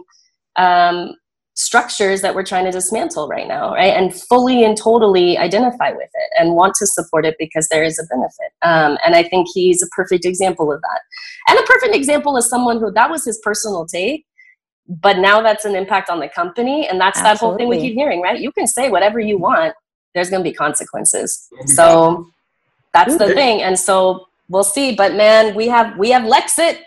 um, 0.56 1.16
structures 1.56 2.22
that 2.22 2.34
we're 2.34 2.44
trying 2.44 2.66
to 2.66 2.72
dismantle 2.72 3.28
right 3.28 3.48
now 3.48 3.74
right 3.74 3.94
and 3.96 4.16
fully 4.16 4.64
and 4.64 4.76
totally 4.76 5.38
identify 5.38 5.92
with 5.92 6.10
it 6.12 6.30
and 6.40 6.56
want 6.56 6.74
to 6.74 6.88
support 6.88 7.28
it 7.28 7.36
because 7.38 7.68
there 7.70 7.84
is 7.84 8.00
a 8.00 8.04
benefit. 8.08 8.52
Um, 8.64 8.98
and 9.06 9.16
i 9.16 9.24
think 9.24 9.48
he's 9.54 9.82
a 9.84 9.88
perfect 9.96 10.26
example 10.26 10.72
of 10.72 10.82
that. 10.82 11.02
And 11.48 11.60
a 11.60 11.64
perfect 11.64 11.96
example 11.96 12.38
is 12.38 12.50
someone 12.50 12.80
who 12.80 12.92
that 12.92 13.10
was 13.10 13.26
his 13.26 13.40
personal 13.44 13.86
take 13.86 14.26
but 14.86 15.18
now 15.18 15.42
that's 15.42 15.64
an 15.64 15.76
impact 15.76 16.10
on 16.10 16.20
the 16.20 16.28
company 16.28 16.88
and 16.90 17.00
that's 17.00 17.20
Absolutely. 17.20 17.34
that 17.34 17.40
whole 17.40 17.58
thing 17.58 17.68
we 17.70 17.80
keep 17.80 17.94
hearing 17.94 18.22
right? 18.22 18.40
You 18.40 18.52
can 18.52 18.68
say 18.68 18.90
whatever 18.90 19.20
you 19.20 19.38
want 19.38 19.74
there's 20.14 20.30
going 20.30 20.44
to 20.44 20.50
be 20.50 20.54
consequences. 20.54 21.48
So 21.68 22.28
that's 22.94 23.18
the 23.18 23.34
thing 23.34 23.62
and 23.62 23.78
so 23.78 24.28
we'll 24.50 24.64
see 24.64 24.96
but 24.96 25.16
man 25.16 25.56
we 25.56 25.68
have 25.68 25.98
we 25.98 26.10
have 26.10 26.24
lexit 26.24 26.80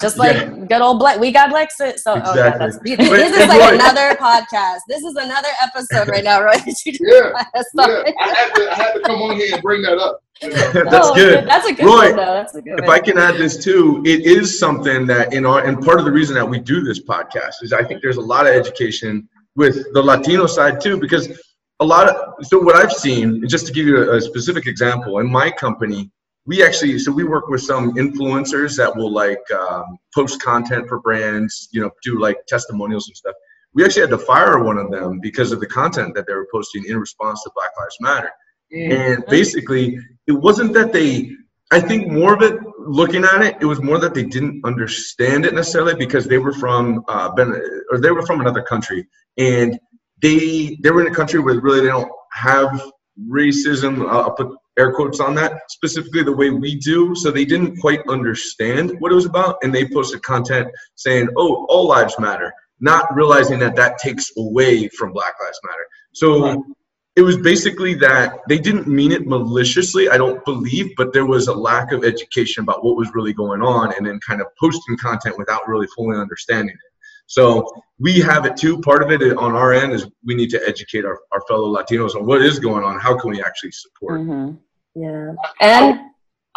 just 0.00 0.16
like 0.16 0.34
yeah. 0.34 0.48
good 0.68 0.80
old 0.80 0.98
black 0.98 1.18
we 1.20 1.30
got 1.30 1.50
lexit 1.50 1.98
so 1.98 2.14
exactly. 2.14 2.66
oh 2.66 2.80
yeah, 2.84 2.96
this 2.96 3.36
is 3.36 3.48
like 3.48 3.74
another 3.74 4.14
podcast 4.16 4.78
this 4.88 5.02
is 5.02 5.14
another 5.16 5.48
episode 5.62 6.08
right 6.08 6.24
now 6.24 6.42
right 6.42 6.62
yeah, 6.66 6.92
yeah. 7.00 7.32
I, 7.36 7.44
had 7.54 8.54
to, 8.54 8.70
I 8.70 8.74
had 8.74 8.92
to 8.94 9.00
come 9.00 9.22
on 9.22 9.36
here 9.36 9.54
and 9.54 9.62
bring 9.62 9.82
that 9.82 9.98
up 9.98 10.22
oh, 10.42 10.48
that's 10.48 11.08
oh, 11.08 11.14
good. 11.14 11.46
That's 11.46 11.66
a 11.66 11.74
good 11.74 11.84
Roy, 11.84 12.06
one, 12.06 12.16
That's 12.16 12.54
a 12.54 12.62
good 12.62 12.78
if 12.78 12.86
one. 12.86 12.96
I 12.96 12.98
can 12.98 13.18
add 13.18 13.34
this 13.34 13.62
too, 13.62 14.02
it 14.06 14.24
is 14.24 14.58
something 14.58 15.06
that 15.06 15.34
in 15.34 15.44
our 15.44 15.66
and 15.66 15.84
part 15.84 15.98
of 15.98 16.06
the 16.06 16.10
reason 16.10 16.34
that 16.34 16.48
we 16.48 16.58
do 16.58 16.80
this 16.80 16.98
podcast 16.98 17.62
is 17.62 17.74
I 17.74 17.84
think 17.84 18.00
there's 18.00 18.16
a 18.16 18.22
lot 18.22 18.46
of 18.46 18.54
education 18.54 19.28
with 19.54 19.92
the 19.92 20.02
Latino 20.02 20.46
side 20.46 20.80
too, 20.80 20.98
because 20.98 21.28
a 21.80 21.84
lot 21.84 22.08
of 22.08 22.46
so 22.46 22.58
what 22.58 22.76
I've 22.76 22.92
seen, 22.92 23.46
just 23.48 23.66
to 23.66 23.72
give 23.72 23.86
you 23.86 23.96
a, 23.98 24.16
a 24.16 24.20
specific 24.20 24.66
example, 24.66 25.18
in 25.18 25.30
my 25.30 25.50
company, 25.50 26.10
we 26.46 26.62
actually 26.62 26.98
so 26.98 27.10
we 27.10 27.24
work 27.24 27.48
with 27.48 27.62
some 27.62 27.94
influencers 27.94 28.76
that 28.76 28.94
will 28.94 29.12
like 29.12 29.42
um, 29.52 29.98
post 30.14 30.42
content 30.42 30.88
for 30.88 31.00
brands, 31.00 31.68
you 31.72 31.80
know, 31.80 31.90
do 32.02 32.20
like 32.20 32.36
testimonials 32.46 33.08
and 33.08 33.16
stuff. 33.16 33.34
We 33.72 33.84
actually 33.84 34.02
had 34.02 34.10
to 34.10 34.18
fire 34.18 34.62
one 34.62 34.78
of 34.78 34.90
them 34.90 35.20
because 35.20 35.52
of 35.52 35.60
the 35.60 35.66
content 35.66 36.14
that 36.16 36.26
they 36.26 36.34
were 36.34 36.48
posting 36.52 36.84
in 36.86 36.98
response 36.98 37.42
to 37.44 37.50
Black 37.54 37.70
Lives 37.78 37.96
Matter. 38.00 38.30
And 38.72 39.24
basically, 39.28 39.98
it 40.26 40.32
wasn't 40.32 40.72
that 40.74 40.92
they, 40.92 41.30
I 41.70 41.80
think 41.80 42.10
more 42.10 42.34
of 42.34 42.42
it, 42.42 42.58
looking 42.78 43.24
at 43.24 43.42
it, 43.42 43.56
it 43.60 43.66
was 43.66 43.80
more 43.80 43.98
that 43.98 44.14
they 44.14 44.24
didn't 44.24 44.64
understand 44.64 45.44
it 45.44 45.54
necessarily 45.54 45.94
because 45.94 46.26
they 46.26 46.38
were 46.38 46.52
from, 46.52 47.04
uh, 47.08 47.30
ben, 47.30 47.52
or 47.90 47.98
they 47.98 48.10
were 48.10 48.26
from 48.26 48.40
another 48.40 48.62
country. 48.62 49.06
And 49.38 49.78
they, 50.22 50.78
they 50.82 50.90
were 50.90 51.06
in 51.06 51.12
a 51.12 51.14
country 51.14 51.40
where 51.40 51.58
really 51.60 51.80
they 51.80 51.86
don't 51.86 52.10
have 52.32 52.80
racism, 53.28 54.02
uh, 54.02 54.20
I'll 54.20 54.32
put 54.32 54.56
air 54.78 54.92
quotes 54.92 55.20
on 55.20 55.34
that, 55.34 55.70
specifically 55.70 56.22
the 56.22 56.34
way 56.34 56.50
we 56.50 56.76
do. 56.76 57.14
So 57.14 57.30
they 57.30 57.44
didn't 57.44 57.76
quite 57.78 58.00
understand 58.08 58.96
what 58.98 59.12
it 59.12 59.14
was 59.14 59.26
about. 59.26 59.56
And 59.62 59.74
they 59.74 59.88
posted 59.88 60.22
content 60.22 60.68
saying, 60.94 61.28
oh, 61.36 61.66
all 61.68 61.88
lives 61.88 62.18
matter, 62.18 62.52
not 62.80 63.14
realizing 63.14 63.58
that 63.60 63.76
that 63.76 63.98
takes 63.98 64.30
away 64.38 64.88
from 64.88 65.12
Black 65.12 65.34
Lives 65.42 65.60
Matter. 65.64 65.86
So 66.12 66.64
it 67.16 67.22
was 67.22 67.36
basically 67.36 67.94
that 67.94 68.38
they 68.48 68.58
didn't 68.58 68.86
mean 68.86 69.12
it 69.12 69.26
maliciously, 69.26 70.08
I 70.08 70.16
don't 70.16 70.44
believe, 70.44 70.92
but 70.96 71.12
there 71.12 71.26
was 71.26 71.48
a 71.48 71.54
lack 71.54 71.92
of 71.92 72.04
education 72.04 72.62
about 72.62 72.84
what 72.84 72.96
was 72.96 73.10
really 73.14 73.32
going 73.32 73.62
on 73.62 73.92
and 73.96 74.06
then 74.06 74.18
kind 74.26 74.40
of 74.40 74.46
posting 74.58 74.96
content 74.96 75.36
without 75.36 75.68
really 75.68 75.88
fully 75.94 76.16
understanding 76.16 76.74
it. 76.74 76.89
So 77.30 77.64
we 78.00 78.18
have 78.22 78.44
it 78.44 78.56
too. 78.56 78.80
Part 78.80 79.04
of 79.04 79.12
it 79.12 79.22
on 79.36 79.54
our 79.54 79.72
end 79.72 79.92
is 79.92 80.04
we 80.24 80.34
need 80.34 80.50
to 80.50 80.60
educate 80.68 81.04
our, 81.04 81.20
our 81.30 81.40
fellow 81.46 81.72
Latinos 81.72 82.16
on 82.16 82.26
what 82.26 82.42
is 82.42 82.58
going 82.58 82.82
on. 82.82 82.98
How 82.98 83.16
can 83.16 83.30
we 83.30 83.40
actually 83.40 83.70
support? 83.70 84.22
Mm-hmm. 84.22 84.56
Yeah. 85.00 85.34
And 85.60 86.00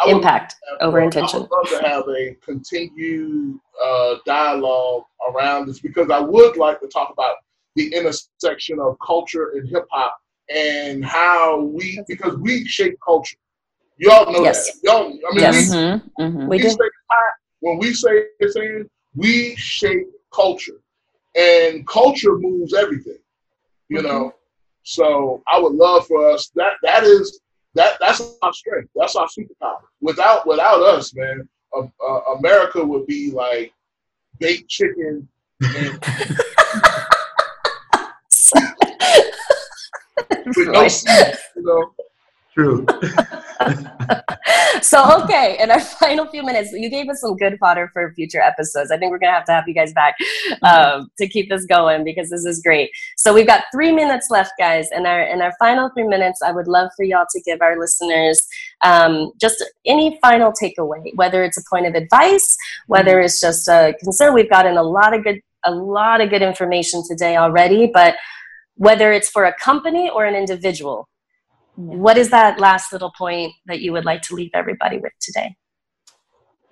I, 0.00 0.08
I 0.08 0.10
impact 0.10 0.56
have, 0.80 0.88
over 0.88 1.00
intention. 1.00 1.38
I 1.38 1.42
would 1.42 1.50
love 1.52 1.80
to 1.80 1.88
have 1.88 2.04
a 2.08 2.34
continued 2.44 3.56
uh, 3.80 4.16
dialogue 4.26 5.04
around 5.32 5.68
this 5.68 5.78
because 5.78 6.10
I 6.10 6.18
would 6.18 6.56
like 6.56 6.80
to 6.80 6.88
talk 6.88 7.10
about 7.12 7.36
the 7.76 7.94
intersection 7.94 8.80
of 8.80 8.96
culture 8.98 9.50
and 9.50 9.68
hip 9.68 9.86
hop 9.92 10.18
and 10.52 11.04
how 11.04 11.60
we 11.62 12.02
because 12.08 12.36
we 12.38 12.66
shape 12.66 12.98
culture. 13.06 13.36
Y'all 13.98 14.32
know 14.32 14.42
yes. 14.42 14.80
that. 14.80 14.80
Y'all, 14.82 15.06
I 15.06 15.34
mean, 15.34 15.40
yes. 15.40 15.70
we, 15.70 15.76
mm-hmm. 15.76 16.22
Mm-hmm. 16.22 16.48
we, 16.48 16.56
we 16.56 16.76
when 17.60 17.78
we 17.78 17.94
say 17.94 18.24
it's 18.40 18.56
in, 18.56 18.90
we 19.14 19.54
shape 19.54 20.08
culture, 20.34 20.80
and 21.36 21.86
culture 21.86 22.38
moves 22.38 22.74
everything. 22.74 23.18
You 23.88 23.98
mm-hmm. 23.98 24.06
know, 24.06 24.34
so 24.82 25.42
I 25.50 25.58
would 25.58 25.74
love 25.74 26.06
for 26.06 26.30
us 26.30 26.50
that 26.54 26.72
that 26.82 27.04
is 27.04 27.40
that 27.74 27.98
that's 28.00 28.20
our 28.42 28.52
strength. 28.52 28.90
That's 28.94 29.16
our 29.16 29.26
superpower. 29.26 29.80
Without 30.00 30.46
without 30.46 30.82
us, 30.82 31.14
man, 31.14 31.48
uh, 31.76 31.86
uh, 32.06 32.20
America 32.38 32.84
would 32.84 33.06
be 33.06 33.30
like 33.30 33.72
baked 34.38 34.68
chicken. 34.68 35.28
And, 35.60 35.98
with 40.56 40.68
no 40.68 40.82
you 41.56 41.62
know. 41.62 41.92
True. 42.54 42.86
so 44.80 45.22
okay, 45.22 45.56
in 45.60 45.72
our 45.72 45.80
final 46.00 46.26
few 46.26 46.44
minutes, 46.44 46.70
you 46.72 46.88
gave 46.88 47.08
us 47.08 47.20
some 47.20 47.36
good 47.36 47.58
fodder 47.58 47.90
for 47.92 48.12
future 48.14 48.40
episodes. 48.40 48.92
I 48.92 48.96
think 48.96 49.10
we're 49.10 49.18
gonna 49.18 49.32
have 49.32 49.44
to 49.46 49.52
have 49.52 49.64
you 49.66 49.74
guys 49.74 49.92
back 49.92 50.14
um, 50.62 51.10
to 51.18 51.28
keep 51.28 51.50
this 51.50 51.66
going 51.66 52.04
because 52.04 52.30
this 52.30 52.44
is 52.44 52.62
great. 52.62 52.90
So 53.16 53.34
we've 53.34 53.46
got 53.46 53.64
three 53.72 53.90
minutes 53.90 54.30
left, 54.30 54.52
guys. 54.56 54.88
and 54.92 55.04
our 55.04 55.22
in 55.22 55.42
our 55.42 55.52
final 55.58 55.90
three 55.94 56.06
minutes, 56.06 56.42
I 56.42 56.52
would 56.52 56.68
love 56.68 56.90
for 56.96 57.04
y'all 57.04 57.26
to 57.28 57.40
give 57.40 57.60
our 57.60 57.76
listeners 57.78 58.46
um, 58.82 59.32
just 59.40 59.64
any 59.84 60.16
final 60.22 60.52
takeaway, 60.52 61.10
whether 61.16 61.42
it's 61.42 61.58
a 61.58 61.62
point 61.68 61.86
of 61.86 61.94
advice, 61.94 62.56
whether 62.86 63.20
it's 63.20 63.40
just 63.40 63.66
a 63.66 63.96
concern. 64.00 64.32
We've 64.32 64.50
gotten 64.50 64.76
a 64.76 64.82
lot 64.82 65.12
of 65.12 65.24
good 65.24 65.40
a 65.64 65.72
lot 65.72 66.20
of 66.20 66.30
good 66.30 66.42
information 66.42 67.02
today 67.08 67.36
already, 67.36 67.90
but 67.92 68.14
whether 68.76 69.12
it's 69.12 69.30
for 69.30 69.44
a 69.44 69.54
company 69.54 70.08
or 70.08 70.24
an 70.24 70.36
individual 70.36 71.08
what 71.76 72.16
is 72.16 72.30
that 72.30 72.58
last 72.58 72.92
little 72.92 73.12
point 73.16 73.52
that 73.66 73.80
you 73.80 73.92
would 73.92 74.04
like 74.04 74.22
to 74.22 74.34
leave 74.34 74.50
everybody 74.54 74.98
with 74.98 75.12
today? 75.20 75.56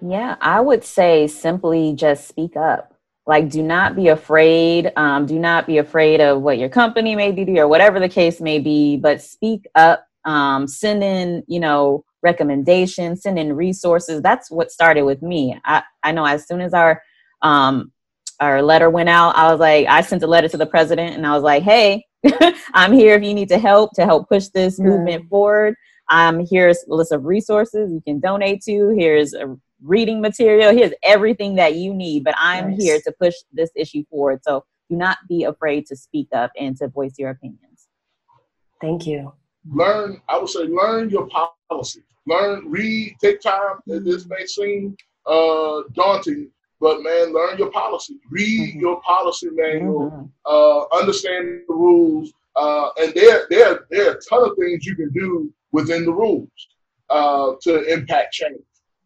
Yeah, 0.01 0.37
I 0.41 0.61
would 0.61 0.85
say 0.85 1.27
simply 1.27 1.95
just 1.95 2.29
speak 2.29 2.57
up. 2.57 2.95
Like, 3.25 3.49
do 3.49 3.63
not 3.63 3.95
be 3.95 4.09
afraid. 4.09 4.93
Um, 4.97 5.27
do 5.27 5.39
not 5.39 5.67
be 5.67 5.79
afraid 5.79 6.21
of 6.21 6.43
what 6.43 6.59
your 6.59 6.69
company 6.69 7.15
may 7.15 7.31
do 7.31 7.57
or 7.57 7.69
whatever 7.69 8.01
the 8.01 8.09
case 8.09 8.41
may 8.41 8.59
be, 8.59 8.97
but 8.97 9.23
speak 9.23 9.67
up. 9.77 10.05
Um, 10.25 10.67
send 10.67 11.03
in, 11.03 11.43
you 11.47 11.61
know, 11.61 12.05
recommendations, 12.23 13.23
send 13.23 13.39
in 13.39 13.55
resources. 13.55 14.23
That's 14.23 14.51
what 14.51 14.71
started 14.71 15.03
with 15.03 15.23
me. 15.23 15.59
I, 15.65 15.83
I 16.03 16.13
know 16.13 16.25
as 16.25 16.47
soon 16.47 16.61
as 16.61 16.75
our 16.75 17.03
um, 17.43 17.93
our 18.41 18.63
letter 18.63 18.91
went 18.91 19.09
out, 19.09 19.37
I 19.37 19.51
was 19.51 19.61
like, 19.61 19.87
I 19.87 20.01
sent 20.01 20.23
a 20.23 20.27
letter 20.27 20.49
to 20.49 20.57
the 20.57 20.67
president 20.67 21.15
and 21.15 21.27
I 21.27 21.35
was 21.35 21.43
like, 21.45 21.63
hey, 21.63 22.05
I'm 22.75 22.93
here 22.93 23.15
if 23.15 23.23
you 23.23 23.35
need 23.35 23.49
to 23.49 23.59
help 23.59 23.93
to 23.95 24.05
help 24.05 24.29
push 24.29 24.49
this 24.49 24.79
mm. 24.79 24.85
movement 24.85 25.29
forward. 25.29 25.75
Um, 26.11 26.45
here's 26.49 26.85
a 26.85 26.95
list 26.95 27.13
of 27.13 27.25
resources 27.25 27.93
you 27.93 28.01
can 28.01 28.21
donate 28.21 28.63
to. 28.63 28.95
Here's 28.97 29.35
a 29.35 29.57
reading 29.83 30.21
material. 30.21 30.73
Here's 30.73 30.93
everything 31.03 31.57
that 31.57 31.77
you 31.77 31.95
need. 31.95 32.25
But 32.25 32.35
I'm 32.39 32.71
nice. 32.71 32.83
here 32.83 33.01
to 33.05 33.13
push 33.13 33.35
this 33.53 33.71
issue 33.77 34.05
forward. 34.11 34.41
So 34.43 34.65
do 34.91 34.97
not 34.97 35.19
be 35.29 35.45
afraid 35.45 35.87
to 35.87 35.97
speak 35.97 36.29
up 36.33 36.53
and 36.59 36.77
to 36.79 36.89
voice 36.89 37.15
your 37.19 37.31
opinions. 37.31 37.89
Thank 38.81 39.07
you. 39.07 39.33
Learn, 39.71 40.21
I 40.29 40.39
would 40.39 40.49
say, 40.49 40.65
learn 40.65 41.09
your 41.09 41.29
policy. 41.71 42.03
Learn, 42.27 42.71
read, 42.71 43.17
take 43.21 43.41
time. 43.41 43.79
This 43.87 44.27
may 44.27 44.45
seem 44.47 44.97
uh, 45.27 45.83
daunting, 45.95 46.51
but 46.83 47.01
man, 47.01 47.33
learn 47.33 47.57
your 47.59 47.71
policy. 47.71 48.17
Read 48.29 48.71
mm-hmm. 48.71 48.81
your 48.81 49.01
policy 49.03 49.49
manual. 49.53 50.11
Mm-hmm. 50.11 50.25
Uh, 50.45 50.99
understand 50.99 51.63
the 51.69 51.75
rules. 51.75 52.33
Uh, 52.57 52.89
and 53.01 53.15
there, 53.15 53.47
there, 53.51 53.87
there 53.89 54.09
are 54.11 54.15
a 54.17 54.21
ton 54.29 54.51
of 54.51 54.57
things 54.59 54.85
you 54.85 54.97
can 54.97 55.11
do 55.13 55.55
within 55.71 56.05
the 56.05 56.13
rules 56.13 56.51
uh, 57.09 57.53
to 57.63 57.85
impact 57.85 58.35
change. 58.35 58.61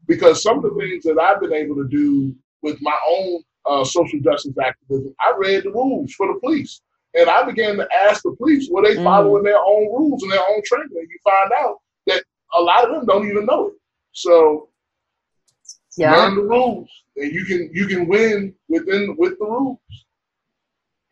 Because 0.06 0.42
some 0.42 0.56
of 0.56 0.62
the 0.62 0.74
things 0.80 1.04
that 1.04 1.20
I've 1.20 1.38
been 1.38 1.52
able 1.52 1.76
to 1.76 1.86
do 1.86 2.34
with 2.62 2.78
my 2.80 2.96
own 3.10 3.42
uh, 3.66 3.84
social 3.84 4.20
justice 4.20 4.54
activism, 4.58 5.14
I 5.20 5.34
read 5.36 5.64
the 5.64 5.70
rules 5.70 6.14
for 6.14 6.32
the 6.32 6.40
police. 6.40 6.80
And 7.12 7.28
I 7.28 7.44
began 7.44 7.76
to 7.76 7.86
ask 8.08 8.22
the 8.22 8.34
police, 8.36 8.70
were 8.70 8.82
they 8.82 8.96
mm. 8.96 9.04
following 9.04 9.42
their 9.44 9.58
own 9.58 9.86
rules 9.92 10.22
and 10.22 10.32
their 10.32 10.40
own 10.40 10.62
training? 10.64 10.88
And 10.94 11.08
you 11.10 11.18
find 11.22 11.50
out 11.60 11.76
that 12.06 12.24
a 12.54 12.60
lot 12.60 12.88
of 12.88 12.94
them 12.94 13.04
don't 13.04 13.28
even 13.28 13.44
know 13.44 13.68
it. 13.68 13.74
So 14.12 14.70
yeah. 15.96 16.14
learn 16.14 16.36
the 16.36 16.42
rules 16.42 16.90
and 17.16 17.32
you 17.32 17.44
can 17.44 17.70
you 17.72 17.86
can 17.86 18.06
win 18.06 18.54
within 18.68 19.16
with 19.18 19.38
the 19.38 19.44
rules. 19.44 19.78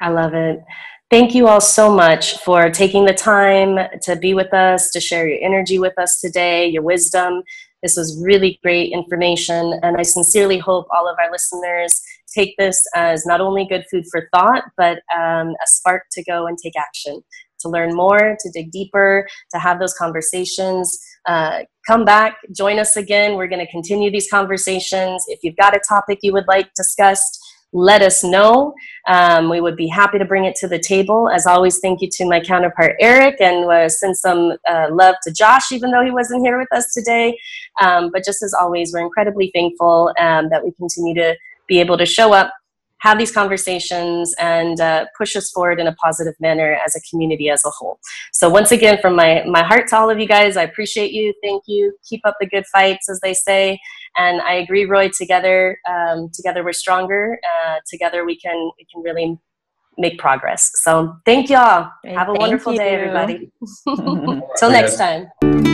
I 0.00 0.10
love 0.10 0.34
it. 0.34 0.62
Thank 1.10 1.34
you 1.34 1.46
all 1.46 1.60
so 1.60 1.94
much 1.94 2.38
for 2.38 2.70
taking 2.70 3.04
the 3.04 3.14
time 3.14 3.78
to 4.02 4.16
be 4.16 4.34
with 4.34 4.52
us, 4.52 4.90
to 4.92 5.00
share 5.00 5.28
your 5.28 5.38
energy 5.42 5.78
with 5.78 5.96
us 5.98 6.20
today, 6.20 6.66
your 6.66 6.82
wisdom. 6.82 7.42
This 7.82 7.96
was 7.96 8.20
really 8.24 8.58
great 8.62 8.92
information, 8.92 9.78
and 9.82 9.96
I 9.96 10.02
sincerely 10.02 10.58
hope 10.58 10.86
all 10.90 11.08
of 11.08 11.16
our 11.22 11.30
listeners 11.30 12.00
take 12.34 12.56
this 12.58 12.82
as 12.94 13.26
not 13.26 13.40
only 13.40 13.66
good 13.66 13.84
food 13.90 14.04
for 14.10 14.28
thought, 14.34 14.64
but 14.76 14.98
um, 15.16 15.50
a 15.50 15.66
spark 15.66 16.04
to 16.12 16.24
go 16.24 16.46
and 16.46 16.58
take 16.58 16.72
action, 16.76 17.22
to 17.60 17.68
learn 17.68 17.94
more, 17.94 18.36
to 18.40 18.50
dig 18.52 18.70
deeper, 18.72 19.28
to 19.52 19.58
have 19.58 19.78
those 19.78 19.94
conversations 19.94 20.98
uh, 21.28 21.60
come 21.86 22.04
back, 22.04 22.38
join 22.52 22.78
us 22.78 22.96
again. 22.96 23.36
We're 23.36 23.48
going 23.48 23.64
to 23.64 23.70
continue 23.70 24.10
these 24.10 24.28
conversations. 24.30 25.24
If 25.28 25.40
you've 25.42 25.56
got 25.56 25.76
a 25.76 25.80
topic 25.86 26.20
you 26.22 26.32
would 26.32 26.46
like 26.48 26.72
discussed, 26.74 27.40
let 27.74 28.02
us 28.02 28.22
know. 28.22 28.72
Um, 29.08 29.50
we 29.50 29.60
would 29.60 29.76
be 29.76 29.88
happy 29.88 30.18
to 30.18 30.24
bring 30.24 30.44
it 30.44 30.54
to 30.56 30.68
the 30.68 30.78
table. 30.78 31.28
As 31.28 31.46
always, 31.46 31.80
thank 31.80 32.00
you 32.00 32.08
to 32.12 32.24
my 32.24 32.40
counterpart 32.40 32.94
Eric 33.00 33.40
and 33.40 33.68
uh, 33.70 33.88
send 33.88 34.16
some 34.16 34.52
uh, 34.68 34.86
love 34.92 35.16
to 35.24 35.32
Josh, 35.32 35.72
even 35.72 35.90
though 35.90 36.04
he 36.04 36.12
wasn't 36.12 36.42
here 36.42 36.58
with 36.58 36.72
us 36.72 36.92
today. 36.94 37.36
Um, 37.80 38.10
but 38.12 38.24
just 38.24 38.42
as 38.42 38.54
always, 38.54 38.92
we're 38.92 39.00
incredibly 39.00 39.50
thankful 39.52 40.12
um, 40.20 40.48
that 40.50 40.64
we 40.64 40.72
continue 40.72 41.14
to 41.16 41.36
be 41.66 41.80
able 41.80 41.98
to 41.98 42.06
show 42.06 42.32
up 42.32 42.52
have 43.04 43.18
these 43.18 43.30
conversations 43.30 44.34
and 44.38 44.80
uh, 44.80 45.04
push 45.16 45.36
us 45.36 45.50
forward 45.50 45.78
in 45.78 45.86
a 45.86 45.94
positive 45.96 46.34
manner 46.40 46.78
as 46.84 46.96
a 46.96 47.00
community 47.10 47.50
as 47.50 47.62
a 47.66 47.70
whole. 47.70 48.00
So 48.32 48.48
once 48.48 48.72
again, 48.72 48.98
from 49.02 49.14
my, 49.14 49.44
my 49.46 49.62
heart 49.62 49.88
to 49.88 49.96
all 49.96 50.08
of 50.08 50.18
you 50.18 50.26
guys, 50.26 50.56
I 50.56 50.62
appreciate 50.62 51.12
you. 51.12 51.34
Thank 51.42 51.64
you. 51.66 51.94
Keep 52.08 52.22
up 52.24 52.36
the 52.40 52.46
good 52.46 52.64
fights, 52.66 53.10
as 53.10 53.20
they 53.20 53.34
say. 53.34 53.78
And 54.16 54.40
I 54.40 54.54
agree, 54.54 54.86
Roy. 54.86 55.10
Together, 55.10 55.78
um, 55.86 56.30
together 56.32 56.64
we're 56.64 56.72
stronger. 56.72 57.38
Uh, 57.44 57.76
together 57.86 58.24
we 58.24 58.38
can 58.38 58.70
we 58.78 58.86
can 58.90 59.02
really 59.02 59.38
make 59.98 60.18
progress. 60.18 60.70
So 60.76 61.16
thank 61.26 61.50
y'all. 61.50 61.90
Have 62.06 62.28
a 62.28 62.32
thank 62.32 62.38
wonderful 62.38 62.72
you. 62.72 62.78
day, 62.78 62.94
everybody. 62.94 63.52
Till 64.56 64.70
next 64.70 64.96
time. 64.96 65.73